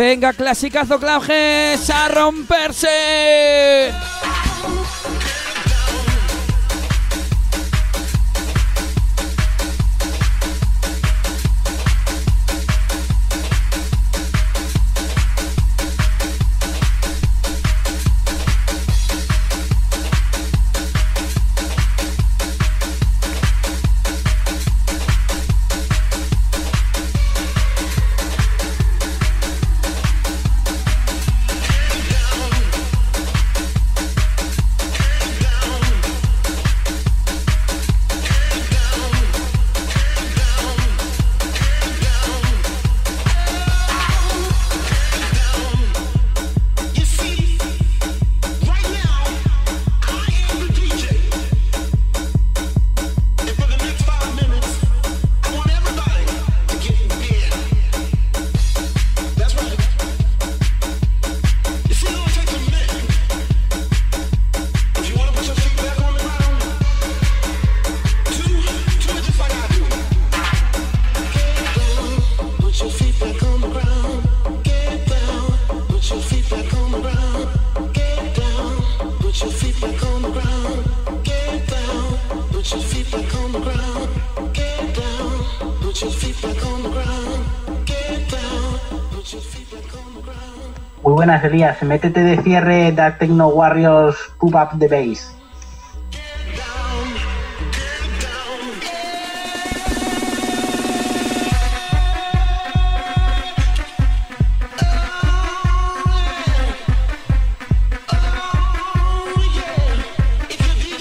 [0.00, 3.92] Venga, clasicazo Clauges, a romperse.
[91.44, 95.32] Elías, Elías, métete de cierre de Techno Warriors Pub Up the Base.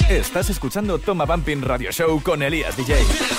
[0.09, 3.39] Estás escuchando Toma Bumping Radio Show con Elías DJ.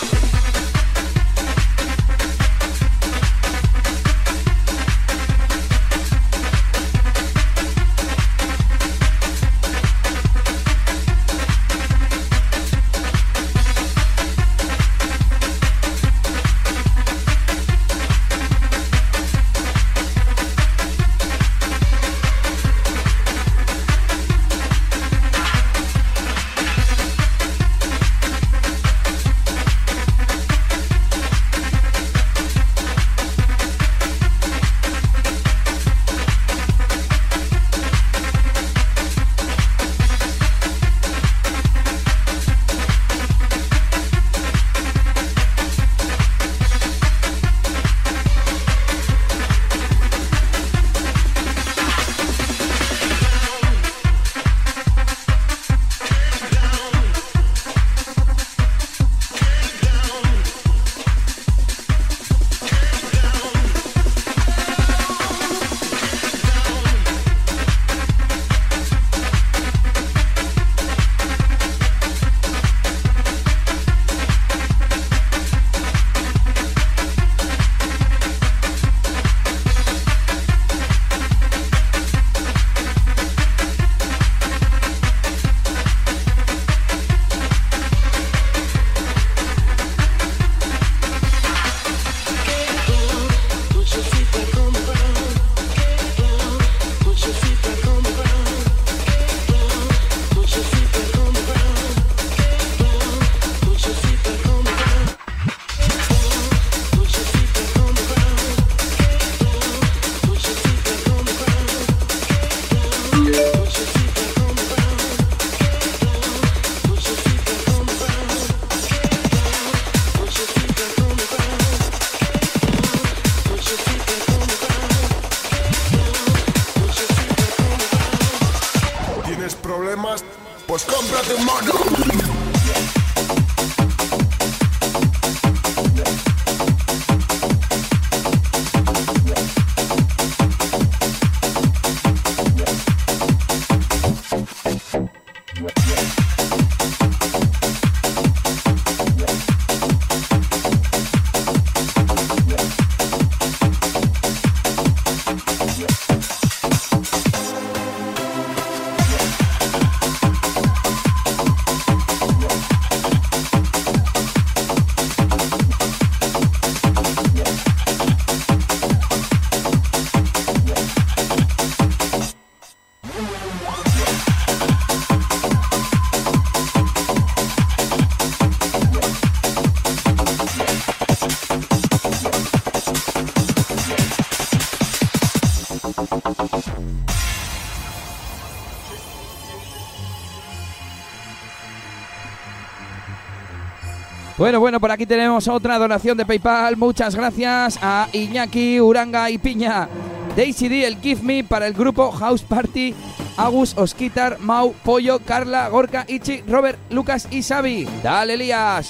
[194.40, 196.74] Bueno, bueno, por aquí tenemos otra donación de PayPal.
[196.78, 199.86] Muchas gracias a Iñaki, Uranga y Piña.
[200.34, 202.94] Daisy D, el Give Me para el grupo House Party.
[203.36, 207.86] Agus, Osquitar, Mau, Pollo, Carla, Gorka, Ichi, Robert, Lucas y Xavi.
[208.02, 208.88] Dale, Elías.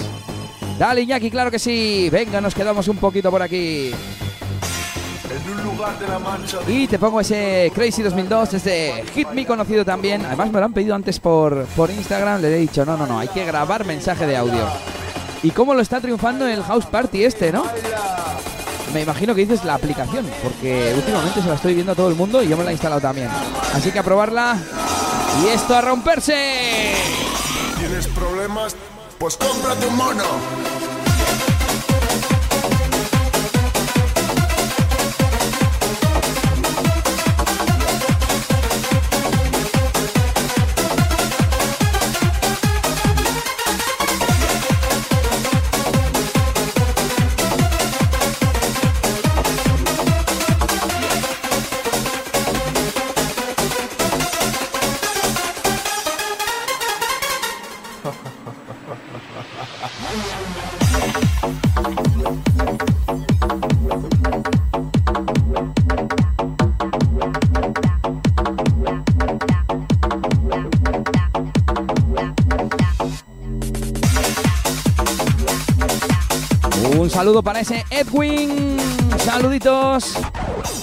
[0.78, 2.08] Dale, Iñaki, claro que sí.
[2.12, 3.90] Venga, nos quedamos un poquito por aquí.
[3.90, 9.44] En un lugar de la mancha Y te pongo ese Crazy 2002 desde Hit Me
[9.44, 10.24] conocido también.
[10.24, 12.40] Además me lo han pedido antes por, por Instagram.
[12.40, 14.64] Le he dicho, no, no, no, hay que grabar mensaje de audio.
[15.42, 17.64] ¿Y cómo lo está triunfando el House Party este, no?
[18.92, 22.16] Me imagino que dices la aplicación, porque últimamente se la estoy viendo a todo el
[22.16, 23.28] mundo y yo me la he instalado también.
[23.72, 24.58] Así que a probarla.
[25.42, 26.92] Y esto a romperse.
[27.78, 28.76] ¿Tienes problemas?
[29.18, 30.24] Pues cómprate un mono.
[77.30, 78.76] Saludo para ese Edwin.
[79.18, 80.16] Saluditos.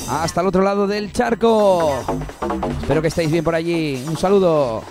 [0.10, 2.06] Hasta el otro lado del charco.
[2.80, 4.02] Espero que estéis bien por allí.
[4.08, 4.82] Un saludo.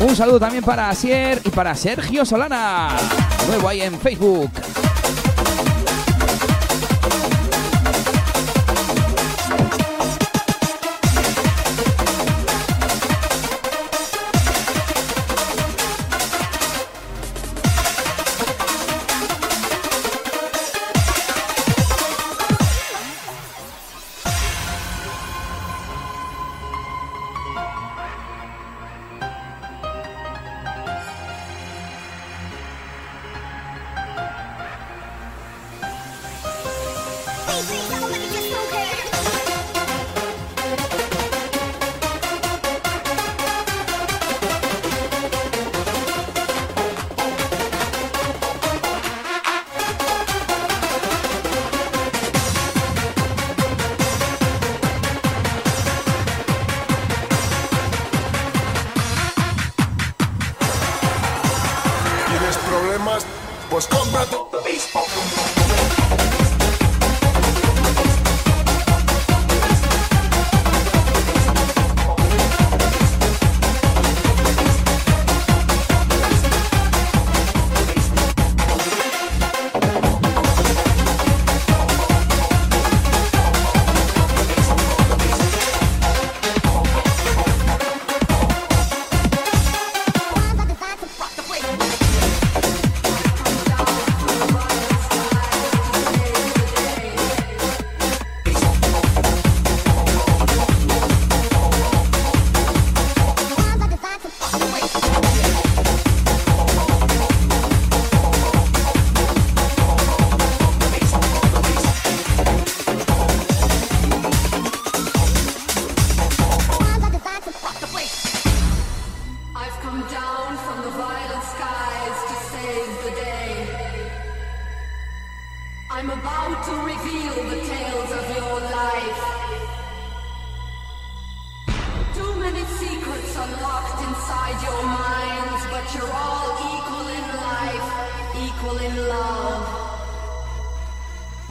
[0.00, 2.88] Un saludo también para Asier y para Sergio Solana.
[3.46, 4.50] Nuevo ahí en Facebook.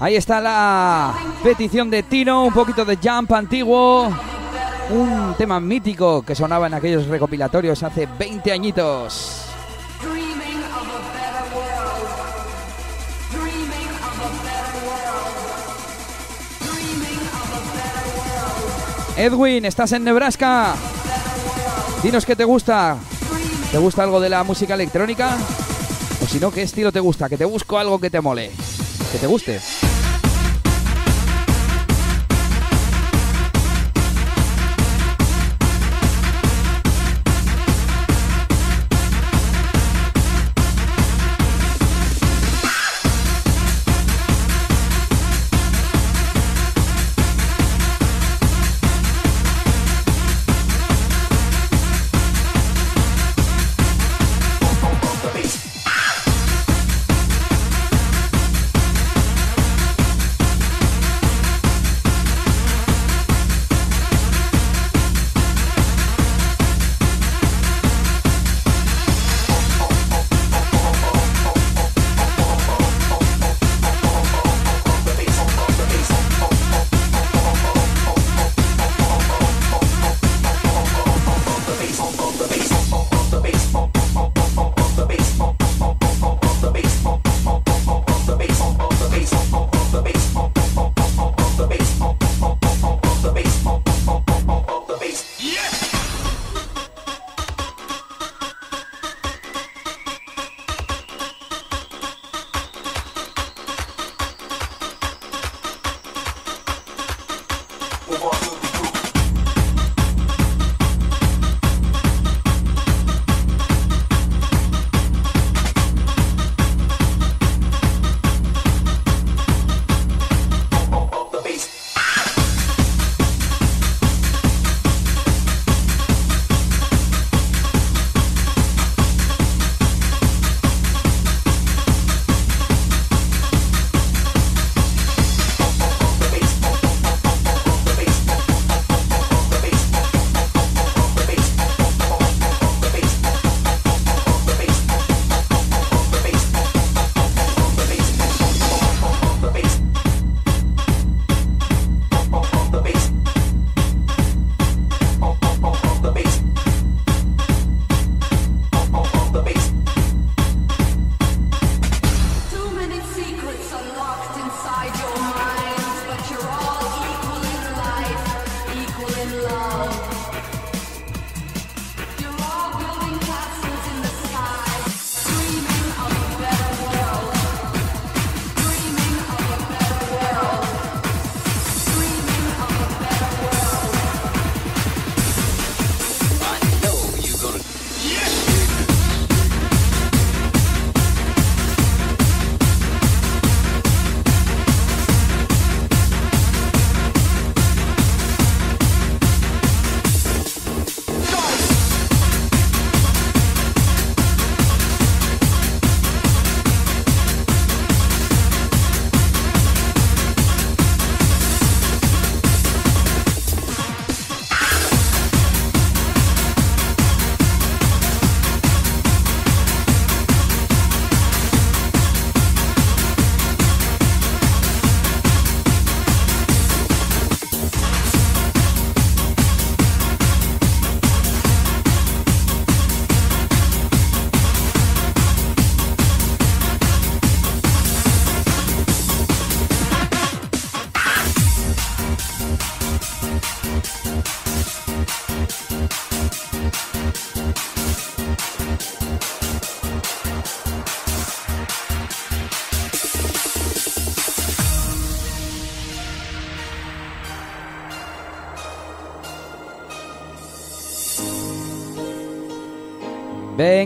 [0.05, 4.07] Ahí está la petición de Tino, un poquito de jump antiguo.
[4.91, 9.45] Un tema mítico que sonaba en aquellos recopilatorios hace 20 añitos.
[19.17, 20.75] Edwin, estás en Nebraska.
[22.03, 22.97] Dinos qué te gusta.
[23.71, 25.35] ¿Te gusta algo de la música electrónica?
[26.23, 27.27] O si no, ¿qué estilo te gusta?
[27.27, 28.51] Que te busco algo que te mole.
[29.11, 29.59] Que te guste.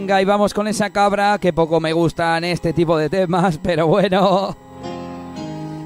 [0.09, 3.85] Venga, y vamos con esa cabra, que poco me gustan este tipo de temas, pero
[3.85, 4.57] bueno.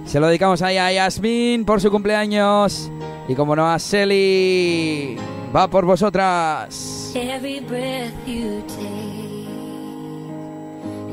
[0.06, 2.90] Se lo dedicamos ahí a Yasmin por su cumpleaños.
[3.28, 5.18] Y como no a Selly.
[5.54, 7.12] Va por vosotras.
[7.14, 9.50] Every breath you take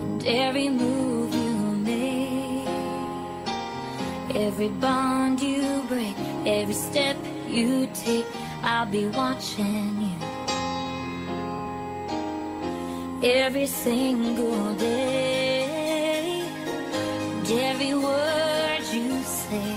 [0.05, 1.51] and every move you
[1.83, 2.69] make,
[4.37, 6.15] every bond you break,
[6.47, 7.17] every step
[7.49, 8.25] you take,
[8.63, 10.30] I'll be watching you.
[13.23, 16.43] Every single day,
[17.51, 19.77] every word you say,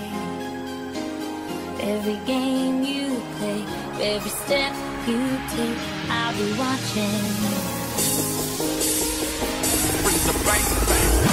[1.82, 3.66] every game you play,
[4.02, 4.74] every step
[5.06, 5.20] you
[5.58, 5.78] take,
[6.10, 7.74] I'll be watching.
[11.28, 11.33] You.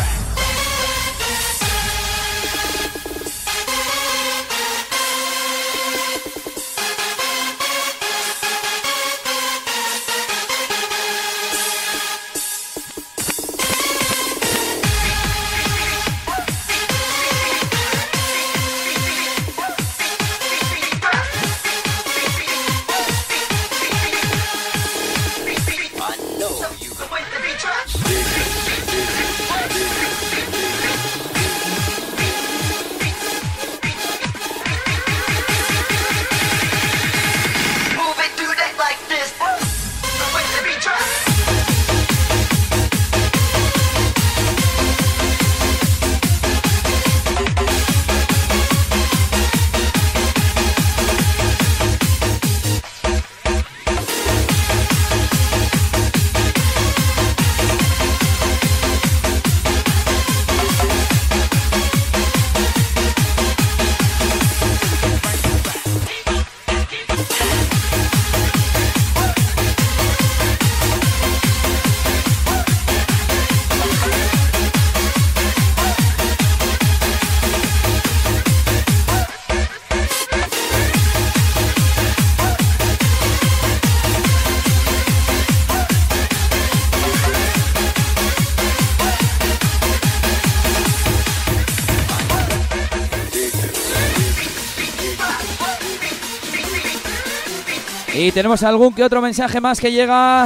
[98.22, 100.44] Y tenemos algún que otro mensaje más que llega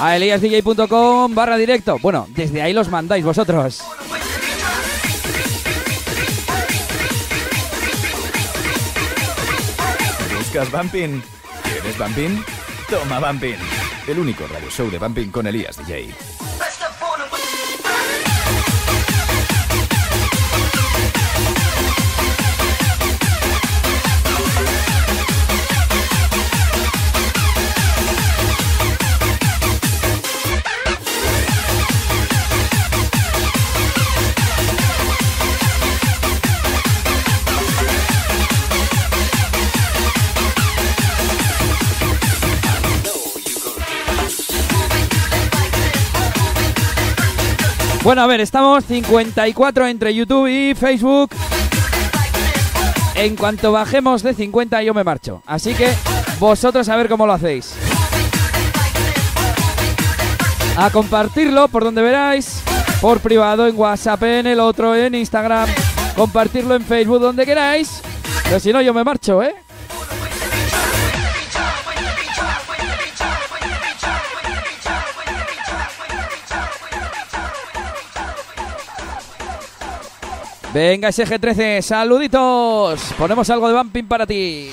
[0.00, 1.96] a eliasdj.com barra directo.
[2.02, 3.84] Bueno, desde ahí los mandáis vosotros.
[10.36, 11.22] ¿Buscas Bumping?
[11.62, 12.44] ¿Quieres Bumping?
[12.90, 13.54] Toma Bumping.
[14.08, 16.12] El único radio show de Bumping con Elías DJ.
[48.06, 51.30] Bueno, a ver, estamos 54 entre YouTube y Facebook.
[53.16, 55.42] En cuanto bajemos de 50 yo me marcho.
[55.44, 55.92] Así que
[56.38, 57.74] vosotros a ver cómo lo hacéis.
[60.76, 62.62] A compartirlo por donde veráis.
[63.00, 65.68] Por privado, en WhatsApp, en el otro, en Instagram.
[66.14, 68.02] Compartirlo en Facebook, donde queráis.
[68.44, 69.52] Pero si no, yo me marcho, ¿eh?
[80.76, 83.00] Venga, SG13, saluditos.
[83.16, 84.70] Ponemos algo de bumping para ti.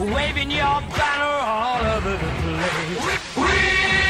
[0.00, 4.01] Waving your banner all over the place.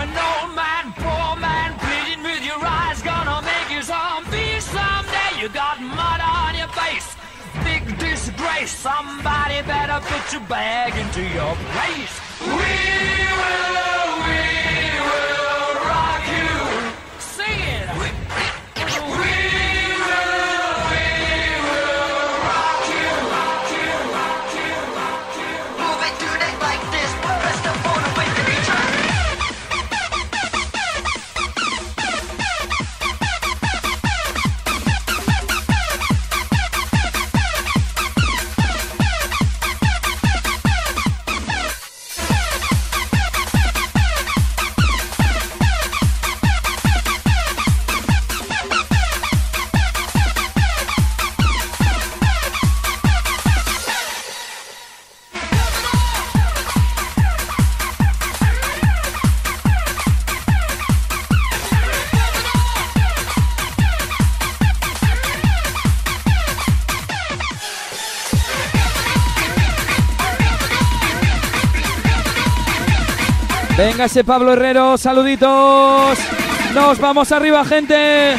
[0.00, 5.30] An old man, poor man, pleading with your eyes, gonna make you zombie someday.
[5.40, 7.08] You got mud on your face,
[7.64, 8.70] big disgrace.
[8.70, 12.14] Somebody better put your bag into your place.
[12.40, 12.72] We
[13.40, 14.09] will,
[73.80, 76.18] Venga ese Pablo Herrero, saluditos.
[76.74, 78.36] Nos vamos arriba, gente.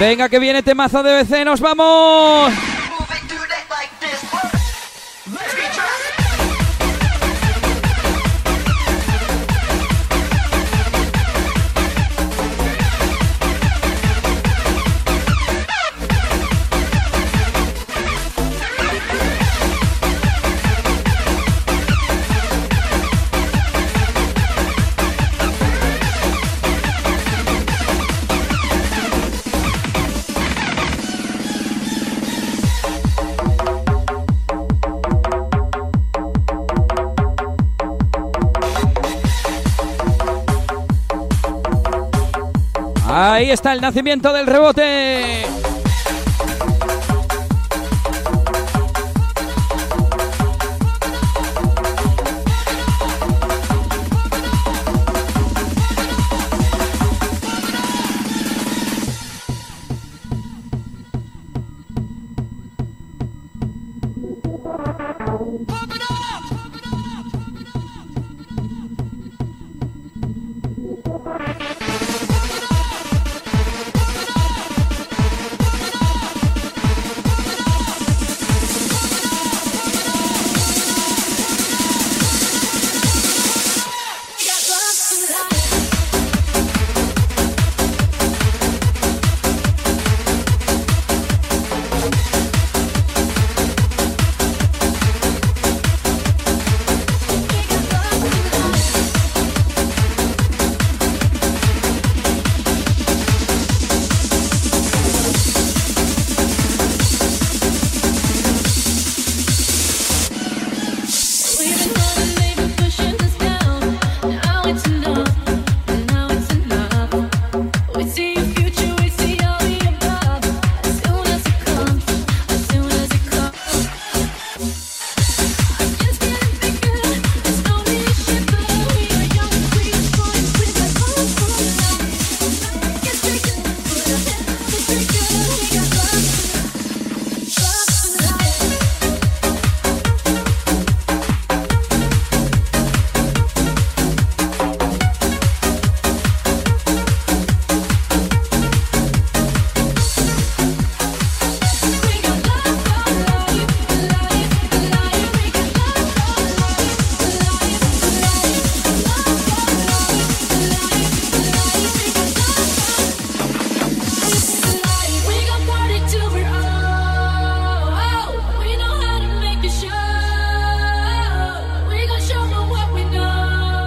[0.00, 2.69] Venga, que viene temazo de BC, nos vamos.
[43.50, 45.59] Ahí está el nacimiento del rebote.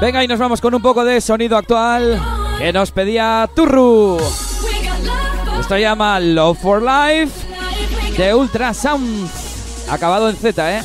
[0.03, 2.21] Venga, y nos vamos con un poco de sonido actual
[2.57, 4.17] que nos pedía Turru.
[5.57, 7.31] Esto llama Love for Life
[8.17, 9.29] de Ultrasound.
[9.89, 10.83] Acabado en Z, ¿eh?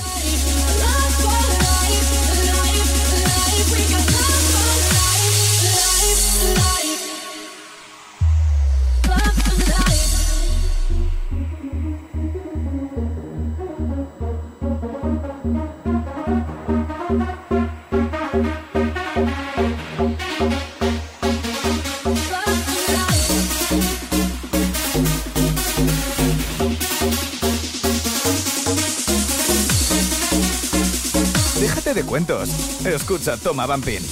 [32.84, 34.02] Escucha Toma Bumping.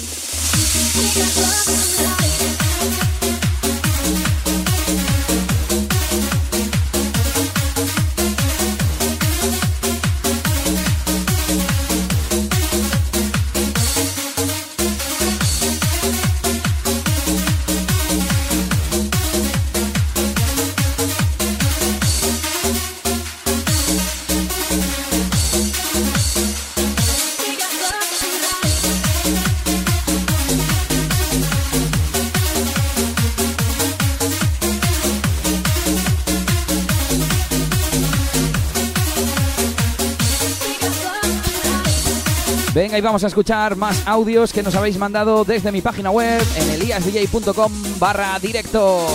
[42.97, 46.42] Venga, y vamos a escuchar más audios que nos habéis mandado desde mi página web
[46.57, 49.07] en eliasdj.com barra directo.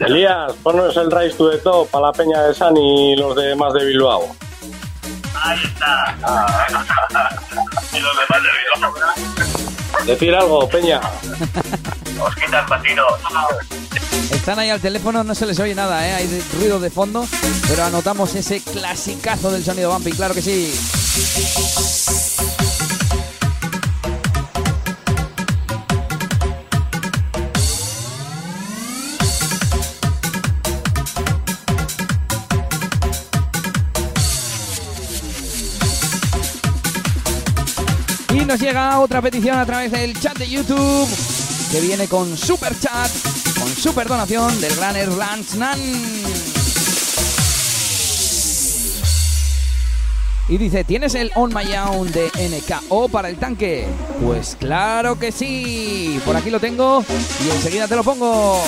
[0.00, 3.72] Elías, ponnos el Rise to the Top para la Peña de San y los demás
[3.72, 4.36] de Bilbao.
[5.42, 6.14] Ahí está.
[7.92, 10.04] y los demás de Bilbao.
[10.04, 11.00] Decir algo, Peña.
[12.20, 13.02] Os quita el patino.
[14.30, 16.14] Están ahí al teléfono, no se les oye nada, ¿eh?
[16.14, 17.26] hay ruido de fondo,
[17.68, 20.72] pero anotamos ese clasicazo del sonido bumpy, claro que sí.
[38.30, 41.33] Y nos llega otra petición a través del chat de YouTube
[41.74, 43.10] que viene con super chat,
[43.58, 45.76] con super donación del gran Erlans Nan.
[50.48, 53.88] Y dice, ¿tienes el On My Own de NKO para el tanque?
[54.22, 56.20] Pues claro que sí.
[56.24, 57.04] Por aquí lo tengo
[57.44, 58.62] y enseguida te lo pongo.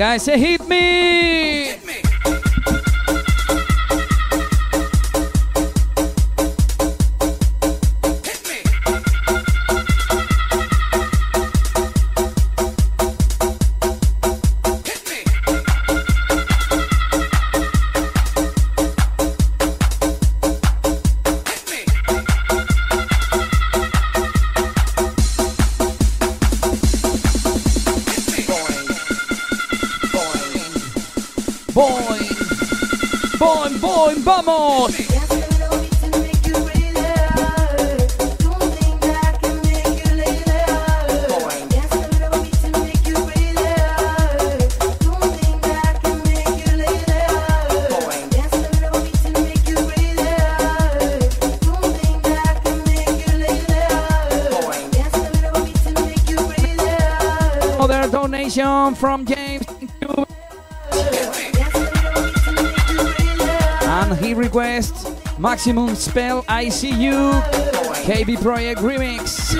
[0.00, 0.59] Venga, ese hit
[65.60, 67.36] Maximum Spell ICU
[68.08, 69.52] KB Project Remix.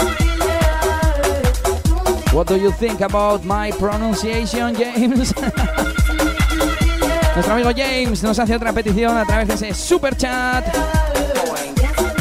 [2.33, 5.35] What do you think about my pronunciation, James?
[7.35, 10.65] Nuestro amigo James nos hace otra petición a través de ese super chat.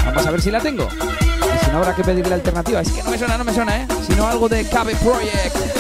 [0.08, 0.90] Vamos a ver si la tengo.
[0.90, 2.82] Si no, habrá que pedirle alternativa.
[2.82, 3.88] Es que no me suena, no me suena, ¿eh?
[4.06, 5.79] Sino algo de KB Project.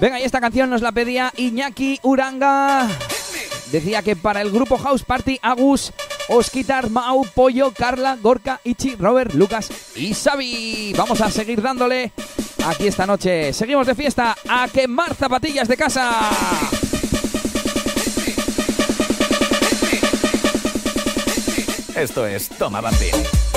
[0.00, 2.88] Venga, y esta canción nos la pedía Iñaki Uranga.
[3.72, 5.92] Decía que para el grupo House Party, Agus,
[6.28, 10.94] Osquitar, Mau, Pollo, Carla, Gorka, Ichi, Robert, Lucas y Xavi.
[10.96, 12.12] Vamos a seguir dándole
[12.64, 13.52] aquí esta noche.
[13.52, 16.30] Seguimos de fiesta a quemar zapatillas de casa.
[21.96, 23.47] Esto es Toma Bambín.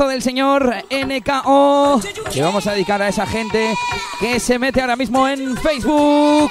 [0.00, 2.00] Del señor NKO
[2.32, 3.74] que vamos a dedicar a esa gente
[4.18, 6.50] que se mete ahora mismo en Facebook.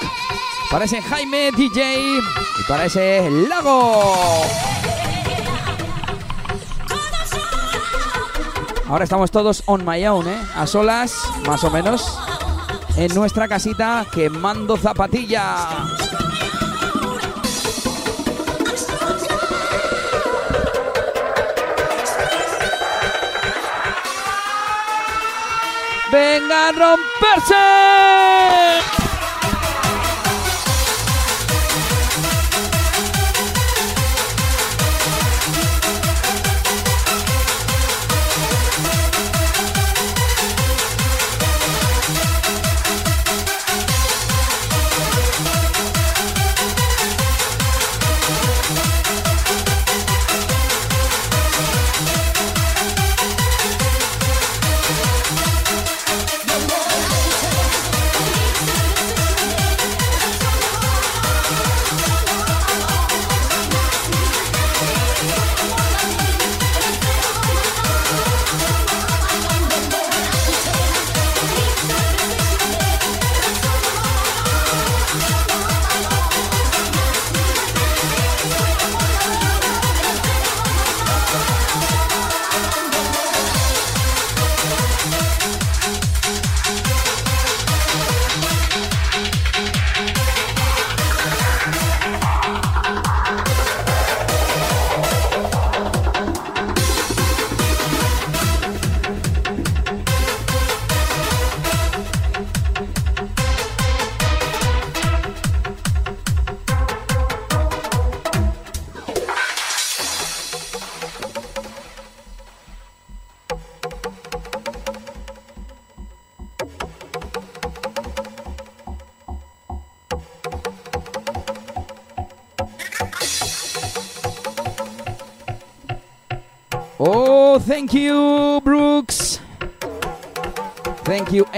[0.69, 4.03] Para ese Jaime DJ y para ese Lago.
[8.87, 10.37] Ahora estamos todos on my own, ¿eh?
[10.55, 12.19] A solas, más o menos,
[12.97, 15.98] en nuestra casita quemando zapatilla.
[26.49, 27.55] ¡Venga a romperse!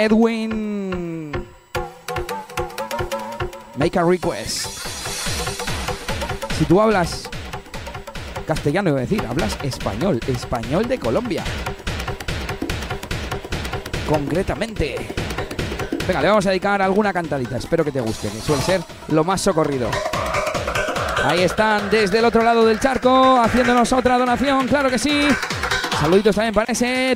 [0.02, 1.32] Edwin.
[3.78, 4.84] Make a request.
[6.58, 7.30] Si tú hablas
[8.48, 11.44] castellano, iba a decir, hablas español, español de Colombia.
[14.10, 14.96] Concretamente.
[16.08, 17.58] Venga, le vamos a dedicar alguna cantadita.
[17.58, 19.88] Espero que te guste, que suele ser lo más socorrido.
[21.24, 25.28] Ahí están desde el otro lado del charco, haciéndonos otra donación, claro que sí.
[26.00, 27.16] Saluditos también para ese.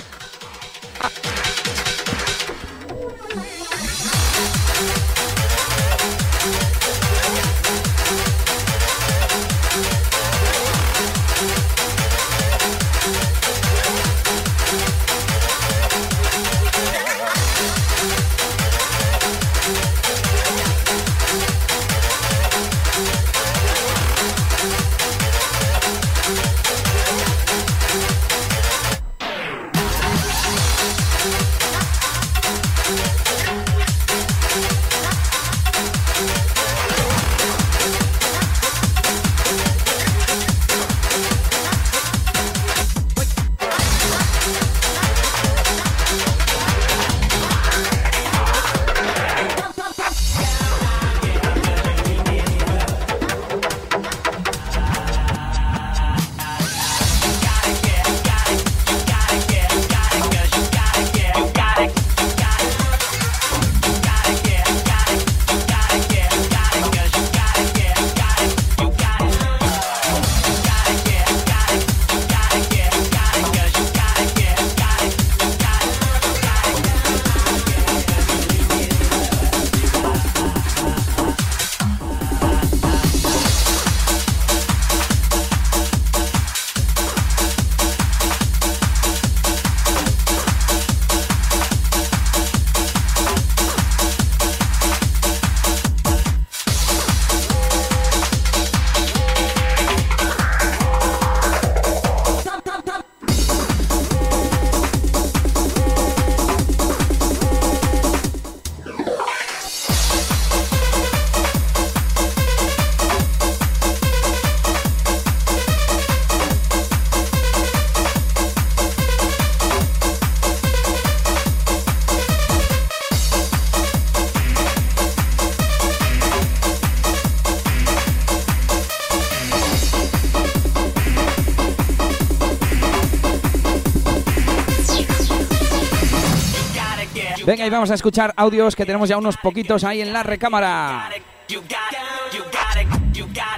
[137.76, 141.10] Vamos a escuchar audios que tenemos ya unos poquitos ahí en la recámara.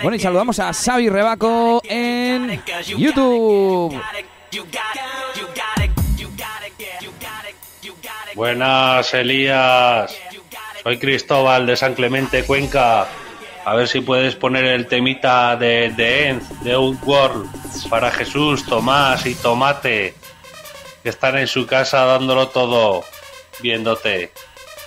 [0.02, 2.60] Bueno, y saludamos a Xavi Rebaco en
[2.98, 4.02] YouTube.
[8.34, 10.18] Buenas, Elías.
[10.82, 13.08] Soy Cristóbal de San Clemente, Cuenca.
[13.66, 17.48] A ver si puedes poner el temita de The End, de Outworld,
[17.88, 20.16] para Jesús, Tomás y Tomate,
[21.04, 23.04] que están en su casa dándolo todo,
[23.61, 24.32] viéndote.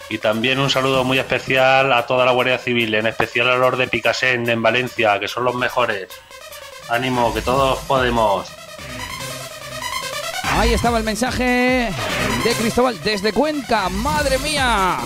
[0.09, 3.79] Y también un saludo muy especial a toda la Guardia Civil, en especial a los
[3.79, 6.09] de Picasen en Valencia, que son los mejores.
[6.89, 8.49] Ánimo, que todos podemos.
[10.59, 11.91] Ahí estaba el mensaje
[12.45, 13.89] de Cristóbal desde Cuenca.
[13.89, 14.99] ¡Madre mía!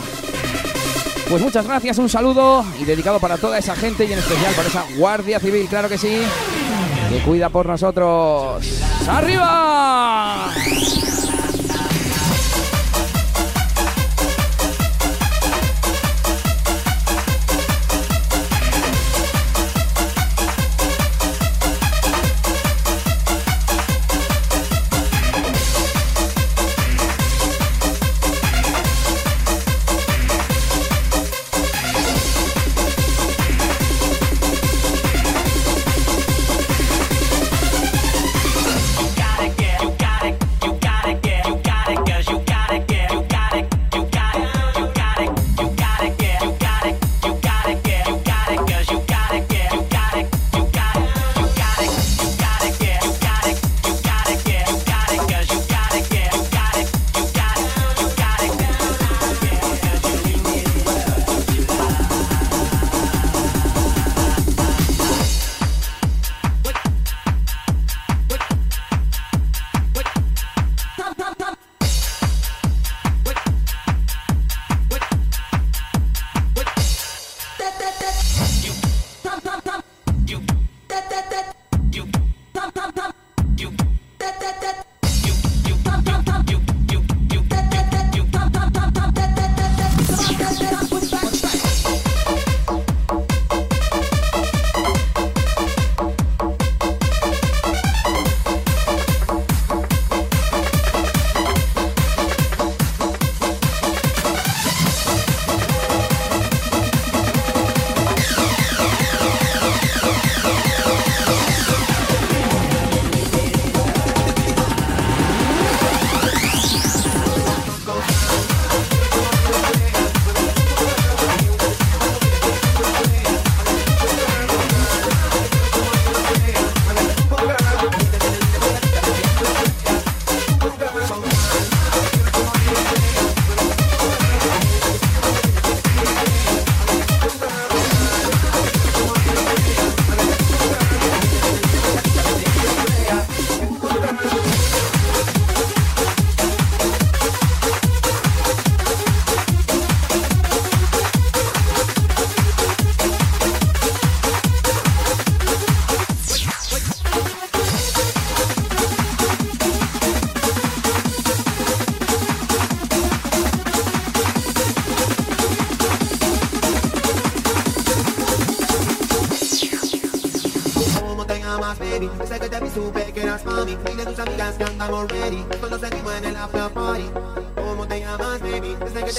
[1.28, 4.68] Pues muchas gracias, un saludo y dedicado para toda esa gente y en especial para
[4.68, 6.20] esa Guardia Civil, claro que sí,
[7.10, 8.64] que cuida por nosotros.
[9.08, 10.50] ¡Arriba!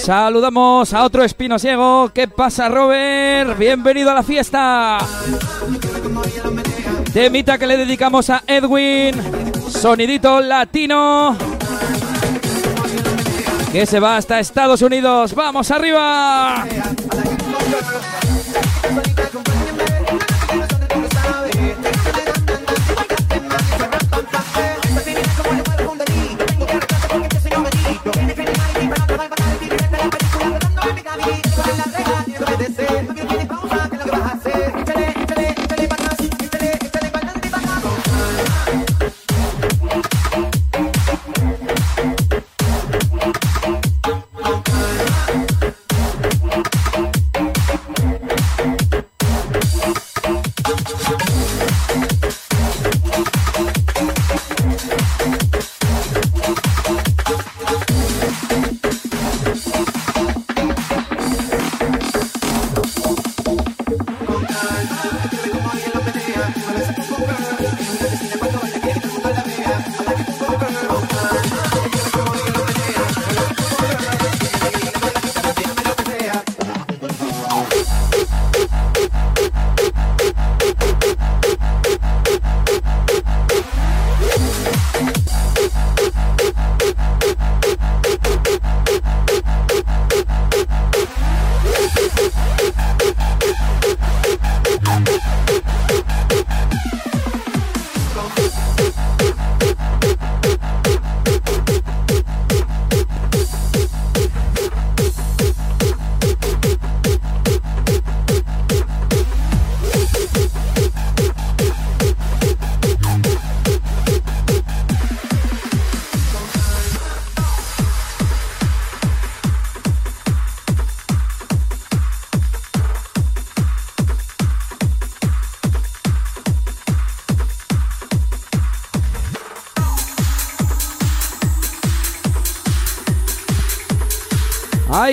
[0.06, 2.12] Saludamos a otro espinosiego.
[2.14, 3.58] ¿Qué pasa, Robert?
[3.58, 5.00] Bienvenido a la fiesta.
[7.12, 9.16] Temita que le dedicamos a Edwin.
[9.68, 11.36] Sonidito latino.
[13.72, 15.34] Que se va hasta Estados Unidos.
[15.34, 16.68] ¡Vamos arriba!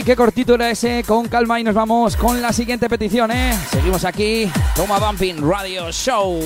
[0.04, 1.04] Qué cortito era ese.
[1.04, 3.56] Con calma y nos vamos con la siguiente petición, ¿eh?
[3.70, 4.50] Seguimos aquí.
[4.74, 6.40] Toma Bumping Radio Show.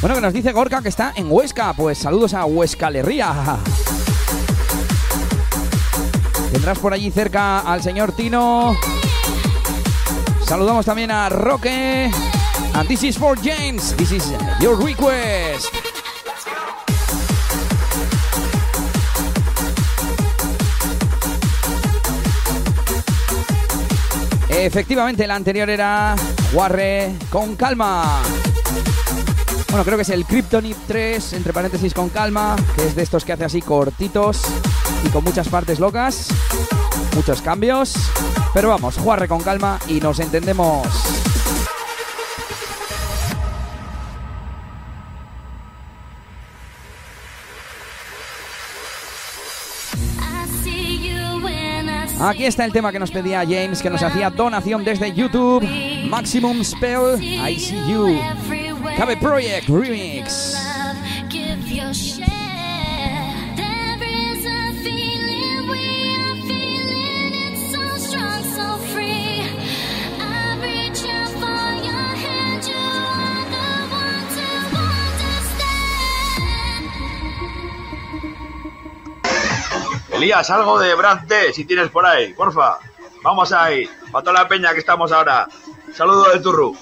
[0.00, 1.72] Bueno, que nos dice Gorka que está en Huesca.
[1.72, 3.56] Pues saludos a Huesca Lerría.
[6.52, 8.76] Tendrás por allí cerca al señor Tino.
[10.44, 12.10] Saludamos también a Roque.
[12.74, 13.94] And this is for James.
[13.96, 15.68] This is your request.
[24.48, 26.14] Efectivamente, la anterior era
[26.52, 28.20] Warre con calma.
[29.70, 33.24] Bueno, creo que es el Kryptonite 3, entre paréntesis con calma, que es de estos
[33.24, 34.42] que hace así cortitos
[35.04, 36.28] y con muchas partes locas,
[37.14, 37.94] muchos cambios.
[38.52, 41.19] Pero vamos, Juarre con calma y nos entendemos.
[52.20, 55.66] Aquí está el tema que nos pedía James, que nos hacía donación desde YouTube.
[56.04, 58.18] Maximum Spell, I See You.
[58.96, 60.59] Cabe Project Remix.
[80.20, 82.78] Elías, algo de Brand T, si tienes por ahí, porfa.
[83.22, 85.48] Vamos ahí, para toda la peña que estamos ahora.
[85.94, 86.76] Saludo del Turru.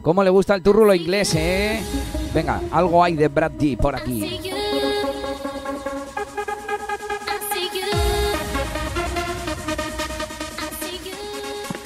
[0.00, 1.82] ¿Cómo le gusta el turrulo inglés, eh?
[2.32, 4.40] Venga, algo hay de Brad D por aquí.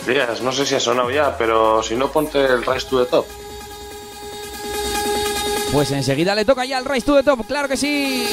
[0.06, 3.10] Díaz, no sé si ha sonado ya, pero si no, ponte el Rise to the
[3.10, 3.26] Top.
[5.72, 8.24] Pues enseguida le toca ya el Rise to the Top, claro que sí.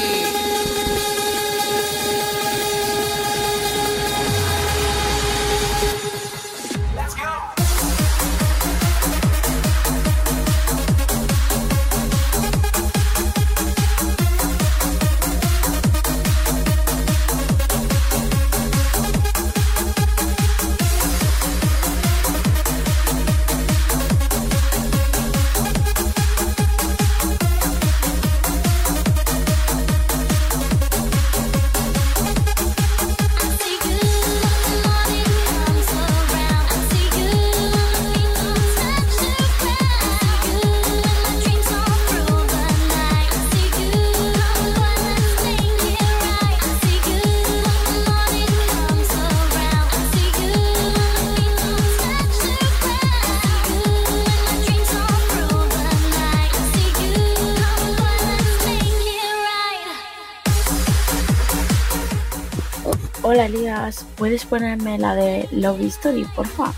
[64.24, 66.72] ¿Puedes ponerme la de Love Story, porfa?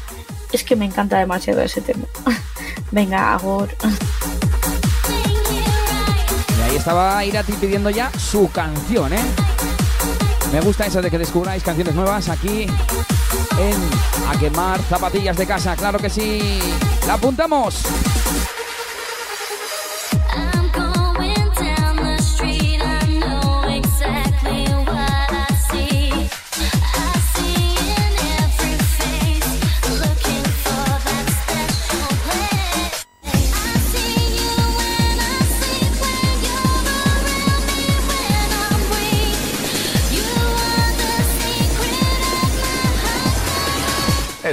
[0.51, 2.05] Es que me encanta demasiado ese tema.
[2.91, 3.69] Venga, Agor.
[6.59, 9.23] Y ahí estaba Irati pidiendo ya su canción, ¿eh?
[10.51, 15.77] Me gusta eso de que descubráis canciones nuevas aquí en A Quemar Zapatillas de Casa.
[15.77, 16.59] Claro que sí.
[17.07, 17.85] ¡La apuntamos!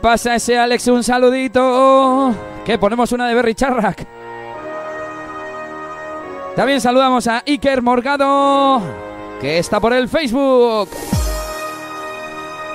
[0.00, 0.86] Pasa ese Alex?
[0.88, 2.34] Un saludito.
[2.64, 4.06] Que ponemos una de Berry Charrac.
[6.56, 8.80] También saludamos a Iker Morgado,
[9.40, 10.88] que está por el Facebook.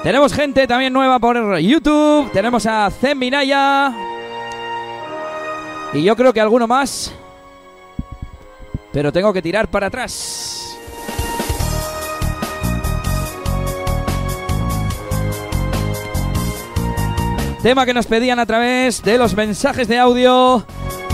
[0.04, 2.32] Tenemos gente también nueva por YouTube.
[2.32, 3.94] Tenemos a Zen Minaya.
[5.94, 7.14] Y yo creo que alguno más.
[8.92, 10.43] Pero tengo que tirar para atrás.
[17.64, 20.66] Tema que nos pedían a través de los mensajes de audio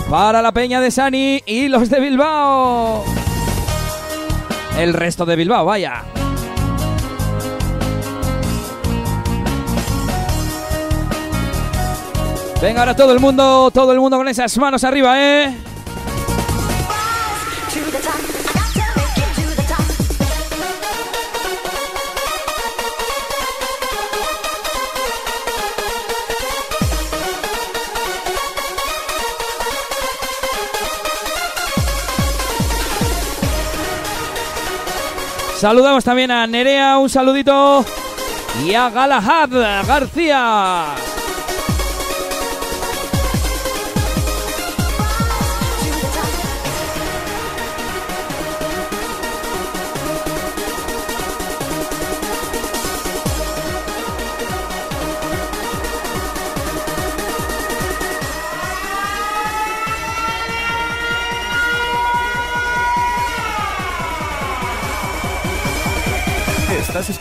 [0.09, 3.03] para la Peña de Sani y los de Bilbao.
[4.79, 6.05] El resto de Bilbao, vaya.
[12.59, 15.55] Venga, ahora todo el mundo, todo el mundo con esas manos arriba, ¿eh?
[35.59, 37.83] Saludamos también a Nerea, un saludito.
[38.65, 39.49] Y a Galahad
[39.85, 40.85] García.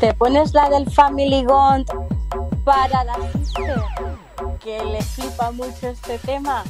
[0.00, 1.86] ¿Te pones la del Family Gond
[2.64, 3.82] para la sister?
[4.64, 6.64] Que le flipa mucho este tema.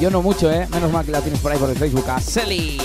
[0.00, 0.66] Yo no mucho, ¿eh?
[0.70, 2.08] Menos mal que la tienes por ahí por el Facebook.
[2.08, 2.78] A Celi.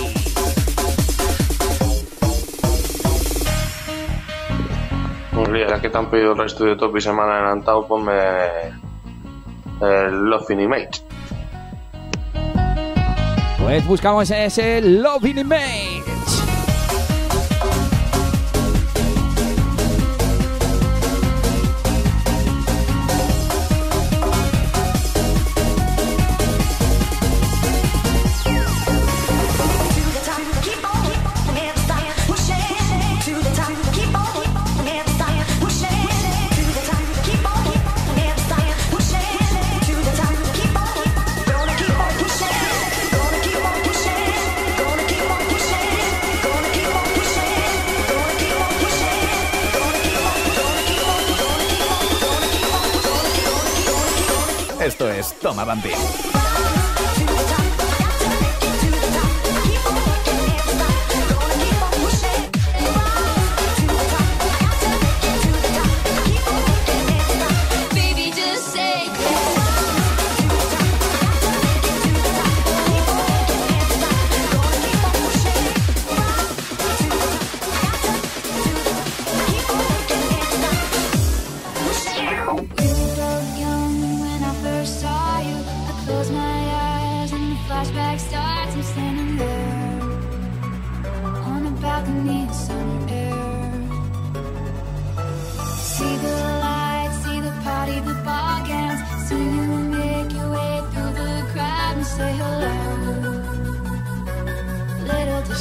[5.32, 8.12] Pues mira, ya que te han pedido el estudio top y semana adelantado, ponme
[9.80, 11.03] el Love Mate.
[13.74, 15.93] Pues buscamos ese Loving Image.
[15.93, 15.93] Esto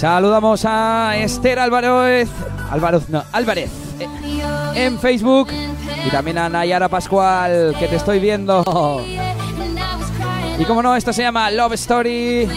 [0.04, 2.28] Saludamos a Esther Álvarez.
[2.70, 3.72] Álvarez, no, Álvarez.
[4.02, 4.08] eh,
[4.76, 5.48] En Facebook.
[6.06, 9.02] Y también a Nayara Pascual, que te estoy viendo.
[10.60, 12.50] Y como no, esto se llama Love Story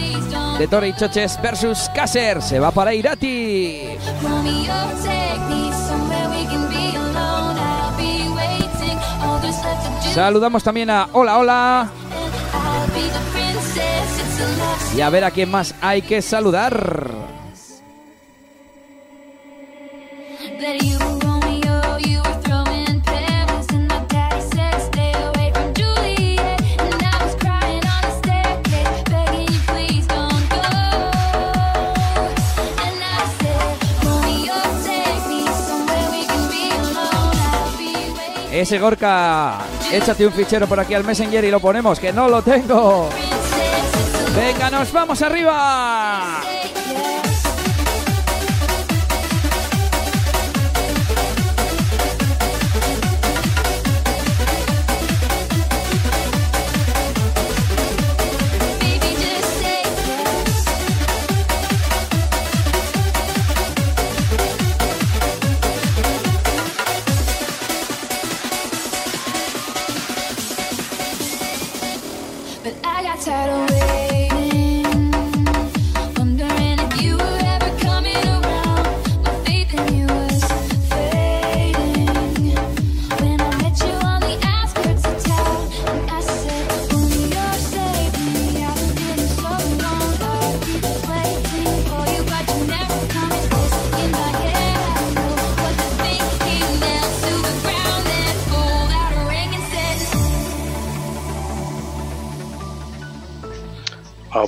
[0.59, 2.41] de Tori Choches versus Caser.
[2.41, 3.97] Se va para Irati.
[10.13, 11.89] Saludamos también a Hola Hola.
[14.97, 16.96] Y a ver a quién más hay que saludar.
[38.67, 39.59] Ese Gorka,
[39.93, 43.09] échate un fichero por aquí al Messenger y lo ponemos, que no lo tengo.
[44.35, 46.41] Venga, nos vamos arriba.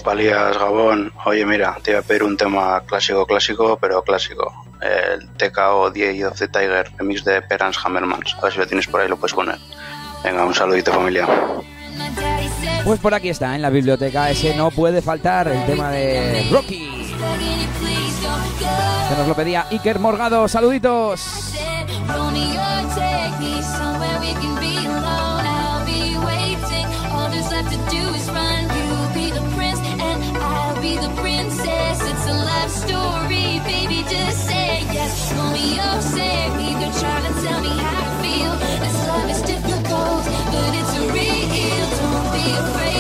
[0.09, 1.13] Opalías, Gabón.
[1.25, 4.51] Oye, mira, te iba a pedir un tema clásico, clásico, pero clásico.
[4.81, 8.35] El TKO 10 of the Tiger, remix de Perans Hammermans.
[8.39, 9.59] A ver si lo tienes por ahí, lo puedes poner.
[10.23, 11.27] Venga, un saludito, familia.
[12.83, 14.31] Pues por aquí está, en la biblioteca.
[14.31, 17.13] Ese no puede faltar, el tema de Rocky.
[19.09, 20.47] Que nos lo pedía Iker Morgado.
[20.47, 21.21] Saluditos.
[40.59, 41.89] But it's real.
[41.99, 42.98] Don't be afraid.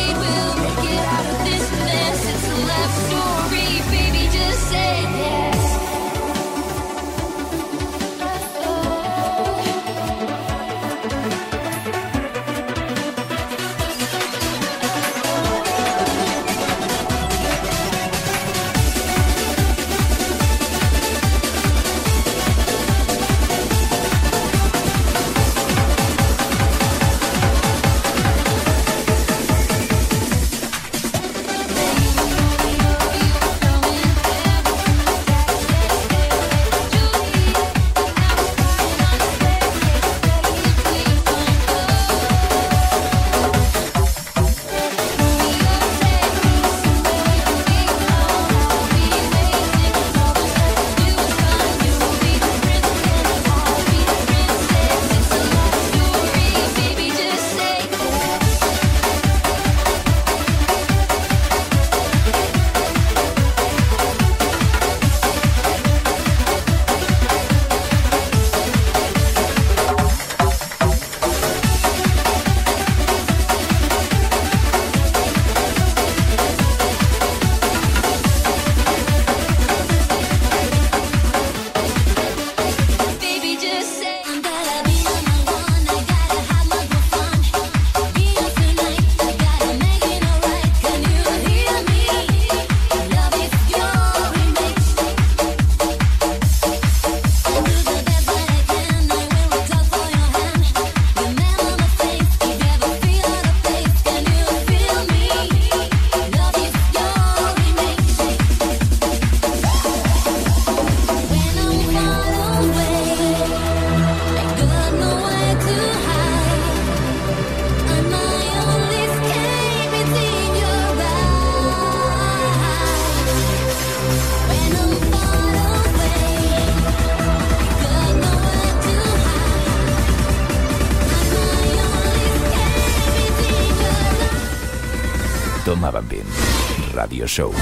[136.99, 137.53] Radio Show.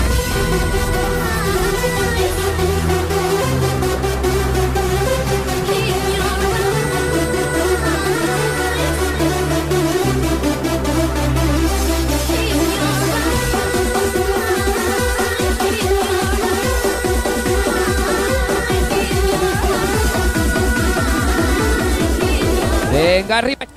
[22.91, 23.67] Venga, arriba.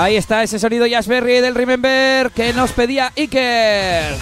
[0.00, 4.16] Ahí está ese sonido Jazzberry del Remember que nos pedía Iker.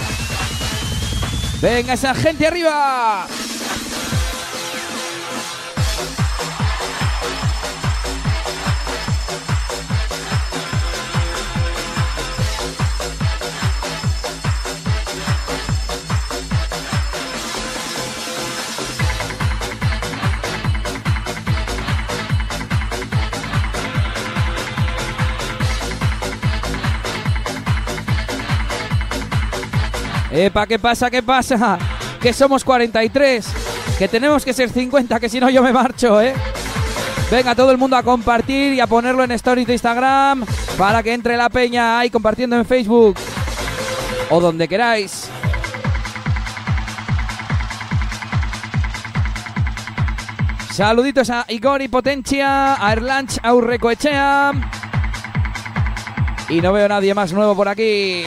[1.62, 3.28] Venga esa gente arriba.
[30.38, 31.10] Epa, ¿qué pasa?
[31.10, 31.78] ¿Qué pasa?
[32.21, 33.44] Que somos 43.
[33.99, 36.33] Que tenemos que ser 50, que si no yo me marcho, ¿eh?
[37.28, 40.47] Venga, todo el mundo a compartir y a ponerlo en stories de Instagram
[40.78, 43.17] para que entre la peña ahí compartiendo en Facebook
[44.31, 45.28] o donde queráis.
[50.71, 54.53] Saluditos a Igor y Potencia, a Erlanch Aurrecoechea.
[56.49, 58.24] Y no veo nadie más nuevo por aquí.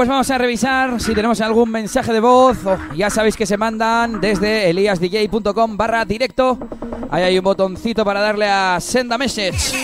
[0.00, 2.56] Pues vamos a revisar si tenemos algún mensaje de voz.
[2.96, 6.58] ya sabéis que se mandan desde eliasdj.com barra directo.
[7.10, 9.76] Ahí hay un botoncito para darle a Send a Message.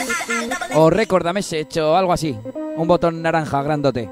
[0.74, 2.34] O Record a Message o algo así.
[2.78, 4.08] Un botón naranja grandote.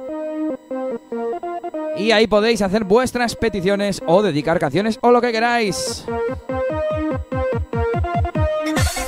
[1.97, 6.05] Y ahí podéis hacer vuestras peticiones o dedicar canciones o lo que queráis.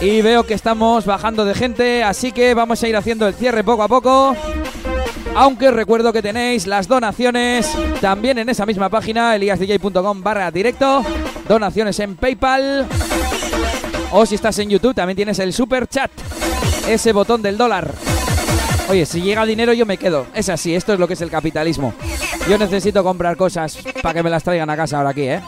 [0.00, 3.62] Y veo que estamos bajando de gente, así que vamos a ir haciendo el cierre
[3.62, 4.34] poco a poco.
[5.38, 7.70] Aunque recuerdo que tenéis las donaciones
[8.00, 11.04] también en esa misma página, eliasdj.com barra directo.
[11.46, 12.86] Donaciones en PayPal.
[14.12, 16.10] O si estás en YouTube también tienes el super chat.
[16.88, 17.92] Ese botón del dólar.
[18.88, 20.26] Oye, si llega dinero yo me quedo.
[20.32, 21.92] Es así, esto es lo que es el capitalismo.
[22.48, 25.42] Yo necesito comprar cosas para que me las traigan a casa ahora aquí, ¿eh?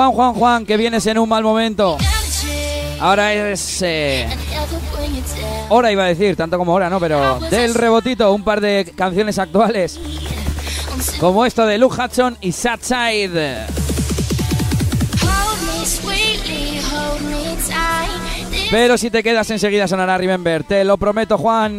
[0.00, 1.98] Juan, Juan, Juan, que vienes en un mal momento.
[3.00, 3.82] Ahora es...
[3.82, 4.26] eh,
[5.68, 6.98] hora iba a decir, tanto como hora, ¿no?
[6.98, 10.00] Pero del rebotito, un par de canciones actuales.
[11.18, 13.66] Como esto de Luke Hudson y Sad Side.
[18.70, 21.78] Pero si te quedas enseguida sonará Remember, te lo prometo, Juan.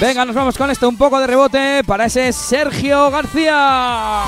[0.00, 4.22] Venga, nos vamos con esto, un poco de rebote para ese Sergio García.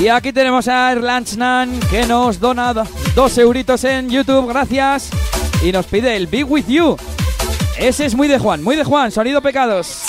[0.00, 5.10] Y aquí tenemos a Erlandsnan que nos dona do- dos euritos en YouTube, gracias.
[5.62, 6.96] Y nos pide el Be With You.
[7.76, 10.02] Ese es muy de Juan, muy de Juan, sonido pecados.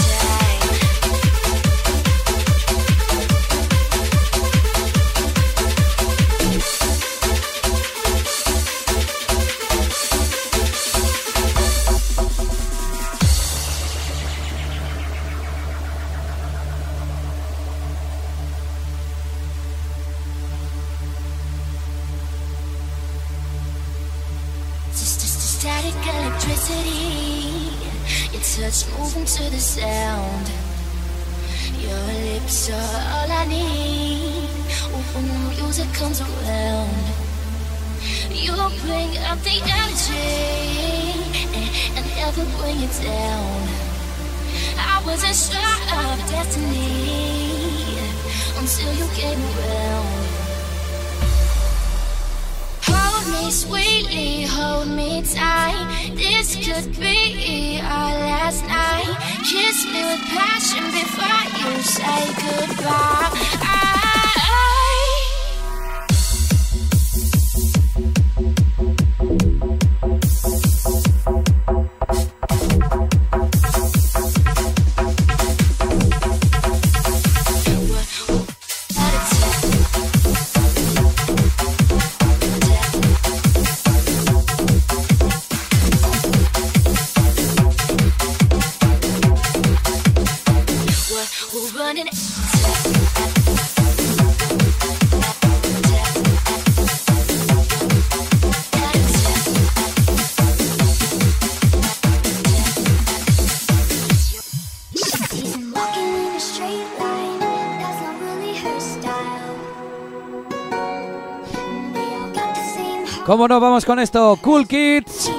[113.29, 114.40] ¿Cómo no vamos con esto?
[114.42, 115.31] Cool Kids,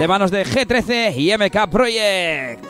[0.00, 2.64] de manos de G13 y MK Project.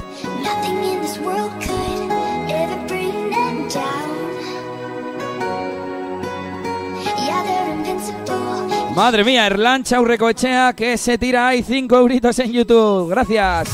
[8.95, 13.09] Madre mía, Erlan Chaurrecoechea que se tira ahí 5 euritos en YouTube.
[13.09, 13.71] Gracias.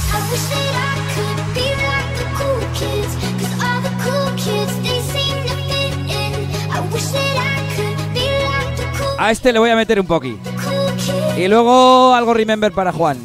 [9.18, 10.38] A este le voy a meter un poqui.
[11.36, 13.18] Y luego algo remember para Juan.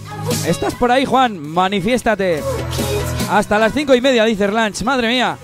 [0.46, 1.40] ¿Estás por ahí, Juan?
[1.40, 2.42] Manifiéstate.
[3.30, 4.82] Hasta las cinco y media, dice Erlanch.
[4.84, 5.38] Madre mía.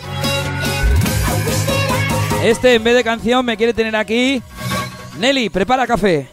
[2.44, 4.42] Este, en vez de canción, me quiere tener aquí.
[5.20, 6.30] Nelly, prepara café.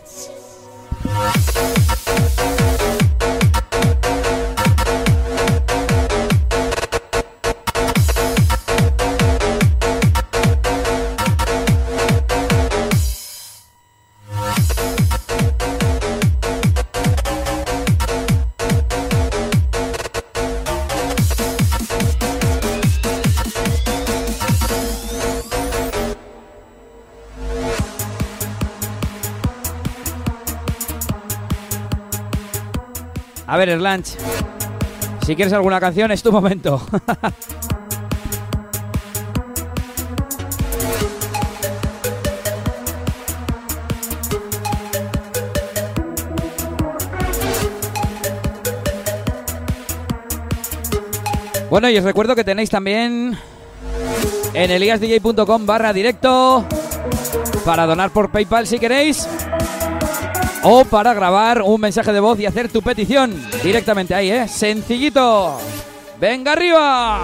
[33.60, 34.16] Ver, Erlanch.
[35.26, 36.80] Si quieres alguna canción, es tu momento.
[51.68, 53.36] bueno, y os recuerdo que tenéis también
[54.54, 56.64] en eliasdj.com barra directo
[57.66, 59.28] para donar por PayPal si queréis
[60.62, 64.48] o para grabar un mensaje de voz y hacer tu petición directamente ahí, ¿eh?
[64.48, 65.58] Sencillito.
[66.18, 67.20] ¡Venga arriba!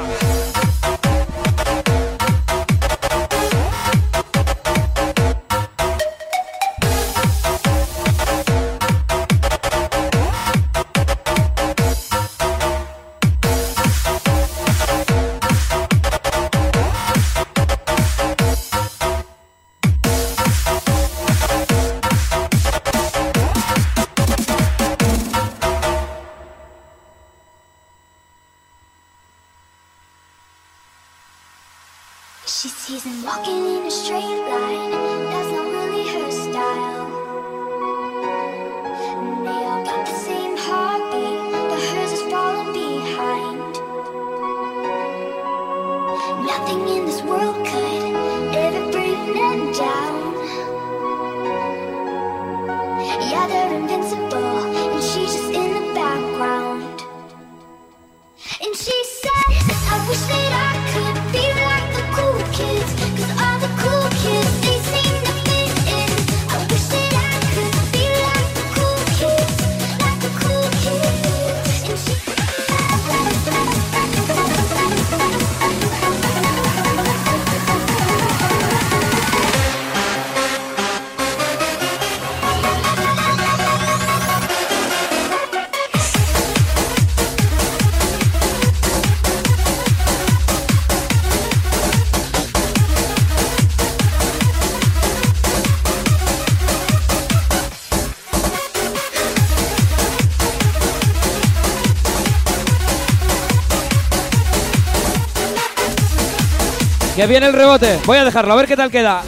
[107.26, 107.98] Viene el rebote.
[108.06, 109.22] Voy a dejarlo, a ver qué tal queda.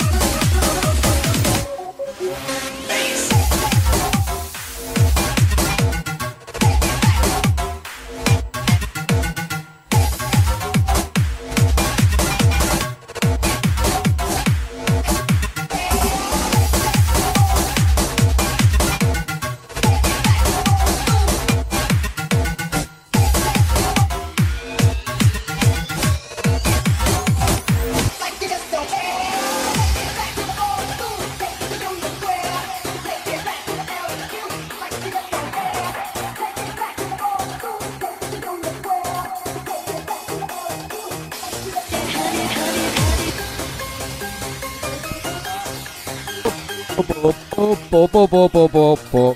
[48.26, 49.34] Po, po, po, po, po.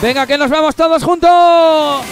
[0.00, 2.11] Venga, que nos vamos todos juntos.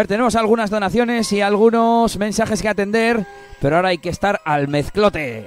[0.00, 3.26] Ver, tenemos algunas donaciones y algunos mensajes que atender,
[3.60, 5.46] pero ahora hay que estar al mezclote.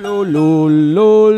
[0.00, 1.30] Lo, lo, lo,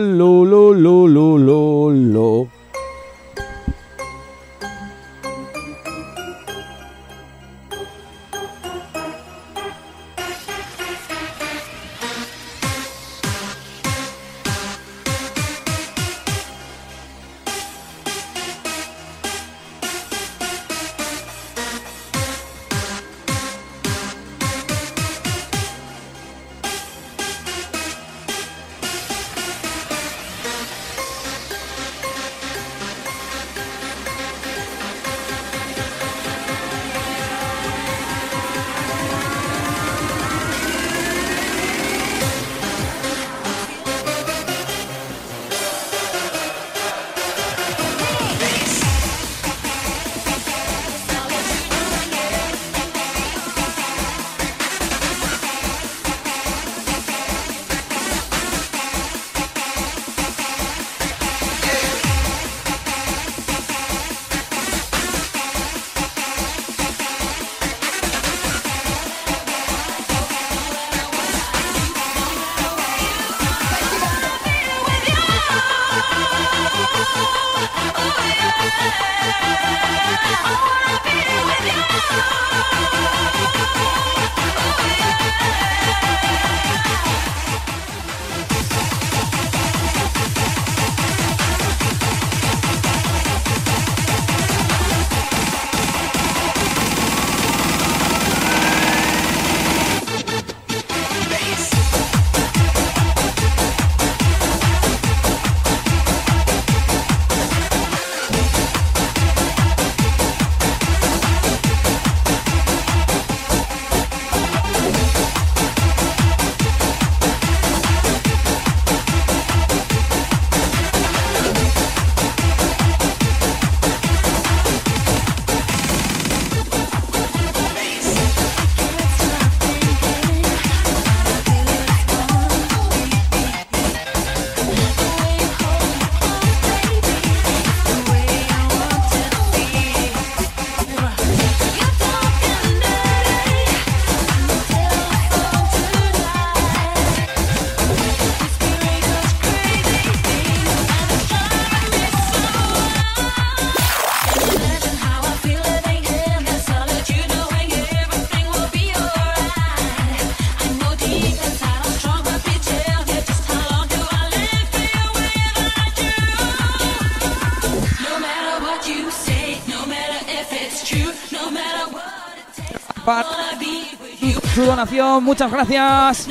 [175.21, 176.29] muchas gracias.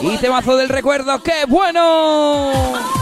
[0.00, 2.99] Y temazo del recuerdo, ¡qué bueno!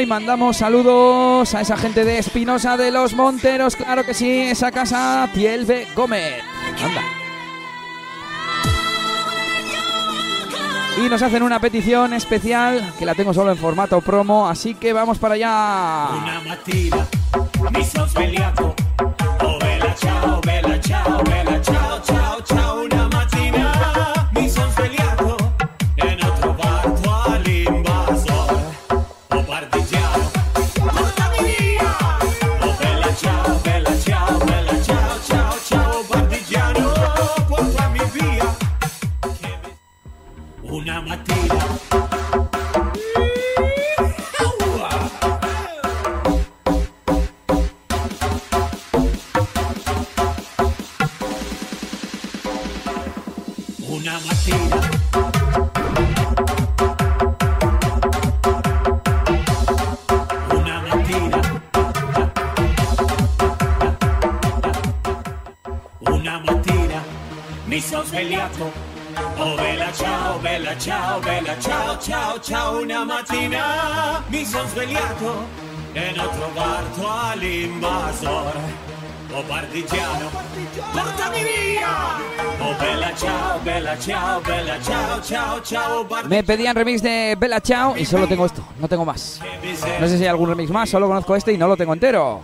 [0.00, 4.70] Y mandamos saludos a esa gente de Espinosa de los Monteros, claro que sí, esa
[4.70, 6.42] casa Tielbe Gómez.
[10.98, 14.92] Y nos hacen una petición especial que la tengo solo en formato promo, así que
[14.92, 16.08] vamos para allá.
[16.12, 16.42] Una
[72.82, 75.46] Una mattina mi sono svegliato
[75.94, 78.84] e ho trovato all'invasore.
[79.32, 80.30] Oh partigiano,
[80.92, 81.88] portami via!
[82.58, 86.06] Oh bella ciao, bella ciao, bella ciao, ciao, ciao.
[86.28, 89.40] Me pedían remix de Bella Ciao y solo tengo esto, no tengo más.
[89.98, 92.42] No sé si hay algún remix más, solo conozco este y no lo tengo entero.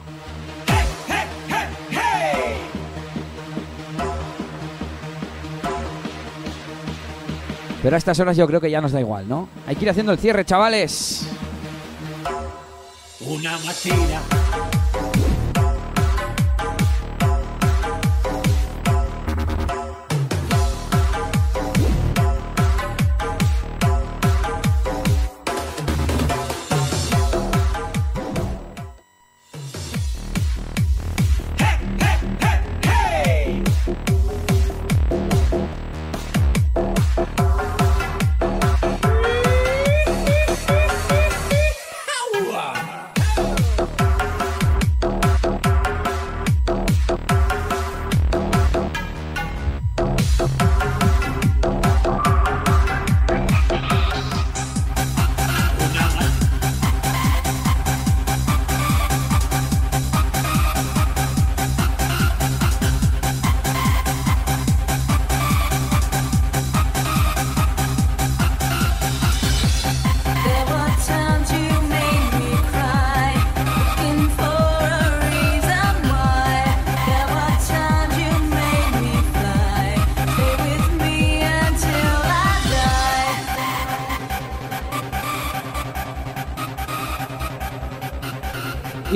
[7.82, 9.48] Pero a estas horas yo creo que ya nos da igual, ¿no?
[9.66, 11.26] Hay que ir haciendo el cierre, chavales.
[13.20, 14.22] Una mattina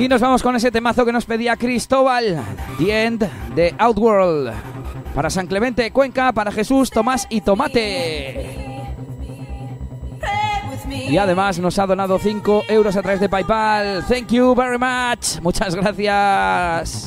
[0.07, 2.41] Y nos vamos con ese temazo que nos pedía Cristóbal,
[2.79, 4.53] The End de Outworld.
[5.13, 8.57] Para San Clemente, Cuenca, para Jesús, Tomás y Tomate.
[11.09, 14.05] Y además nos ha donado 5 euros a través de PayPal.
[14.09, 15.41] Thank you very much.
[15.43, 17.06] Muchas gracias.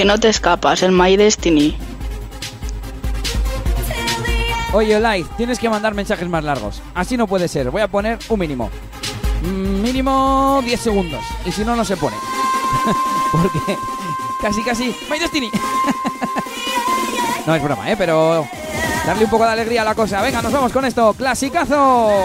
[0.00, 1.76] Que no te escapas, el My Destiny.
[4.72, 6.80] Oye, Light, tienes que mandar mensajes más largos.
[6.94, 7.70] Así no puede ser.
[7.70, 8.70] Voy a poner un mínimo.
[9.42, 11.22] Mm, Mínimo 10 segundos.
[11.44, 12.16] Y si no, no se pone.
[13.32, 13.76] Porque
[14.40, 14.96] casi, casi.
[15.10, 15.50] My Destiny.
[17.46, 17.96] no es broma, ¿eh?
[17.98, 18.48] Pero
[19.04, 20.22] darle un poco de alegría a la cosa.
[20.22, 21.12] Venga, nos vamos con esto.
[21.12, 22.24] Clasicazo.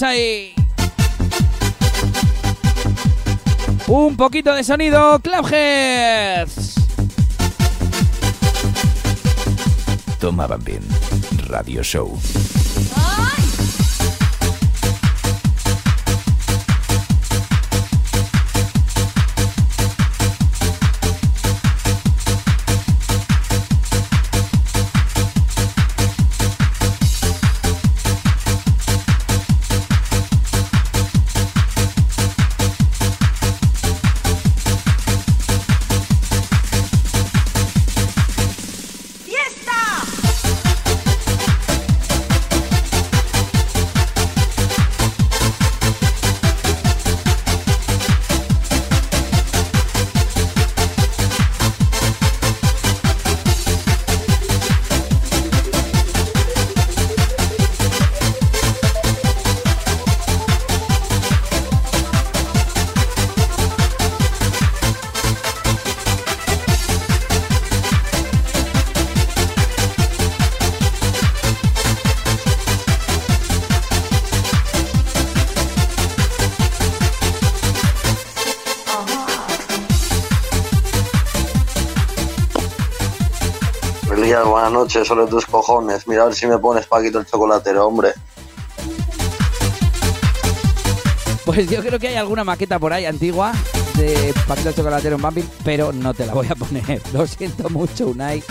[0.00, 0.54] Ahí.
[3.86, 6.76] Un poquito de sonido, Clubheads.
[10.18, 10.80] Toma Bambín,
[11.48, 12.18] Radio Show.
[84.92, 86.06] Noches, sobre tus cojones.
[86.06, 88.12] Mira a ver si me pones Paquito el chocolatero, hombre.
[91.46, 93.54] Pues yo creo que hay alguna maqueta por ahí antigua
[93.94, 97.00] de Paquito el Chocolatero en Bambi, pero no te la voy a poner.
[97.14, 98.44] Lo siento mucho, Unai.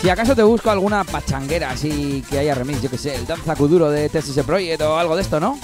[0.00, 3.54] Si acaso te busco alguna pachanguera así que haya remix, yo que sé, el Danza
[3.54, 5.60] Kuduro de TSS Project o algo de esto, ¿no?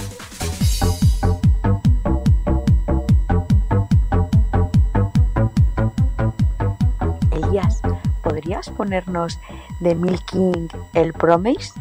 [8.59, 9.39] ¿Podrías ponernos
[9.79, 11.73] de Milking el Promise?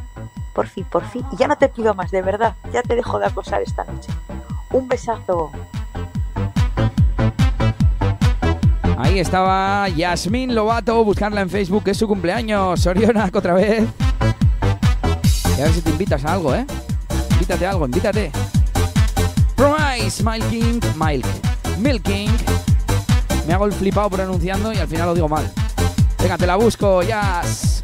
[0.55, 1.25] Por fin, por fin.
[1.33, 2.55] Y ya no te pido más, de verdad.
[2.73, 4.13] Ya te dejo de acosar esta noche.
[4.71, 5.51] Un besazo.
[8.97, 12.81] Ahí estaba Yasmín Lobato, buscarla en Facebook, es su cumpleaños.
[12.81, 13.89] Sorionak otra vez.
[15.57, 16.67] Y a ver si te invitas a algo, ¿eh?
[17.33, 18.31] Invítate a algo, invítate.
[19.57, 21.27] Promise, Milking, Milk.
[21.79, 22.31] Milking.
[23.47, 25.51] Me hago el flipado pronunciando y al final lo digo mal.
[26.37, 27.81] Te la busco, Yas.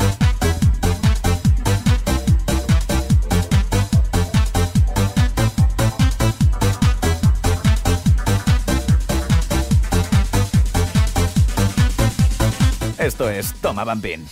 [12.99, 14.27] Esto es Toma Bambín.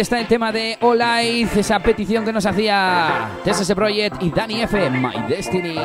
[0.00, 4.90] Está el tema de Olaiz, esa petición que nos hacía TSS Project y Dani F.
[4.90, 5.78] My Destiny.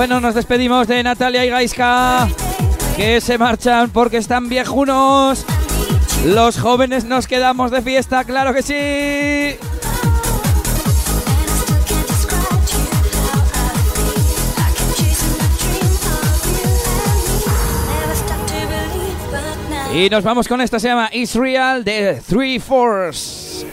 [0.00, 2.26] Bueno, nos despedimos de Natalia y Gaiska,
[2.96, 5.44] que se marchan porque están viejunos.
[6.24, 9.58] Los jóvenes nos quedamos de fiesta, claro que sí.
[19.94, 23.66] Y nos vamos con esta, se llama Israel de Three Force.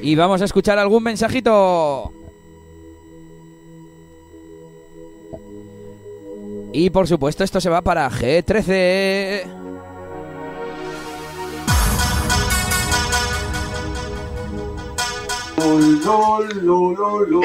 [0.00, 2.12] Y vamos a escuchar algún mensajito.
[6.88, 9.44] Y por supuesto esto se va para G13.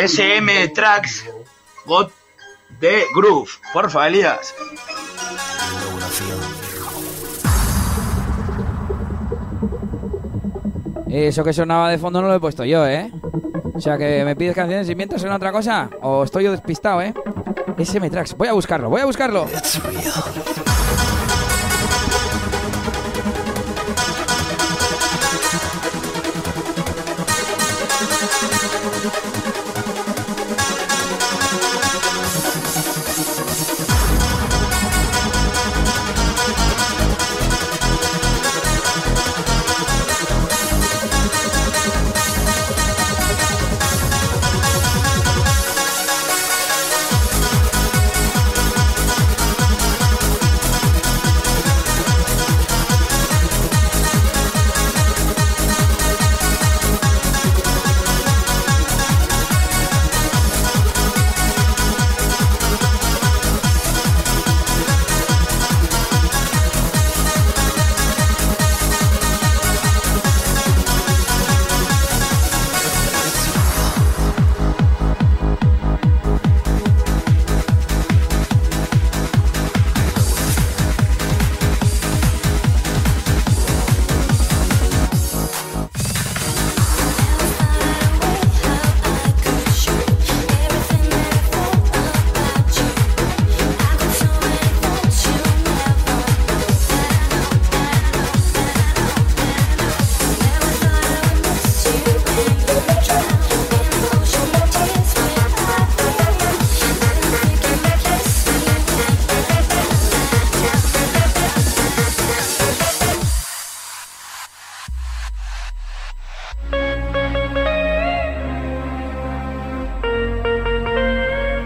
[0.02, 1.30] SM Tracks
[1.86, 2.14] Got
[2.80, 4.56] the Groove, porfa Elías.
[11.10, 13.12] Eso que sonaba de fondo no lo he puesto yo, ¿eh?
[13.76, 17.02] O sea que me pides canciones y mientras suena otra cosa, o estoy yo despistado,
[17.02, 17.14] ¿eh?
[17.78, 18.36] SM Tracks.
[18.38, 19.48] Voy a buscarlo, voy a buscarlo.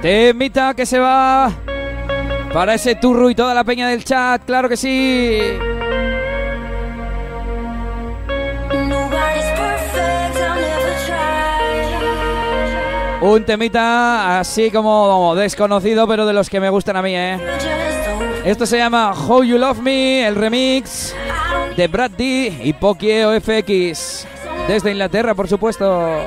[0.08, 1.52] Temita que se va
[2.54, 5.38] para ese turro y toda la peña del chat, claro que sí.
[13.20, 17.38] Un temita así como desconocido, pero de los que me gustan a mí, ¿eh?
[18.46, 21.14] Esto se llama How You Love Me, el remix
[21.76, 24.26] de Brad D y Pokio FX.
[24.70, 26.18] Desde Inglaterra, por supuesto.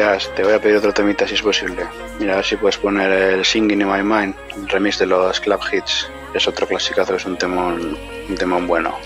[0.00, 1.86] Elías, te voy a pedir otro temita si es posible.
[2.18, 5.38] Mira, a ver si puedes poner el Singing in My Mind, el remix de los
[5.40, 6.08] Club Hits.
[6.32, 8.96] Es otro clasicazo, es un temón, un temón bueno.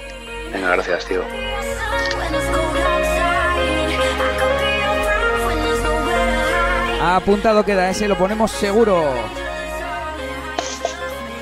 [0.53, 1.25] Venga, gracias, tío.
[7.03, 9.15] Apuntado queda ese, lo ponemos seguro.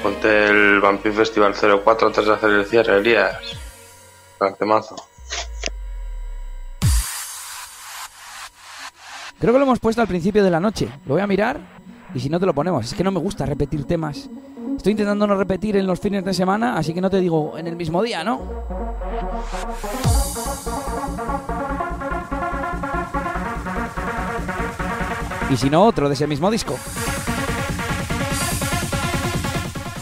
[0.03, 3.37] Ponte el Vampire Festival 04 antes de hacer el cierre, Elías.
[4.41, 5.12] Gran temazo.
[9.42, 10.89] Creo que lo hemos puesto al principio de la noche.
[11.05, 11.58] Lo voy a mirar
[12.15, 12.87] y si no te lo ponemos.
[12.87, 14.31] Es que no me gusta repetir temas.
[14.76, 17.67] Estoy intentando no repetir en los fines de semana, así que no te digo en
[17.67, 18.41] el mismo día, ¿no?
[25.51, 26.78] Y si no, otro de ese mismo disco.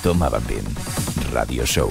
[0.03, 0.67] Tomaban bien.
[1.33, 1.91] Radio Show.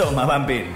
[0.00, 0.69] Toma Bumping.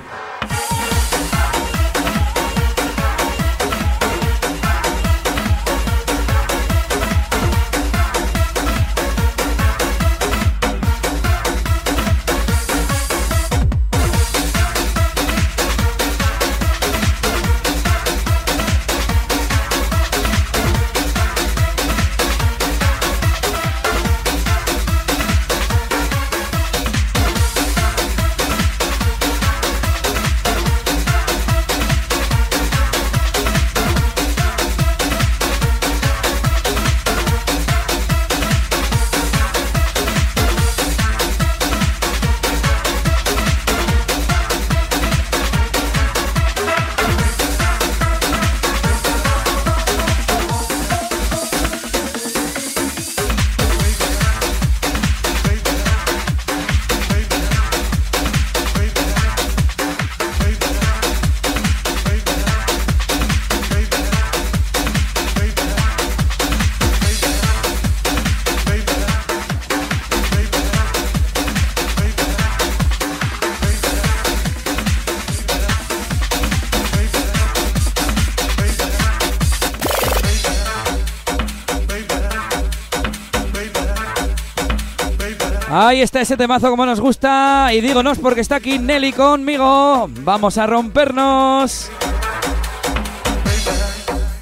[86.05, 87.71] Está ese temazo como nos gusta.
[87.73, 90.09] Y dígonos porque está aquí Nelly conmigo.
[90.21, 91.91] Vamos a rompernos.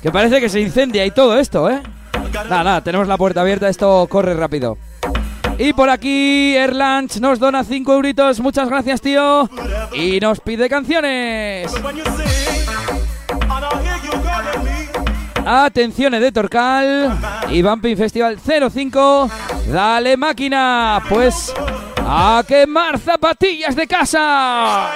[0.02, 1.80] Que parece que se incendia y todo esto, ¿eh?
[2.32, 4.76] Nada, nada, tenemos la puerta abierta, esto corre rápido.
[5.58, 9.48] Y por aquí Erlanch nos dona 5 euritos, muchas gracias tío.
[9.92, 11.72] Y nos pide canciones.
[15.44, 17.18] Atenciones de Torcal
[17.50, 19.30] y Bumping Festival 05.
[19.72, 21.51] Dale máquina, pues
[21.97, 24.92] a quemar zapatillas de casa.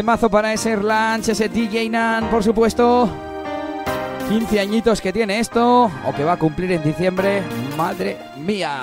[0.00, 3.06] Temazo para ese Lunch, ese DJ Nan, por supuesto.
[4.30, 7.42] 15 añitos que tiene esto, o que va a cumplir en diciembre.
[7.76, 8.80] Madre mía.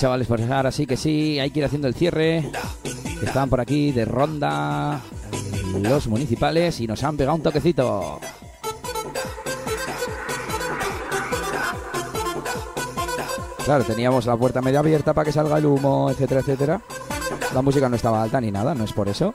[0.00, 2.50] Chavales, pues ahora sí que sí, hay que ir haciendo el cierre.
[3.22, 5.02] Estaban por aquí de ronda
[5.82, 8.18] los municipales y nos han pegado un toquecito.
[13.62, 16.80] Claro, teníamos la puerta media abierta para que salga el humo, etcétera, etcétera.
[17.52, 19.34] La música no estaba alta ni nada, no es por eso.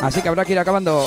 [0.00, 1.04] Así que habrá que ir acabando.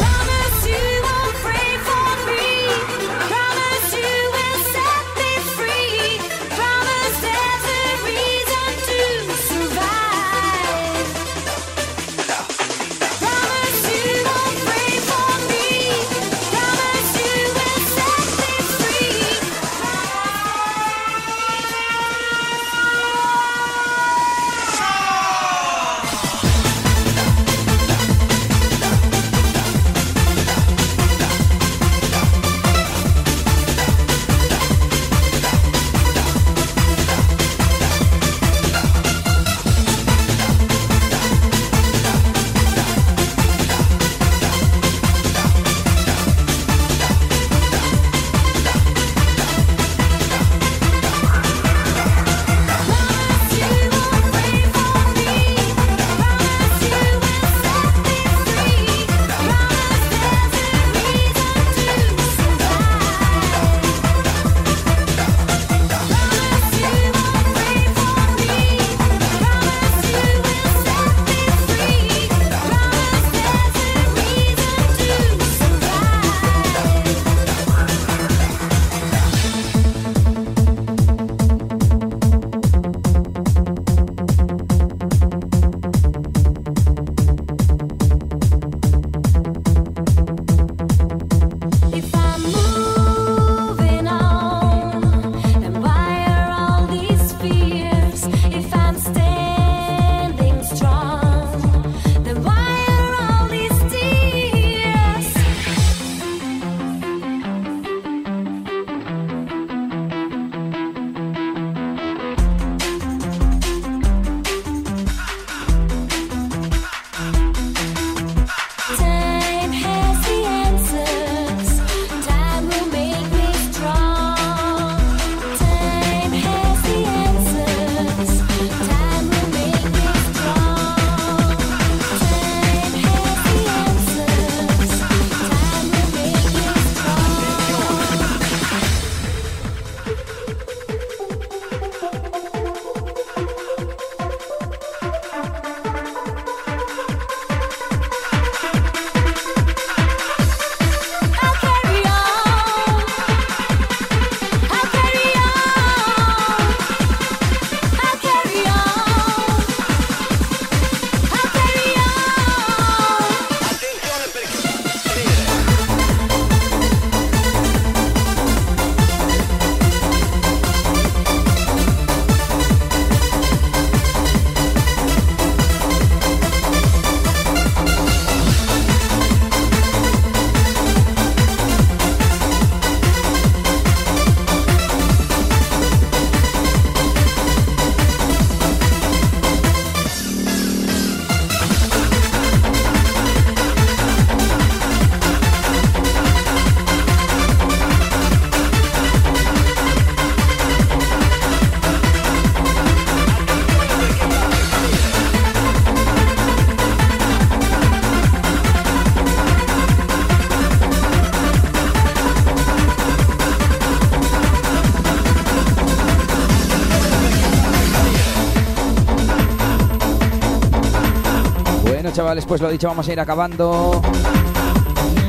[222.26, 224.02] Chavales, pues lo dicho, vamos a ir acabando.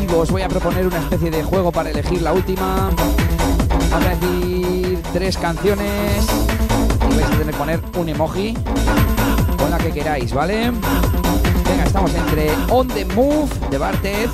[0.00, 2.88] Y os voy a proponer una especie de juego para elegir la última.
[3.92, 6.26] A decir tres canciones.
[7.10, 8.56] Y vais a tener que poner un emoji
[9.58, 10.70] con la que queráis, ¿vale?
[11.68, 14.30] Venga, estamos entre On the Move de Bartez.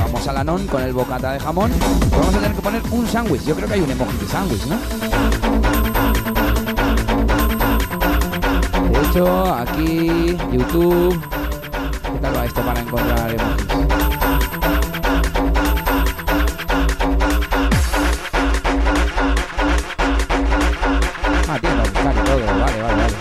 [0.00, 1.70] Vamos a la non con el bocata de jamón.
[2.12, 3.44] Vamos a tener que poner un sándwich.
[3.44, 4.78] Yo creo que hay un emoji de sándwich, ¿no?
[8.88, 11.35] De hecho, aquí, YouTube.
[12.46, 13.36] ¿Qué tal va esto para encontrar?
[21.48, 21.90] Ah, tiene todo.
[22.04, 23.14] Vale, vale, vale.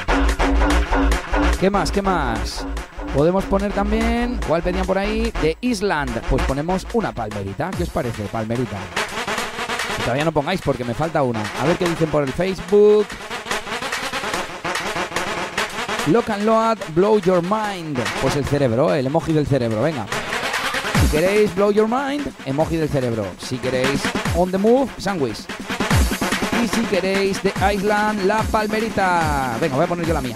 [1.60, 1.92] ¿Qué más?
[1.92, 2.68] ¿Qué más?
[3.16, 5.32] Podemos poner también, ¿cuál pedían por ahí?
[5.42, 6.22] De Island.
[6.30, 7.72] Pues ponemos una palmerita.
[7.76, 8.26] ¿Qué os parece?
[8.26, 8.78] Palmerita.
[10.04, 11.42] Todavía no pongáis porque me falta una.
[11.60, 13.08] A ver qué dicen por el Facebook.
[16.08, 17.98] Lock and Load, Blow Your Mind.
[18.22, 20.06] Pues el cerebro, el emoji del cerebro, venga.
[21.02, 23.26] Si queréis Blow Your Mind, emoji del cerebro.
[23.40, 24.02] Si queréis
[24.36, 25.40] On the Move, Sandwich.
[26.64, 29.58] Y si queréis The Island, La Palmerita.
[29.60, 30.36] Venga, voy a poner yo la mía.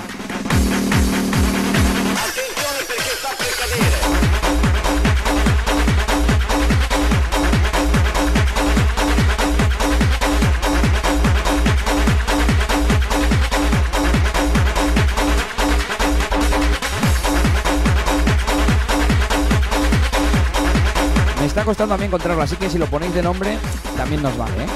[21.69, 23.55] Costando mí encontrarlo, así que si lo ponéis de nombre,
[23.95, 24.67] también nos vale, ¿eh?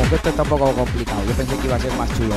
[0.00, 1.22] Porque esto está un poco complicado.
[1.28, 2.34] Yo pensé que iba a ser más chulo.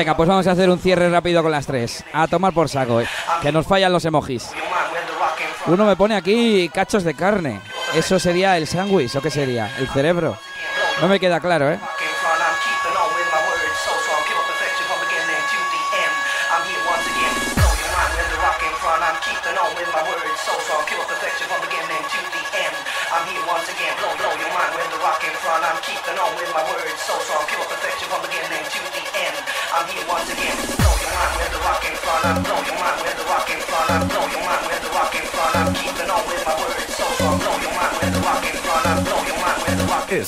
[0.00, 2.02] Venga, pues vamos a hacer un cierre rápido con las tres.
[2.14, 3.06] A tomar por saco, eh,
[3.42, 4.48] que nos fallan los emojis.
[5.66, 7.60] Uno me pone aquí cachos de carne.
[7.94, 9.70] ¿Eso sería el sándwich o qué sería?
[9.78, 10.38] ¿El cerebro?
[11.02, 11.78] No me queda claro, ¿eh?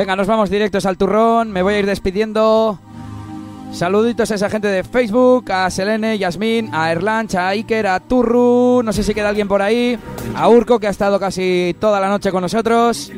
[0.00, 1.52] Venga, nos vamos directos al turrón.
[1.52, 2.78] Me voy a ir despidiendo.
[3.70, 8.80] Saluditos a esa gente de Facebook, a Selene, Yasmín, a Erlanch, a Iker, a Turru,
[8.82, 9.98] no sé si queda alguien por ahí,
[10.34, 13.12] a Urco que ha estado casi toda la noche con nosotros.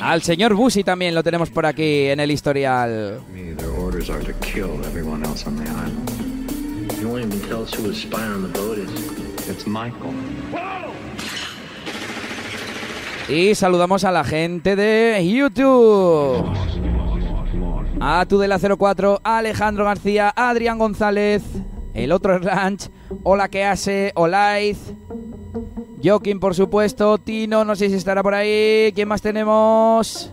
[0.00, 3.22] Al señor Busi también lo tenemos por aquí en el historial.
[3.34, 3.56] Me,
[13.32, 16.44] Y saludamos a la gente de YouTube.
[17.98, 21.42] A tu de la 04, Alejandro García, Adrián González,
[21.94, 22.90] el otro Ranch,
[23.22, 24.76] Hola que hace, Olaiz,
[26.04, 30.30] Joaquín por supuesto, Tino, no sé si estará por ahí, ¿quién más tenemos?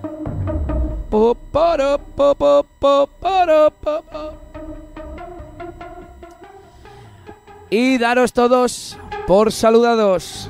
[7.69, 10.49] Y daros todos por saludados.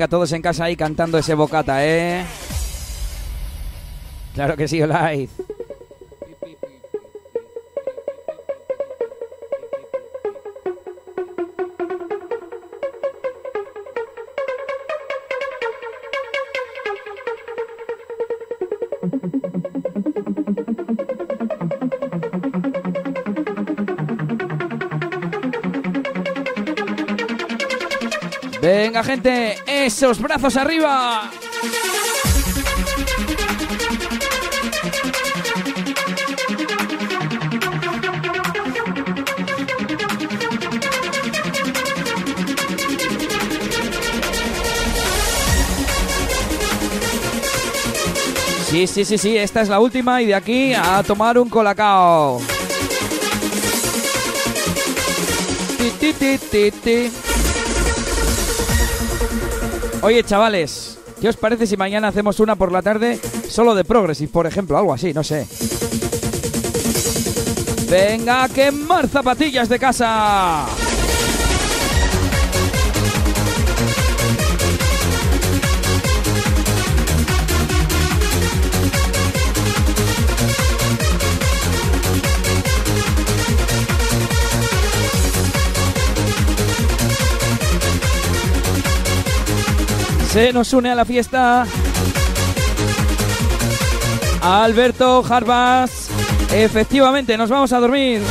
[0.00, 2.24] Venga, todos en casa ahí cantando ese bocata, ¿eh?
[4.32, 5.30] Claro que sí, Olaiz.
[28.62, 29.49] Venga, gente,
[29.90, 31.28] esos brazos arriba.
[48.70, 52.40] Sí, sí, sí, sí, esta es la última y de aquí a tomar un colacao.
[55.98, 57.29] Ti, ti, ti.
[60.02, 64.32] Oye, chavales, ¿qué os parece si mañana hacemos una por la tarde solo de Progressive,
[64.32, 64.78] por ejemplo?
[64.78, 65.46] Algo así, no sé.
[67.90, 70.66] Venga, a quemar zapatillas de casa.
[90.32, 91.66] Se nos une a la fiesta
[94.40, 96.08] Alberto Jarbas.
[96.52, 98.22] Efectivamente, nos vamos a dormir.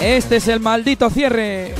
[0.00, 1.74] Este es el maldito cierre.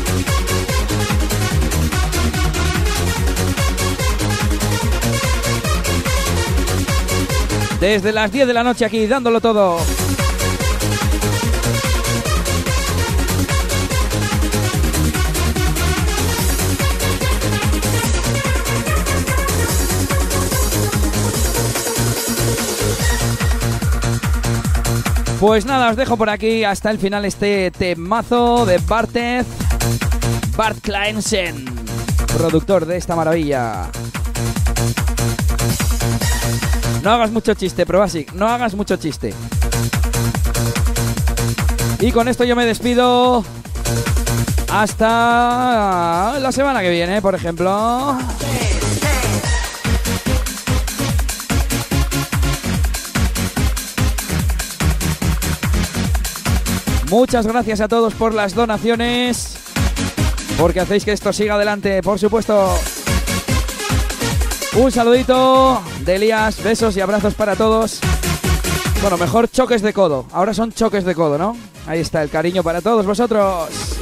[7.80, 9.78] Desde las 10 de la noche aquí, dándolo todo.
[25.40, 29.46] Pues nada, os dejo por aquí hasta el final este temazo de Bartez,
[30.54, 31.64] Bart Kleinsen,
[32.36, 33.90] productor de esta maravilla.
[37.02, 39.32] No hagas mucho chiste, Probasic, no hagas mucho chiste.
[42.00, 43.42] Y con esto yo me despido
[44.70, 48.18] hasta la semana que viene, por ejemplo.
[57.10, 59.56] Muchas gracias a todos por las donaciones,
[60.56, 62.72] porque hacéis que esto siga adelante, por supuesto.
[64.76, 67.98] Un saludito de Elías, besos y abrazos para todos.
[69.02, 70.26] Bueno, mejor choques de codo.
[70.30, 71.56] Ahora son choques de codo, ¿no?
[71.88, 73.99] Ahí está el cariño para todos vosotros.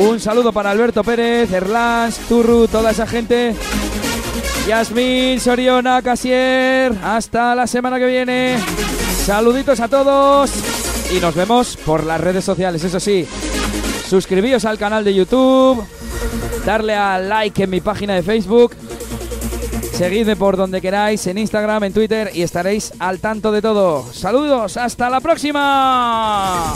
[0.00, 3.52] Un saludo para Alberto Pérez, Erlans, Turru, toda esa gente.
[4.68, 6.94] Yasmín, Soriona, Casier.
[7.02, 8.58] Hasta la semana que viene.
[9.24, 10.52] Saluditos a todos.
[11.12, 13.26] Y nos vemos por las redes sociales, eso sí.
[14.08, 15.84] Suscribíos al canal de YouTube.
[16.64, 18.76] Darle a like en mi página de Facebook.
[19.94, 24.06] Seguidme por donde queráis, en Instagram, en Twitter y estaréis al tanto de todo.
[24.12, 26.72] Saludos, hasta la próxima.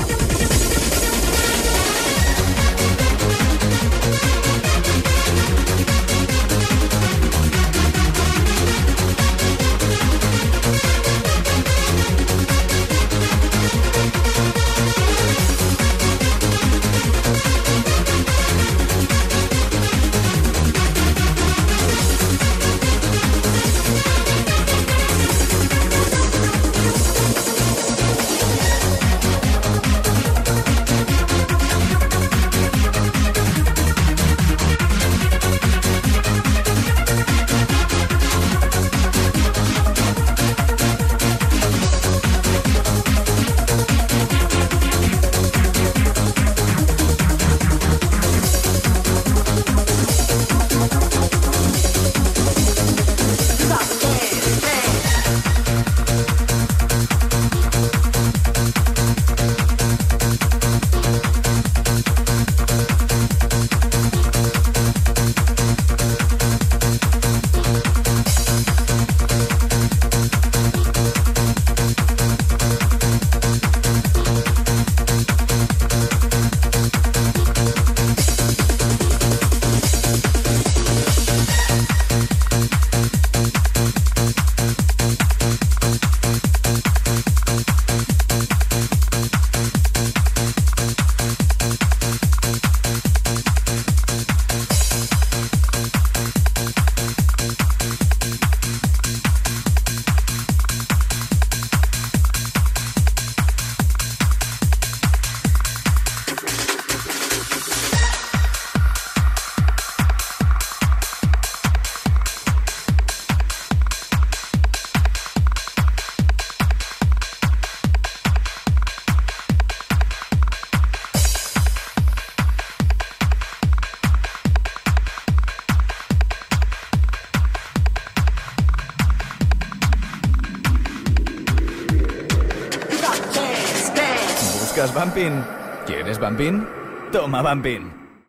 [135.86, 136.66] ¿Quieres Bumping?
[137.12, 137.91] Toma Bumping.